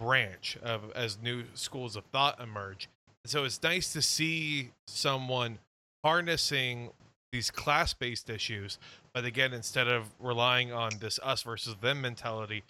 branch 0.00 0.56
of 0.62 0.90
as 0.94 1.18
new 1.22 1.44
schools 1.52 1.94
of 1.94 2.04
thought 2.06 2.40
emerge. 2.40 2.88
So 3.24 3.44
it's 3.44 3.62
nice 3.62 3.92
to 3.92 4.02
see 4.02 4.70
someone 4.86 5.58
harnessing 6.04 6.90
these 7.30 7.50
class 7.50 7.94
based 7.94 8.28
issues, 8.28 8.78
but 9.14 9.24
again, 9.24 9.52
instead 9.52 9.88
of 9.88 10.04
relying 10.20 10.72
on 10.72 10.90
this 11.00 11.18
us 11.22 11.42
versus 11.42 11.76
them 11.80 12.00
mentality, 12.00 12.62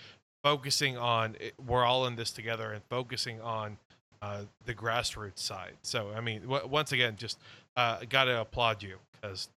focusing 0.45 0.97
on 0.97 1.37
it, 1.41 1.55
we're 1.67 1.85
all 1.85 2.07
in 2.07 2.17
this 2.17 2.31
together 2.31 2.73
and 2.73 2.83
focusing 2.91 3.41
on 3.41 3.79
uh, 4.21 4.43
the 4.67 4.75
grassroots 4.75 5.39
side. 5.39 5.73
So, 5.83 6.13
I 6.15 6.21
mean, 6.21 6.43
w- 6.43 6.67
once 6.69 6.93
again, 6.93 7.17
just 7.17 7.39
uh, 7.77 8.01
got 8.09 8.25
to 8.25 8.41
applaud 8.41 8.83
you 8.83 8.99
because 9.13 9.49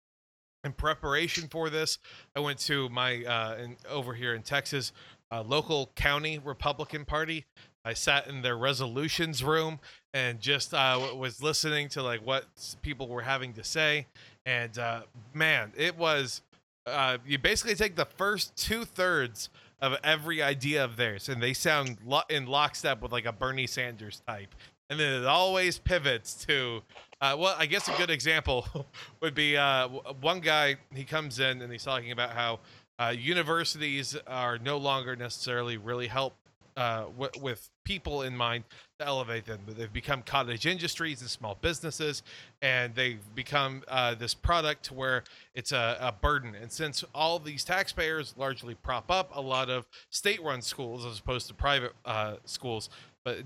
in 0.64 0.72
preparation 0.74 1.48
for 1.50 1.70
this, 1.70 2.00
I 2.36 2.40
went 2.40 2.60
to 2.60 2.90
my 2.90 3.24
uh, 3.24 3.58
in, 3.58 3.78
over 3.90 4.14
here 4.14 4.34
in 4.34 4.42
Texas 4.42 4.92
uh, 5.32 5.44
local 5.44 5.92
county 5.96 6.40
Republican 6.40 7.06
Party. 7.06 7.46
I 7.86 7.94
sat 7.94 8.28
in 8.28 8.42
their 8.42 8.58
resolutions 8.58 9.44
room 9.44 9.80
and 10.14 10.40
just 10.40 10.74
uh, 10.74 11.00
was 11.16 11.42
listening 11.42 11.88
to 11.90 12.04
like 12.04 12.26
what 12.26 12.46
people 12.82 13.08
were 13.08 13.22
having 13.22 13.54
to 13.54 13.64
say, 13.64 14.08
and 14.46 14.78
uh, 14.78 15.02
man, 15.34 15.72
it 15.78 15.98
was 15.98 16.42
uh, 16.86 17.18
you 17.26 17.38
basically 17.38 17.76
take 17.76 17.96
the 17.96 18.06
first 18.06 18.56
two 18.56 18.84
thirds 18.86 19.50
of 19.82 19.98
every 20.04 20.42
idea 20.42 20.84
of 20.84 20.98
theirs, 20.98 21.30
and 21.30 21.42
they 21.42 21.54
sound 21.54 21.98
lo- 22.06 22.22
in 22.30 22.48
lockstep 22.48 23.02
with 23.02 23.12
like 23.12 23.26
a 23.26 23.32
Bernie 23.32 23.68
Sanders 23.68 24.22
type, 24.28 24.56
and 24.90 25.00
then 25.00 25.22
it 25.22 25.26
always 25.26 25.78
pivots 25.78 26.46
to 26.46 26.82
uh, 27.22 27.36
well, 27.38 27.56
I 27.58 27.66
guess 27.66 27.88
a 27.88 27.94
good 27.98 28.10
example 28.10 28.68
would 29.22 29.34
be 29.34 29.58
uh, 29.58 29.88
one 30.22 30.40
guy. 30.42 30.76
He 30.94 31.04
comes 31.04 31.40
in 31.40 31.62
and 31.62 31.72
he's 31.72 31.84
talking 31.84 32.12
about 32.12 32.32
how 32.32 32.60
uh, 33.00 33.14
universities 33.18 34.16
are 34.28 34.58
no 34.58 34.78
longer 34.78 35.16
necessarily 35.16 35.78
really 35.78 36.08
help 36.08 36.36
uh, 36.78 37.06
w- 37.06 37.32
with 37.42 37.70
people 37.84 38.24
in 38.24 38.36
mind 38.36 38.64
to 39.00 39.06
elevate 39.06 39.46
them. 39.46 39.60
But 39.66 39.78
they've 39.78 39.92
become 39.92 40.22
cottage 40.22 40.66
industries 40.66 41.22
and 41.22 41.30
small 41.30 41.58
businesses, 41.62 42.24
and 42.62 42.94
they've 42.96 43.24
become 43.34 43.84
uh, 43.88 44.16
this 44.16 44.34
product 44.34 44.86
to 44.86 44.94
where 44.94 45.24
it's 45.54 45.72
a, 45.72 45.98
a, 46.00 46.12
burden. 46.12 46.56
And 46.56 46.72
since 46.72 47.04
all 47.14 47.40
these 47.40 47.64
taxpayers 47.64 48.34
largely 48.38 48.76
prop 48.76 49.10
up 49.10 49.32
a 49.36 49.42
lot 49.42 49.70
of 49.70 49.86
state-run 50.10 50.62
schools 50.62 51.06
as 51.06 51.20
opposed 51.20 51.48
to 51.48 51.54
private 51.54 51.94
uh, 52.06 52.36
schools, 52.46 52.90
but 53.24 53.38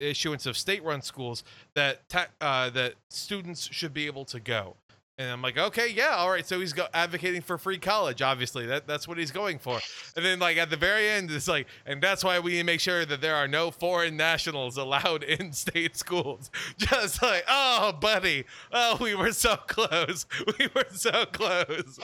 issuance 0.00 0.46
of 0.46 0.56
state-run 0.56 1.02
schools 1.02 1.44
that 1.74 2.08
ta- 2.08 2.26
uh, 2.40 2.70
that 2.70 2.94
students 3.08 3.68
should 3.72 3.94
be 3.94 4.06
able 4.06 4.24
to 4.24 4.40
go. 4.40 4.76
And 5.22 5.30
I'm 5.30 5.40
like, 5.40 5.56
okay, 5.56 5.88
yeah, 5.88 6.16
all 6.16 6.30
right. 6.30 6.44
So 6.44 6.58
he's 6.58 6.72
go- 6.72 6.88
advocating 6.92 7.42
for 7.42 7.56
free 7.56 7.78
college. 7.78 8.20
Obviously, 8.22 8.66
that 8.66 8.88
that's 8.88 9.06
what 9.06 9.18
he's 9.18 9.30
going 9.30 9.60
for. 9.60 9.78
And 10.16 10.24
then, 10.24 10.40
like 10.40 10.56
at 10.56 10.68
the 10.68 10.76
very 10.76 11.08
end, 11.08 11.30
it's 11.30 11.46
like, 11.46 11.68
and 11.86 12.02
that's 12.02 12.24
why 12.24 12.40
we 12.40 12.60
make 12.64 12.80
sure 12.80 13.04
that 13.04 13.20
there 13.20 13.36
are 13.36 13.46
no 13.46 13.70
foreign 13.70 14.16
nationals 14.16 14.76
allowed 14.76 15.22
in 15.22 15.52
state 15.52 15.96
schools. 15.96 16.50
Just 16.76 17.22
like, 17.22 17.44
oh, 17.48 17.92
buddy, 17.92 18.44
oh, 18.72 18.98
we 19.00 19.14
were 19.14 19.32
so 19.32 19.56
close. 19.56 20.26
We 20.58 20.68
were 20.74 20.86
so 20.92 21.24
close. 21.26 21.98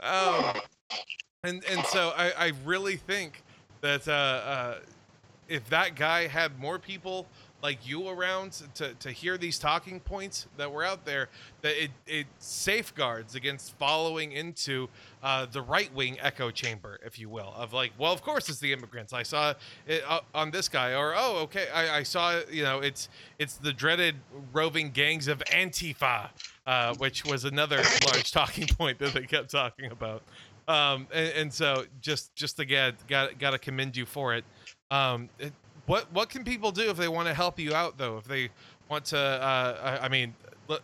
um, 0.00 0.60
and 1.42 1.64
and 1.64 1.84
so 1.86 2.12
I 2.14 2.32
I 2.36 2.52
really 2.64 2.96
think 2.96 3.42
that 3.80 4.06
uh, 4.06 4.12
uh 4.12 4.74
if 5.48 5.68
that 5.70 5.94
guy 5.94 6.26
had 6.26 6.58
more 6.58 6.78
people 6.78 7.26
like 7.66 7.84
you 7.84 8.08
around 8.08 8.62
to, 8.76 8.94
to 8.94 9.10
hear 9.10 9.36
these 9.36 9.58
talking 9.58 9.98
points 9.98 10.46
that 10.56 10.70
were 10.70 10.84
out 10.84 11.04
there, 11.04 11.28
that 11.62 11.82
it, 11.82 11.90
it 12.06 12.26
safeguards 12.38 13.34
against 13.34 13.76
following 13.76 14.30
into 14.30 14.88
uh, 15.20 15.46
the 15.50 15.60
right 15.60 15.92
wing 15.92 16.16
echo 16.22 16.52
chamber, 16.52 17.00
if 17.04 17.18
you 17.18 17.28
will, 17.28 17.52
of 17.56 17.72
like, 17.72 17.90
well, 17.98 18.12
of 18.12 18.22
course 18.22 18.48
it's 18.48 18.60
the 18.60 18.72
immigrants. 18.72 19.12
I 19.12 19.24
saw 19.24 19.54
it 19.88 20.04
uh, 20.08 20.20
on 20.32 20.52
this 20.52 20.68
guy, 20.68 20.94
or 20.94 21.12
oh, 21.16 21.38
okay, 21.38 21.66
I, 21.74 21.98
I, 21.98 22.02
saw 22.04 22.40
you 22.48 22.62
know 22.62 22.78
it's 22.78 23.08
it's 23.40 23.54
the 23.56 23.72
dreaded 23.72 24.14
roving 24.52 24.92
gangs 24.92 25.26
of 25.26 25.40
Antifa, 25.46 26.28
uh, 26.68 26.94
which 26.98 27.24
was 27.24 27.44
another 27.44 27.82
large 28.06 28.30
talking 28.30 28.68
point 28.68 29.00
that 29.00 29.12
they 29.12 29.22
kept 29.22 29.50
talking 29.50 29.90
about. 29.90 30.22
Um, 30.68 31.08
and, 31.12 31.32
and 31.34 31.52
so 31.52 31.84
just 32.00 32.32
just 32.36 32.60
again, 32.60 32.94
got 33.08 33.40
got 33.40 33.50
to 33.50 33.58
commend 33.58 33.96
you 33.96 34.06
for 34.06 34.36
it. 34.36 34.44
Um, 34.92 35.28
it, 35.40 35.52
what 35.86 36.12
what 36.12 36.28
can 36.28 36.44
people 36.44 36.72
do 36.72 36.90
if 36.90 36.96
they 36.96 37.08
want 37.08 37.28
to 37.28 37.34
help 37.34 37.58
you 37.58 37.74
out 37.74 37.98
though? 37.98 38.18
If 38.18 38.24
they 38.24 38.50
want 38.88 39.06
to, 39.06 39.18
uh, 39.18 39.98
I, 40.00 40.06
I 40.06 40.08
mean, 40.08 40.34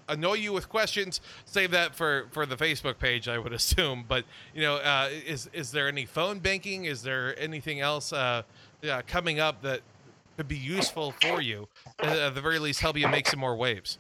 annoy 0.09 0.35
you 0.35 0.53
with 0.53 0.69
questions, 0.69 1.21
save 1.45 1.71
that 1.73 1.95
for 1.95 2.27
for 2.31 2.47
the 2.47 2.57
Facebook 2.57 2.99
page, 2.99 3.29
I 3.29 3.39
would 3.39 3.53
assume. 3.61 4.05
But 4.07 4.25
you 4.55 4.63
know, 4.63 4.77
uh, 4.77 5.09
is 5.27 5.49
is 5.53 5.73
there 5.73 5.89
any 5.89 6.07
phone 6.07 6.39
banking? 6.39 6.85
Is 6.85 7.03
there 7.03 7.39
anything 7.39 7.81
else 7.81 8.13
uh, 8.13 8.43
yeah, 8.81 9.03
coming 9.03 9.41
up 9.41 9.63
that 9.63 9.81
could 10.37 10.49
be 10.49 10.57
useful 10.57 11.13
for 11.21 11.41
you? 11.41 11.69
At 11.99 12.35
the 12.35 12.41
very 12.41 12.59
least, 12.59 12.81
help 12.81 12.97
you 12.97 13.09
make 13.09 13.29
some 13.29 13.41
more 13.41 13.57
waves. 13.57 13.99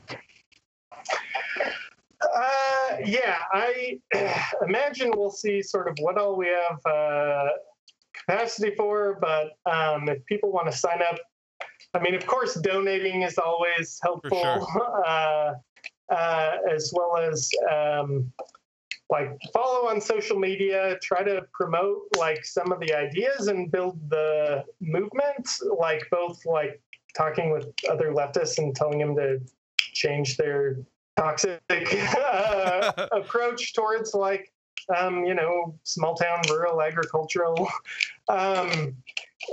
Uh, 2.23 2.97
yeah, 3.05 3.39
I 3.53 3.99
imagine 4.67 5.11
we'll 5.17 5.31
see 5.31 5.61
sort 5.63 5.89
of 5.89 5.97
what 6.01 6.17
all 6.17 6.37
we 6.37 6.47
have 6.47 6.79
uh, 6.87 7.49
capacity 8.27 8.75
for, 8.77 9.19
but 9.21 9.53
um, 9.71 10.09
if 10.09 10.25
people 10.27 10.53
want 10.53 10.71
to 10.71 10.77
sign 10.77 11.01
up, 11.03 11.19
I 11.95 12.01
mean, 12.01 12.15
of 12.15 12.27
course, 12.27 12.55
donating 12.55 13.23
is 13.23 13.39
always 13.39 13.99
helpful, 14.03 14.41
sure. 14.41 15.05
uh, 15.07 15.55
uh, 16.11 16.57
as 16.71 16.93
well 16.95 17.17
as 17.17 17.51
um, 17.71 18.33
like 19.11 19.39
follow 19.53 19.89
on 19.89 20.01
social 20.01 20.39
media, 20.39 20.99
try 21.03 21.23
to 21.23 21.43
promote 21.53 22.03
like 22.19 22.45
some 22.45 22.73
of 22.73 22.81
the 22.81 22.95
ideas 22.95 23.49
and 23.49 23.71
build 23.71 23.99
the 24.09 24.65
movement, 24.81 25.49
like 25.79 26.03
both 26.11 26.45
like 26.47 26.81
talking 27.17 27.51
with 27.51 27.67
other 27.91 28.13
leftists 28.13 28.59
and 28.59 28.75
telling 28.75 28.99
them 28.99 29.15
to 29.15 29.39
change 29.77 30.37
their 30.37 30.79
toxic 31.17 31.61
uh, 31.71 32.93
approach 33.13 33.75
towards 33.75 34.15
like 34.15 34.51
um, 34.97 35.25
you 35.25 35.35
know 35.35 35.75
small 35.85 36.15
town 36.15 36.41
rural 36.49 36.83
agricultural 36.83 37.69
um, 38.29 38.95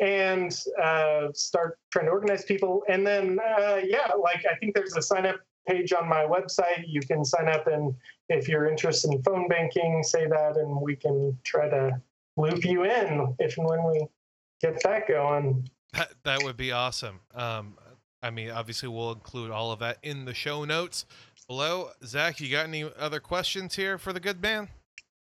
and 0.01 0.55
uh, 0.81 1.27
start 1.33 1.77
trying 1.91 2.05
to 2.05 2.11
organize 2.11 2.43
people 2.45 2.83
and 2.89 3.05
then 3.05 3.39
uh, 3.57 3.79
yeah 3.83 4.11
like 4.21 4.43
i 4.51 4.55
think 4.57 4.75
there's 4.75 4.95
a 4.95 5.01
sign 5.01 5.25
up 5.25 5.37
page 5.67 5.93
on 5.93 6.07
my 6.07 6.23
website 6.23 6.83
you 6.87 7.01
can 7.01 7.23
sign 7.23 7.47
up 7.47 7.67
and 7.67 7.93
if 8.29 8.47
you're 8.47 8.67
interested 8.67 9.11
in 9.11 9.21
phone 9.23 9.47
banking 9.47 10.01
say 10.03 10.25
that 10.25 10.57
and 10.57 10.81
we 10.81 10.95
can 10.95 11.37
try 11.43 11.69
to 11.69 11.91
loop 12.37 12.63
you 12.63 12.85
in 12.85 13.35
if 13.39 13.57
and 13.57 13.67
when 13.67 13.83
we 13.83 14.07
get 14.61 14.81
that 14.83 15.07
going 15.07 15.67
That, 15.93 16.11
that 16.23 16.43
would 16.43 16.57
be 16.57 16.71
awesome. 16.71 17.19
Um, 17.33 17.75
I 18.21 18.29
mean, 18.29 18.51
obviously, 18.51 18.89
we'll 18.89 19.13
include 19.13 19.51
all 19.51 19.71
of 19.71 19.79
that 19.79 19.97
in 20.03 20.25
the 20.25 20.33
show 20.33 20.65
notes 20.65 21.05
below. 21.47 21.89
Zach, 22.05 22.39
you 22.39 22.51
got 22.51 22.65
any 22.65 22.83
other 22.97 23.19
questions 23.19 23.75
here 23.75 23.97
for 23.97 24.13
the 24.13 24.19
good 24.19 24.41
man? 24.41 24.69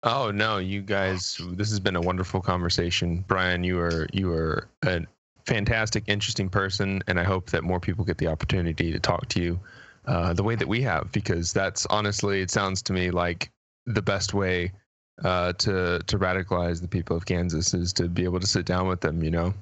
Oh 0.03 0.31
no, 0.31 0.59
you 0.59 0.81
guys, 0.81 1.39
this 1.53 1.69
has 1.69 1.81
been 1.81 1.97
a 1.97 2.01
wonderful 2.01 2.41
conversation. 2.41 3.23
Brian, 3.29 3.63
you 3.63 3.79
are 3.79 4.07
you 4.13 4.33
are 4.33 4.69
a 4.85 5.03
fantastic, 5.47 6.05
interesting 6.07 6.49
person, 6.49 7.03
and 7.07 7.21
I 7.21 7.25
hope 7.25 7.51
that 7.51 7.65
more 7.65 7.81
people 7.81 8.05
get 8.05 8.19
the 8.19 8.29
opportunity 8.29 8.93
to 8.93 8.99
talk 8.99 9.29
to 9.29 9.43
you 9.43 9.61
uh, 10.07 10.33
the 10.33 10.43
way 10.43 10.57
that 10.57 10.67
we 10.67 10.81
have, 10.83 11.13
because 11.13 11.53
that's 11.53 11.87
honestly, 11.87 12.41
it 12.41 12.51
sounds 12.51 12.81
to 12.83 12.93
me 12.93 13.11
like 13.11 13.51
the 13.87 14.01
best 14.01 14.33
way 14.33 14.73
uh, 15.23 15.53
to 15.55 16.01
to 16.07 16.19
radicalize 16.19 16.81
the 16.81 16.89
people 16.89 17.17
of 17.17 17.27
Kansas 17.27 17.75
is 17.75 17.93
to 17.95 18.09
be 18.09 18.25
able 18.25 18.41
to 18.41 18.47
sit 18.47 18.65
down 18.65 18.89
with 18.89 19.03
them, 19.03 19.23
you 19.23 19.31
know. 19.31 19.53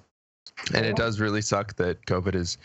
And 0.75 0.87
it 0.87 0.97
does 0.97 1.21
really 1.21 1.43
suck 1.43 1.75
that 1.77 2.05
COVID 2.07 2.35
is 2.35 2.59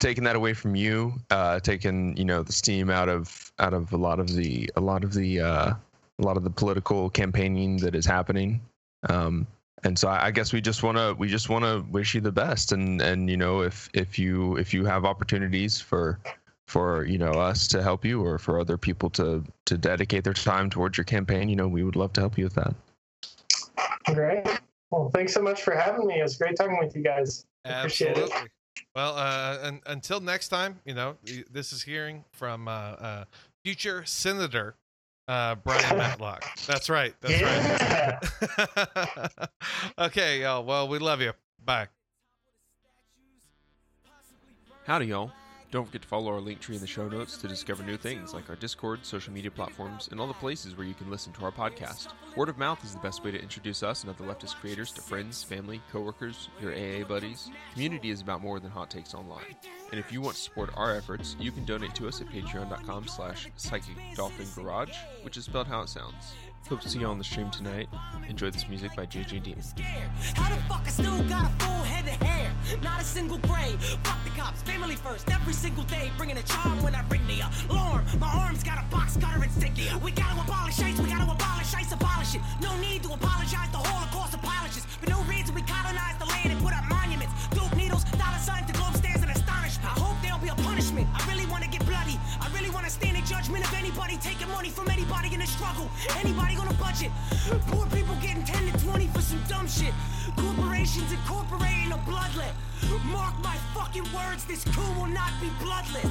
taking 0.00 0.24
that 0.24 0.36
away 0.36 0.54
from 0.54 0.74
you, 0.74 1.14
uh, 1.30 1.60
taking 1.60 2.16
you 2.16 2.24
know 2.24 2.42
the 2.42 2.52
steam 2.52 2.90
out 2.90 3.08
of 3.08 3.52
out 3.58 3.74
of 3.74 3.92
a 3.92 3.96
lot 3.96 4.18
of 4.18 4.34
the 4.34 4.70
a 4.76 4.80
lot 4.80 5.04
of 5.04 5.14
the 5.14 5.40
uh, 5.40 5.74
a 6.18 6.22
lot 6.22 6.36
of 6.36 6.44
the 6.44 6.50
political 6.50 7.10
campaigning 7.10 7.76
that 7.78 7.94
is 7.94 8.06
happening. 8.06 8.60
Um, 9.08 9.46
and 9.84 9.98
so 9.98 10.08
I, 10.08 10.26
I 10.26 10.30
guess 10.30 10.52
we 10.52 10.60
just 10.60 10.82
want 10.82 10.96
to 10.96 11.14
we 11.18 11.28
just 11.28 11.48
want 11.48 11.64
to 11.64 11.84
wish 11.90 12.14
you 12.14 12.20
the 12.20 12.32
best, 12.32 12.72
and 12.72 13.00
and 13.00 13.30
you 13.30 13.36
know 13.36 13.62
if 13.62 13.88
if 13.94 14.18
you 14.18 14.56
if 14.56 14.74
you 14.74 14.84
have 14.84 15.04
opportunities 15.04 15.80
for 15.80 16.18
for 16.66 17.04
you 17.04 17.18
know 17.18 17.30
us 17.30 17.68
to 17.68 17.82
help 17.82 18.04
you 18.04 18.24
or 18.24 18.38
for 18.38 18.58
other 18.60 18.76
people 18.76 19.08
to 19.10 19.44
to 19.66 19.78
dedicate 19.78 20.24
their 20.24 20.34
time 20.34 20.68
towards 20.68 20.98
your 20.98 21.04
campaign, 21.04 21.48
you 21.48 21.56
know 21.56 21.68
we 21.68 21.84
would 21.84 21.96
love 21.96 22.12
to 22.14 22.20
help 22.20 22.36
you 22.36 22.44
with 22.44 22.54
that. 22.54 22.74
great 24.06 24.44
well 24.90 25.10
thanks 25.14 25.32
so 25.32 25.40
much 25.40 25.62
for 25.62 25.74
having 25.74 26.06
me 26.06 26.18
it 26.18 26.22
was 26.22 26.36
great 26.36 26.56
talking 26.56 26.78
with 26.78 26.96
you 26.96 27.02
guys 27.02 27.44
Appreciate 27.64 28.16
it. 28.16 28.22
Absolutely. 28.24 28.48
Well, 28.94 29.16
uh, 29.16 29.58
un- 29.62 29.80
until 29.86 30.20
next 30.20 30.48
time, 30.48 30.80
you 30.84 30.94
know, 30.94 31.16
this 31.50 31.72
is 31.72 31.82
hearing 31.82 32.24
from 32.32 32.68
uh, 32.68 32.70
uh, 32.70 33.24
future 33.64 34.04
Senator 34.04 34.76
uh, 35.28 35.54
Brian 35.56 35.96
Matlock. 35.98 36.44
That's 36.66 36.88
right. 36.88 37.14
That's 37.20 37.40
yeah. 37.40 38.18
right. 38.56 39.48
okay, 40.06 40.42
y'all. 40.42 40.64
Well, 40.64 40.88
we 40.88 40.98
love 40.98 41.20
you. 41.20 41.32
Bye. 41.64 41.88
Howdy, 44.84 45.06
y'all. 45.06 45.30
Don't 45.70 45.84
forget 45.84 46.00
to 46.00 46.08
follow 46.08 46.32
our 46.32 46.40
link 46.40 46.60
tree 46.60 46.76
in 46.76 46.80
the 46.80 46.86
show 46.86 47.08
notes 47.08 47.36
to 47.36 47.46
discover 47.46 47.82
new 47.82 47.98
things 47.98 48.32
like 48.32 48.48
our 48.48 48.56
Discord, 48.56 49.04
social 49.04 49.34
media 49.34 49.50
platforms, 49.50 50.08
and 50.10 50.18
all 50.18 50.26
the 50.26 50.32
places 50.32 50.74
where 50.78 50.86
you 50.86 50.94
can 50.94 51.10
listen 51.10 51.30
to 51.34 51.44
our 51.44 51.52
podcast. 51.52 52.08
Word 52.36 52.48
of 52.48 52.56
mouth 52.56 52.82
is 52.84 52.94
the 52.94 53.00
best 53.00 53.22
way 53.22 53.32
to 53.32 53.42
introduce 53.42 53.82
us 53.82 54.02
and 54.02 54.08
other 54.08 54.24
leftist 54.24 54.54
creators 54.56 54.92
to 54.92 55.02
friends, 55.02 55.42
family, 55.42 55.82
coworkers, 55.92 56.48
your 56.62 56.72
AA 56.72 57.04
buddies. 57.04 57.50
Community 57.74 58.08
is 58.08 58.22
about 58.22 58.40
more 58.42 58.60
than 58.60 58.70
hot 58.70 58.90
takes 58.90 59.12
online. 59.12 59.56
And 59.90 60.00
if 60.00 60.10
you 60.10 60.22
want 60.22 60.36
to 60.36 60.42
support 60.42 60.70
our 60.74 60.96
efforts, 60.96 61.36
you 61.38 61.52
can 61.52 61.66
donate 61.66 61.94
to 61.96 62.08
us 62.08 62.22
at 62.22 62.28
patreon.com 62.28 63.06
slash 63.06 63.48
psychic 63.56 63.96
dolphin 64.14 64.46
garage, 64.56 64.96
which 65.20 65.36
is 65.36 65.44
spelled 65.44 65.66
how 65.66 65.82
it 65.82 65.90
sounds. 65.90 66.32
Hope 66.66 66.80
to 66.82 66.88
see 66.88 66.98
you 66.98 67.06
on 67.06 67.18
the 67.18 67.24
stream 67.24 67.50
tonight. 67.50 67.88
Enjoy 68.28 68.50
this 68.50 68.68
music 68.68 68.94
by 68.94 69.06
JJ 69.06 69.44
scared. 69.62 70.10
How 70.34 70.54
the 70.54 70.60
fuck 70.62 70.82
I 70.84 70.90
still 70.90 71.22
got 71.24 71.46
a 71.46 71.64
full 71.64 71.82
head 71.84 72.04
of 72.04 72.26
hair? 72.26 72.52
Not 72.82 73.00
a 73.00 73.04
single 73.04 73.38
gray. 73.38 73.76
Fuck 74.02 74.22
the 74.24 74.30
cops, 74.30 74.60
family 74.62 74.96
first, 74.96 75.30
every 75.30 75.54
single 75.54 75.84
day. 75.84 76.10
Bringing 76.18 76.36
a 76.36 76.42
charm 76.42 76.82
when 76.82 76.94
I 76.94 77.02
the 77.26 77.40
alarm. 77.70 78.04
My 78.18 78.28
arms 78.28 78.62
got 78.62 78.78
a 78.78 78.86
box 78.90 79.16
cutter. 79.16 79.38
We 80.02 80.10
gotta 80.12 80.40
abolish 80.40 80.80
ice, 80.80 81.00
we 81.00 81.08
gotta 81.08 81.30
abolish 81.30 81.74
ice, 81.74 81.92
abolish 81.92 82.34
it. 82.34 82.42
No 82.60 82.76
need 82.78 83.02
to 83.04 83.12
apologize, 83.12 83.70
the 83.70 83.78
Holocaust. 83.78 84.36
For 85.00 85.10
no 85.10 85.22
reason, 85.24 85.54
we 85.54 85.62
the 86.18 86.26
land 86.26 86.52
and 86.52 86.60
put 86.60 86.74
up 86.74 86.84
monuments. 86.88 87.32
Needles, 87.76 88.04
dollar 88.18 88.38
signs, 88.38 88.70
globe 88.72 88.94
astonishment. 88.94 89.84
I 89.84 89.94
hope 90.00 90.16
there'll 90.22 90.38
be 90.38 90.48
a 90.48 90.54
punishment. 90.66 91.06
I 91.14 91.22
really 91.30 91.46
wanna 91.46 91.68
get 91.68 91.86
bloody. 91.86 92.18
Really 92.58 92.70
wanna 92.70 92.90
stand 92.90 93.16
in 93.16 93.24
judgment 93.24 93.64
of 93.64 93.72
anybody 93.74 94.16
taking 94.16 94.48
money 94.48 94.68
from 94.68 94.90
anybody 94.90 95.32
in 95.32 95.40
a 95.40 95.46
struggle. 95.46 95.88
Anybody 96.18 96.56
on 96.56 96.66
a 96.66 96.74
budget. 96.74 97.12
Poor 97.68 97.86
people 97.86 98.16
getting 98.20 98.42
10 98.42 98.72
to 98.72 98.84
20 98.84 99.06
for 99.14 99.20
some 99.20 99.40
dumb 99.48 99.68
shit. 99.68 99.94
Corporations 100.34 101.12
incorporating 101.12 101.92
a 101.92 101.98
bloodlet. 101.98 102.50
Mark 103.14 103.38
my 103.44 103.54
fucking 103.74 104.02
words, 104.12 104.44
this 104.46 104.64
coup 104.74 104.92
will 104.98 105.06
not 105.06 105.30
be 105.40 105.48
bloodless. 105.62 106.10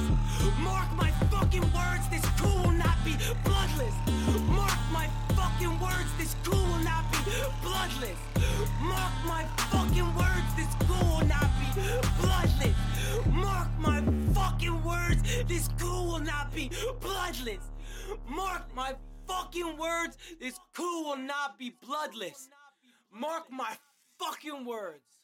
Mark 0.60 0.88
my 0.96 1.10
fucking 1.28 1.68
words, 1.76 2.08
this 2.08 2.24
coup 2.40 2.56
will 2.64 2.78
not 2.80 2.96
be 3.04 3.12
bloodless. 3.44 3.94
Mark 4.48 4.80
my 4.90 5.06
fucking 5.36 5.78
words, 5.78 6.10
this 6.16 6.34
coup 6.44 6.56
will 6.56 6.82
not 6.82 7.04
be 7.12 7.18
bloodless. 7.60 8.16
Mark 8.80 9.12
my 9.26 9.44
fucking 9.68 10.08
words, 10.16 10.48
this 10.56 10.72
coup 10.88 11.04
will 11.12 11.26
not 11.28 11.48
be 11.60 11.68
bloodless. 12.22 12.87
Mark 13.76 14.04
my 14.04 14.32
fucking 14.34 14.82
words, 14.84 15.22
this 15.46 15.68
coup 15.78 16.04
will 16.04 16.20
not 16.20 16.54
be 16.54 16.70
bloodless. 17.00 17.70
Mark 18.28 18.74
my 18.74 18.94
fucking 19.26 19.76
words, 19.76 20.16
this 20.40 20.58
coup 20.74 21.04
will 21.04 21.16
not 21.16 21.58
be 21.58 21.74
bloodless. 21.82 22.48
Mark 23.12 23.50
my 23.50 23.76
fucking 24.18 24.64
words. 24.64 25.17